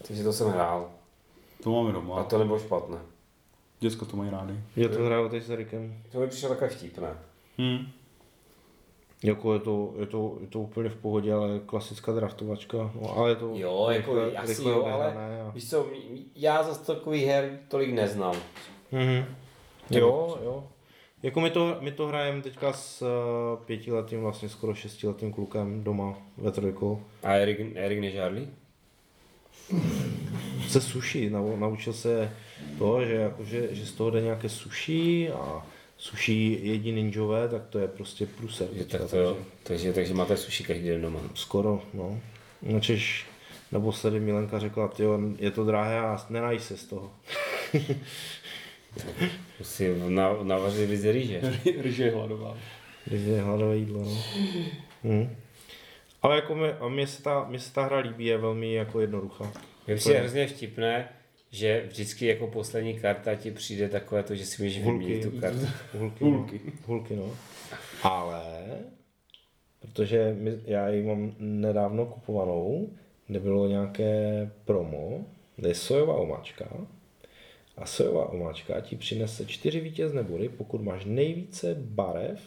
[0.07, 0.91] Takže to jsem hrál.
[1.63, 2.15] To máme doma.
[2.15, 2.97] A to nebylo špatné.
[3.79, 4.53] Děcko to mají rádi.
[4.75, 6.03] Je to hrál teď s Erikem.
[6.11, 7.17] To mi přišlo takové vtipné.
[7.57, 7.87] Hmm.
[9.23, 12.77] Jako je to, je, to, je to úplně v pohodě, ale klasická draftovačka.
[12.77, 15.51] No, ale je to Jo, jako asi jo, ale a...
[15.53, 15.87] víš co,
[16.35, 18.35] já za takový her tolik neznám.
[18.91, 19.25] Mhm.
[19.89, 20.67] Jo, jo.
[21.23, 26.15] Jako my to, my to hrajeme teďka s uh, pětiletým, vlastně skoro šestiletým klukem doma
[26.37, 27.03] ve trojku.
[27.23, 28.49] A Erik, Erik nežádlí?
[30.67, 30.79] Se
[31.29, 32.31] nau, naučil se
[32.77, 35.65] to, že, jako, že, že z toho jde nějaké sushi a
[35.97, 38.67] sushi jedí ninjové, tak to je prostě pruser.
[38.67, 39.37] Teďka, tak to jo.
[39.63, 41.19] Takže, takže máte sushi každý den doma.
[41.33, 42.19] Skoro, no.
[42.61, 43.25] Načež
[43.71, 47.11] naposledy Milenka řekla, tyjo, je to drahé a nenají se z toho.
[49.61, 51.41] Si na, navařili víc rýže.
[51.81, 52.57] Ryže je hladová.
[53.05, 54.23] Když je hladové jídlo, no.
[55.03, 55.35] Hm.
[56.23, 58.99] Ale jako mě, a mně se, ta, mně se ta hra líbí, je velmi jako
[58.99, 59.51] jednoduchá.
[59.87, 61.09] Mně přijde hrozně vtipné,
[61.51, 65.05] že vždycky jako poslední karta ti přijde takové to, že si můžeš Hulky.
[65.05, 65.67] vyměnit tu kartu.
[65.93, 66.61] Hulky, Hulky.
[66.65, 66.71] No.
[66.85, 67.35] Hulky, no.
[68.03, 68.63] Ale,
[69.79, 72.89] protože my, já ji mám nedávno kupovanou,
[73.27, 75.25] kde bylo nějaké promo,
[75.55, 76.65] kde je sojová omáčka
[77.77, 82.41] a sojová omáčka ti přinese čtyři vítězné body, pokud máš nejvíce barev,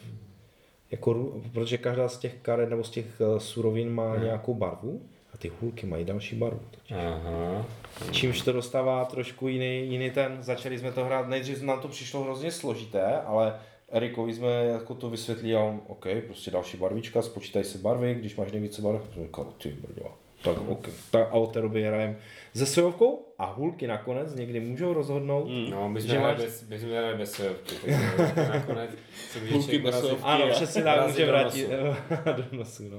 [0.90, 5.02] jako, protože každá z těch karet nebo z těch eh, surovin má nějakou barvu
[5.34, 6.60] a ty hulky mají další barvu.
[6.90, 7.66] Aha.
[8.10, 12.22] Čímž to dostává trošku jiný, jiný ten, začali jsme to hrát, nejdřív nám to přišlo
[12.22, 13.54] hrozně složité, ale
[13.88, 18.36] Erikovi jsme jako to vysvětlili a on, OK, prostě další barvička, spočítaj si barvy, když
[18.36, 20.14] máš nejvíce barev, jsem říkal, ty brďo,
[20.54, 20.88] tak OK.
[21.10, 22.16] Tak a od té doby hrajeme
[22.54, 26.68] se sojovkou a hulky nakonec někdy můžou rozhodnout, No, my Že jsme hráli máš- bez,
[26.68, 27.98] my jsme bez sojovky, takže
[28.52, 28.90] nakonec
[29.32, 30.22] se může Hulky bez sojovky.
[30.24, 31.70] ano, přesně tak, může vrátit
[32.36, 32.98] do nosu, no.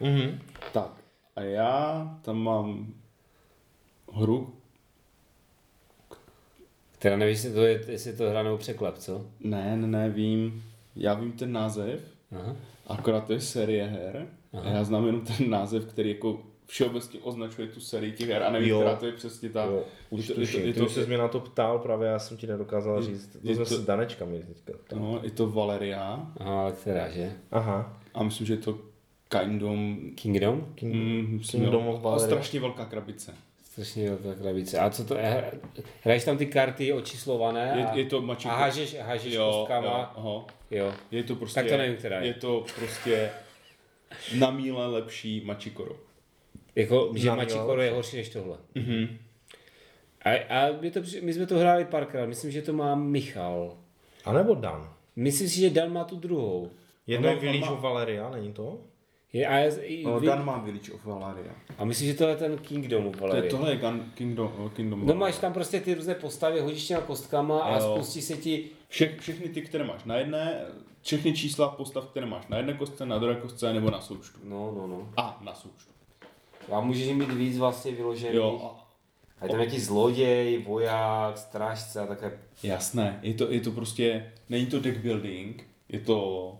[0.00, 0.38] Mhm.
[0.72, 0.90] Tak,
[1.36, 2.94] a já tam mám
[4.12, 4.52] hru,
[6.98, 9.26] Teda nevíš, jestli to je, jestli to hra nebo překlep, co?
[9.40, 10.64] ne, ne, ne, vím,
[10.96, 12.00] já vím ten název,
[12.40, 12.56] Aha.
[12.86, 14.26] akorát to je série her,
[14.62, 18.50] a já znám jenom ten název, který jako všeobecně označuje tu sérii těch her a
[18.50, 18.78] nevím, Jo.
[18.80, 19.64] která to je přesně ta...
[19.64, 22.18] Jo, už je to- je ty to- už jsi mě na to ptal, právě já
[22.18, 24.96] jsem ti nedokázal Je- říct, to je jsme to- s Danečka měli teďka.
[24.96, 27.32] No, je to Valeria Aha, která, že?
[27.50, 28.78] Aha, a myslím, že je to
[29.28, 29.96] Kingdom...
[30.14, 30.72] Kingdom?
[30.74, 32.26] King, Mm, myslím, Kingdom of Valeria.
[32.26, 33.34] strašně velká krabice.
[33.64, 34.78] Strašně velká krabice.
[34.78, 35.50] A co to je?
[36.02, 38.50] Hraješ tam ty karty očíslované a, Je, je to mačík...
[38.50, 39.86] a hážeš, hážeš jo, kostkama.
[39.86, 40.44] jo, aha.
[40.70, 40.92] Jo.
[41.10, 41.60] Je to prostě...
[41.60, 42.26] Tak to nevím, která je.
[42.26, 43.30] Je to prostě
[44.38, 45.96] na míle lepší Machikoro.
[46.76, 48.56] Jako, že Na Machikoro je horší než tohle.
[48.74, 49.08] Mm-hmm.
[50.24, 53.76] A, a my, to, my jsme to hráli párkrát, myslím, že to má Michal.
[54.24, 54.92] A nebo Dan.
[55.16, 56.70] Myslím si, že Dan má tu druhou.
[57.06, 58.78] Jedno je Village má- of Valeria, není to?
[59.32, 61.52] Je, a, já, i, No, vy, Dan má Village of Valeria.
[61.78, 65.14] a myslím, že tohle je ten Kingdom To je, tohle je Gun, Kingdom, Kingdom No
[65.14, 67.94] máš tam prostě ty různé postavy, hodíš těma kostkama a Jo.
[67.94, 68.64] spustí se ti...
[68.88, 70.64] Vše, všechny ty, které máš na jedné,
[71.02, 74.38] všechny čísla postav, které máš na jedné kostce, na druhé kostce nebo na součtu.
[74.44, 75.08] No, no, no.
[75.16, 75.95] A na součtu.
[76.72, 78.34] A můžeš mít víc vlastně vyložených.
[78.34, 78.76] Jo,
[79.40, 82.32] a tam nějaký zloděj, voják, strážce a takhle.
[82.62, 86.58] jasné, je to, je to prostě, není to deck building, je to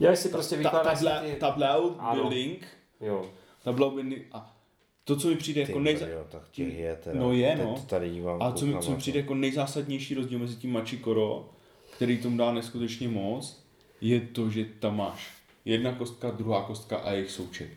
[0.00, 1.36] Já si prostě ta, vykládáš table, ty...
[1.40, 2.14] tableau Ano.
[2.14, 2.66] building,
[3.00, 3.30] Jo.
[3.64, 4.56] tableau building a
[5.04, 6.06] to, co mi přijde jako nejza...
[6.06, 7.20] jo, tak těch je teda.
[7.20, 7.84] No je, no.
[7.86, 8.42] tady dívám.
[8.42, 11.50] A co mi, co mi přijde jako nejzásadnější rozdíl mezi tím Machikoro,
[11.96, 13.64] který tomu dá neskutečně moc,
[14.00, 15.32] je to, že tam máš
[15.64, 17.68] jedna kostka, druhá kostka a jejich součet.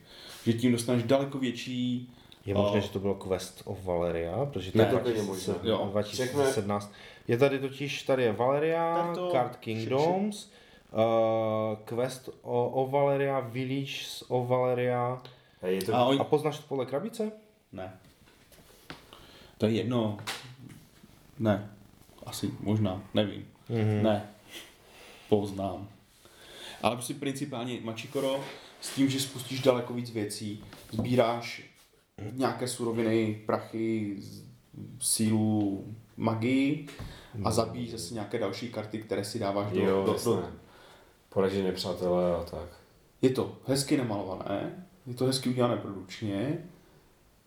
[0.45, 2.09] Že tím dostaneš daleko větší...
[2.45, 5.53] Je možné, a- že to bylo Quest of Valeria, protože to je to klidně možné.
[5.63, 5.87] Jo.
[5.91, 6.93] 2017.
[7.27, 10.51] Je tady totiž, tady je Valeria, to- Card Kingdoms,
[10.91, 15.21] uh, Quest o, o Valeria, Village of Valeria.
[15.61, 15.95] A je to...
[15.95, 16.19] A oni...
[16.19, 17.31] A poznáš to podle krabice?
[17.71, 17.93] Ne.
[19.57, 20.17] To je jedno.
[21.39, 21.69] Ne.
[22.25, 23.47] Asi, možná, nevím.
[23.69, 24.01] Mm-hmm.
[24.01, 24.29] Ne.
[25.29, 25.87] Poznám.
[26.81, 28.43] Ale prostě principálně Machikoro
[28.83, 31.63] s tím, že spustíš daleko víc věcí, sbíráš
[32.31, 34.17] nějaké suroviny, prachy,
[34.99, 35.85] sílu,
[36.17, 36.87] magii
[37.43, 40.43] a zabíjíš zase nějaké další karty, které si dáváš do, Jo, do, do,
[41.29, 42.69] Poražení nepřátelé a tak.
[43.21, 46.57] Je to hezky namalované, je to hezky udělané produkčně,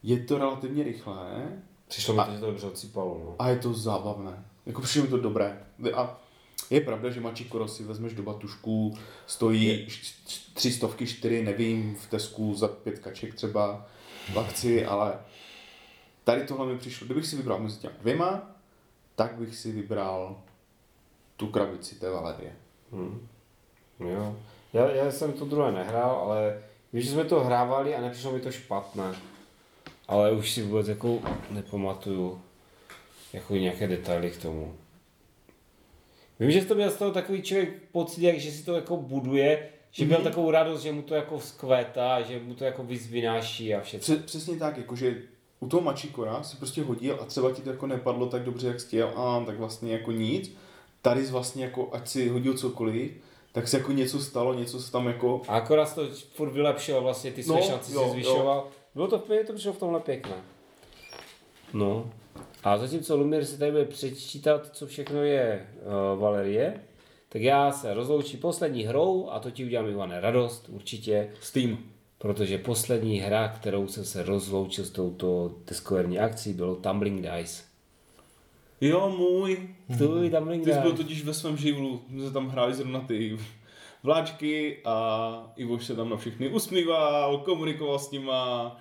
[0.03, 1.49] je to relativně rychlé,
[1.89, 3.37] Přišlo mi to, že to dobře odsýpalo, no.
[3.39, 4.45] A je to zábavné.
[4.67, 5.63] Jako přišlo mi to dobré.
[5.95, 6.21] A
[6.71, 9.89] je pravda, že Machikoro si vezmeš do batušku, stojí
[10.55, 13.87] tři stovky, čtyři, nevím, v Tesku za pět kaček třeba
[14.33, 15.19] v akci, ale
[16.25, 18.51] tady tohle mi přišlo, kdybych si vybral mezi těmi dvěma,
[19.15, 20.43] tak bych si vybral
[21.37, 22.53] tu krabici té Valerie.
[22.93, 23.27] Hm.
[24.01, 24.37] Jo.
[24.73, 26.63] Já, já jsem to druhé nehrál, ale
[26.93, 29.15] víš, že jsme to hrávali a nepřišlo mi to špatné.
[30.09, 31.19] Ale už si vůbec jako
[31.51, 32.41] nepamatuju
[33.33, 34.75] jako nějaké detaily k tomu.
[36.41, 39.69] Vím, že to měl z toho takový člověk pocit, jak, že si to jako buduje,
[39.91, 43.75] že měl takovou radost, že mu to jako vzkvétá, že mu to jako víc vynáší
[43.75, 44.01] a všechno.
[44.01, 45.17] Pře- přesně tak, jakože
[45.61, 48.77] u toho Machikora si prostě hodil a třeba ti to jako nepadlo tak dobře, jak
[48.83, 50.57] chtěl, a tak vlastně jako nic.
[51.03, 53.13] Tady jsi vlastně jako, ať si hodil cokoliv,
[53.53, 55.43] tak se jako něco stalo, něco se tam jako...
[55.49, 58.69] A akorát to furt vylepšil, vlastně ty své No, šance jo, si zvyšoval.
[58.95, 60.35] Bylo to, mě to přišlo v tomhle pěkné.
[61.73, 62.11] No.
[62.67, 65.67] A zatímco Lumír si tady bude přečítat, co všechno je
[66.15, 66.81] uh, Valerie,
[67.29, 71.79] tak já se rozloučím poslední hrou a to ti udělám Ivane radost, určitě, Steam.
[72.19, 77.63] protože poslední hra, kterou jsem se rozloučil s touto deskoherní akcí, bylo Tumbling Dice.
[78.81, 79.69] Jo, můj.
[79.99, 83.39] Tvůj Tumbling Ty jsi byl totiž ve svém živlu, my jsme tam hráli zrovna ty
[84.03, 88.77] vláčky a Ivoš se tam na všechny usmíval, komunikoval s nima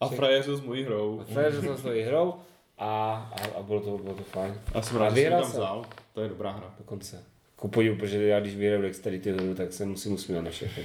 [0.00, 1.22] a frajeřil s mojí hrou.
[1.32, 2.34] Frajer jsem s tou hrou
[2.82, 4.54] a, a, a bylo, to, bylo to fajn.
[4.74, 5.84] A jsem rád, že jsem tam vzal.
[6.14, 6.74] To je dobrá hra.
[6.78, 7.24] Dokonce.
[7.56, 10.82] Ku podivu, protože já když vyhraju Dexterity hru, tak se musím usmívat na všechno.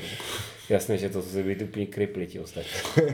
[0.70, 2.72] Jasné, že to se být úplně kripli ti ostatní.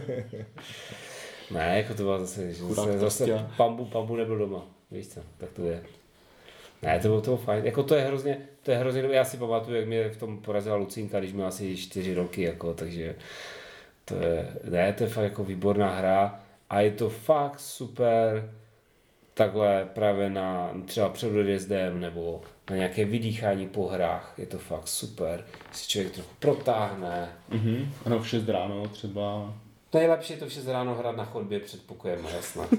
[1.51, 3.45] ne, jako to bylo zase, že zase, zase prostě.
[3.57, 4.65] pambu, pambu nebyl doma.
[4.91, 5.83] Víš co, tak to je.
[6.81, 7.65] Ne, to bylo to fajn.
[7.65, 10.75] Jako to je hrozně, to je hrozně, já si pamatuju, jak mě v tom porazila
[10.75, 13.15] Lucinka, když měla asi čtyři roky, jako, takže
[14.05, 16.39] to je, ne, to je fakt jako výborná hra
[16.69, 18.49] a je to fakt super
[19.33, 24.33] takhle právě na třeba před odjezdem nebo na nějaké vydýchání po hrách.
[24.37, 25.45] Je to fakt super.
[25.71, 27.29] Si člověk trochu protáhne.
[27.49, 27.93] Mhm.
[28.05, 29.53] Ano, v 6 ráno třeba.
[29.93, 32.67] Nejlepší je to vše ráno hrát na chodbě před pokojem, jasná.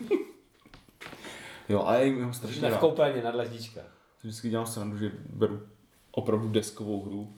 [1.69, 3.97] Jo, a já jim mám strašně Ne v koupelně na dlaždičkách.
[4.23, 5.61] Vždycky dělám srandu, že beru
[6.11, 7.35] opravdu deskovou hru,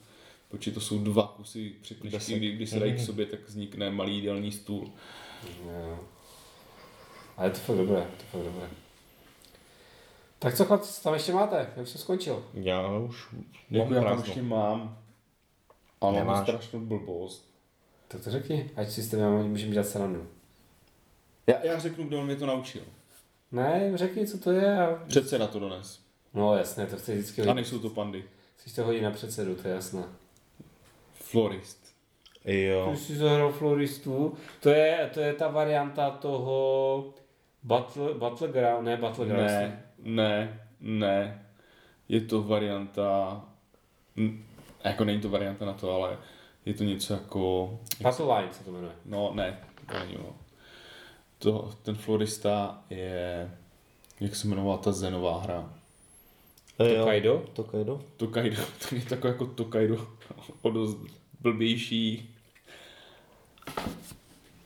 [0.49, 4.15] protože to jsou dva kusy překližky, kdy, když se dají k sobě, tak vznikne malý
[4.15, 4.93] jídelní stůl.
[5.65, 5.99] Jo.
[7.37, 8.69] A je to fakt dobré, to fakt dobré.
[10.39, 11.71] Tak co chlapci, co tam ještě máte?
[11.77, 12.45] Já už jsem skončil.
[12.55, 13.27] Já už
[13.71, 14.99] Jako mám já tam ještě mám,
[16.01, 17.51] ale mám strašnou blbost.
[18.09, 20.27] Tak to řekni, ať si s tebe můžeme dělat srandu.
[21.47, 22.83] Já, já řeknu, kdo mě to naučil.
[23.53, 24.81] Ne, řekni, co to je.
[24.87, 25.05] A...
[25.09, 26.01] Předseda to dones.
[26.35, 27.55] No jasně, to chci vždycky A hodit.
[27.55, 28.25] nejsou to pandy.
[28.57, 30.03] Chceš to hodit na předsedu, to je jasné.
[31.15, 31.87] Florist.
[32.45, 32.87] Jo.
[32.91, 37.05] Když jsi zahrál Floristu, to je, to je ta varianta toho
[37.63, 39.47] Battle, Battleground, ne Battleground.
[39.47, 41.47] Ne, ne, ne.
[42.09, 43.45] Je to varianta,
[44.85, 46.19] jako není to varianta na to, ale
[46.67, 47.71] Je to něco jako...
[48.03, 48.93] Patoline se to jmenuje.
[49.05, 49.59] No, ne,
[49.91, 50.37] to není ono.
[51.39, 53.51] To, ten florista je...
[54.21, 55.73] Jak se jmenovala ta zenová hra?
[56.81, 57.45] Eh, Tokaido?
[57.53, 58.01] Tokaido?
[58.17, 58.57] Tokaido,
[58.89, 60.09] to je takový jako Tokaido,
[60.63, 60.99] o dost
[61.41, 62.35] blbější.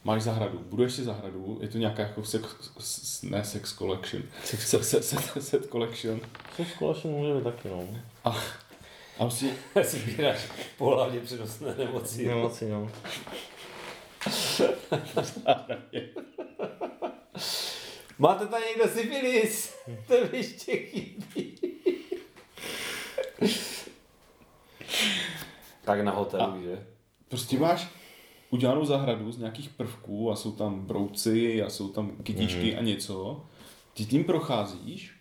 [0.04, 5.04] Máš zahradu, buduješ si zahradu, je to nějaká jako sex, ne sex collection, set, set,
[5.04, 6.20] set, set collection.
[6.56, 7.88] To společně může být taky, no.
[8.24, 8.36] A,
[9.18, 9.52] a si,
[9.82, 10.38] Sbíráš
[10.78, 12.26] pohlavně přenosné nemoci.
[12.26, 12.90] Nemoci, no.
[18.18, 19.74] Máte tady někdo syfilis?
[20.06, 21.56] To mi ještě chybí.
[25.84, 26.86] tak na hotelu, že?
[27.28, 27.88] prostě máš
[28.50, 33.44] udělanou zahradu z nějakých prvků a jsou tam brouci a jsou tam kytičky a něco.
[33.94, 35.12] Ty tím procházíš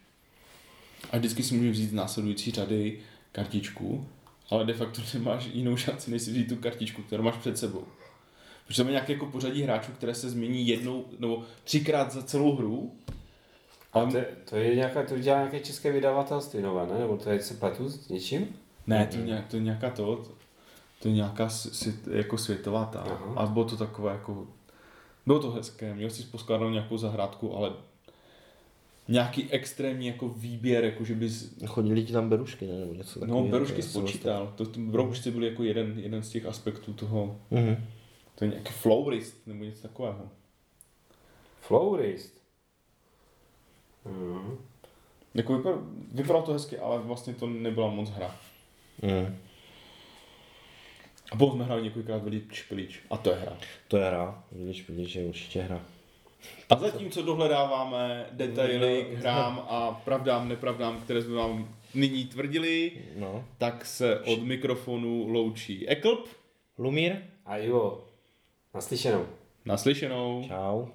[1.12, 3.00] a vždycky si můžeš vzít z následující řady
[3.32, 4.08] kartičku,
[4.50, 7.84] ale de facto nemáš jinou šanci, než si vzít tu kartičku, kterou máš před sebou.
[8.68, 12.56] Protože tam je nějaké jako pořadí hráčů, které se změní jednou nebo třikrát za celou
[12.56, 12.92] hru.
[13.94, 14.18] A to,
[14.50, 17.00] to, je nějaká, to dělá nějaké české vydavatelství nové, ne?
[17.00, 18.48] Nebo to je se pletu s něčím?
[18.88, 20.26] Ne, to, je nějak, to je nějaká to,
[21.02, 23.00] to je nějaká svět, jako světová ta.
[23.00, 23.34] Aha.
[23.36, 24.48] A bylo to takové jako,
[25.26, 27.74] bylo to hezké, měl jsi poskládanou nějakou zahrádku, ale
[29.08, 32.74] nějaký extrémní jako výběr, jako že bys, Chodili ti tam berušky, ne?
[32.80, 33.48] Nebo něco no takového.
[33.48, 37.86] berušky spočítal, to, to broučci byly jako jeden, jeden z těch aspektů toho, Mhm.
[38.36, 40.30] to je nějaký flowrist nebo něco takového.
[41.62, 42.34] Flowrist.
[44.06, 44.58] Mhm.
[45.34, 45.82] Jako vypadalo,
[46.12, 48.36] vypadalo to hezky, ale vlastně to nebyla moc hra.
[49.02, 49.36] Mhm.
[51.32, 53.00] A potom jsme hráli několikrát velič pilič.
[53.10, 53.58] A to je hra.
[53.88, 54.44] To je hra.
[54.52, 55.82] Vidíš, vidíš, je určitě hra.
[56.70, 63.46] A zatímco dohledáváme detaily k hrám a pravdám, nepravdám, které jsme vám nyní tvrdili, No.
[63.58, 66.28] tak se od mikrofonu loučí Eklp.
[66.78, 67.16] Lumír?
[67.46, 68.04] A Ivo,
[68.76, 69.26] naslyšenou.
[69.66, 70.44] Naslyšenou.
[70.48, 70.86] Čau.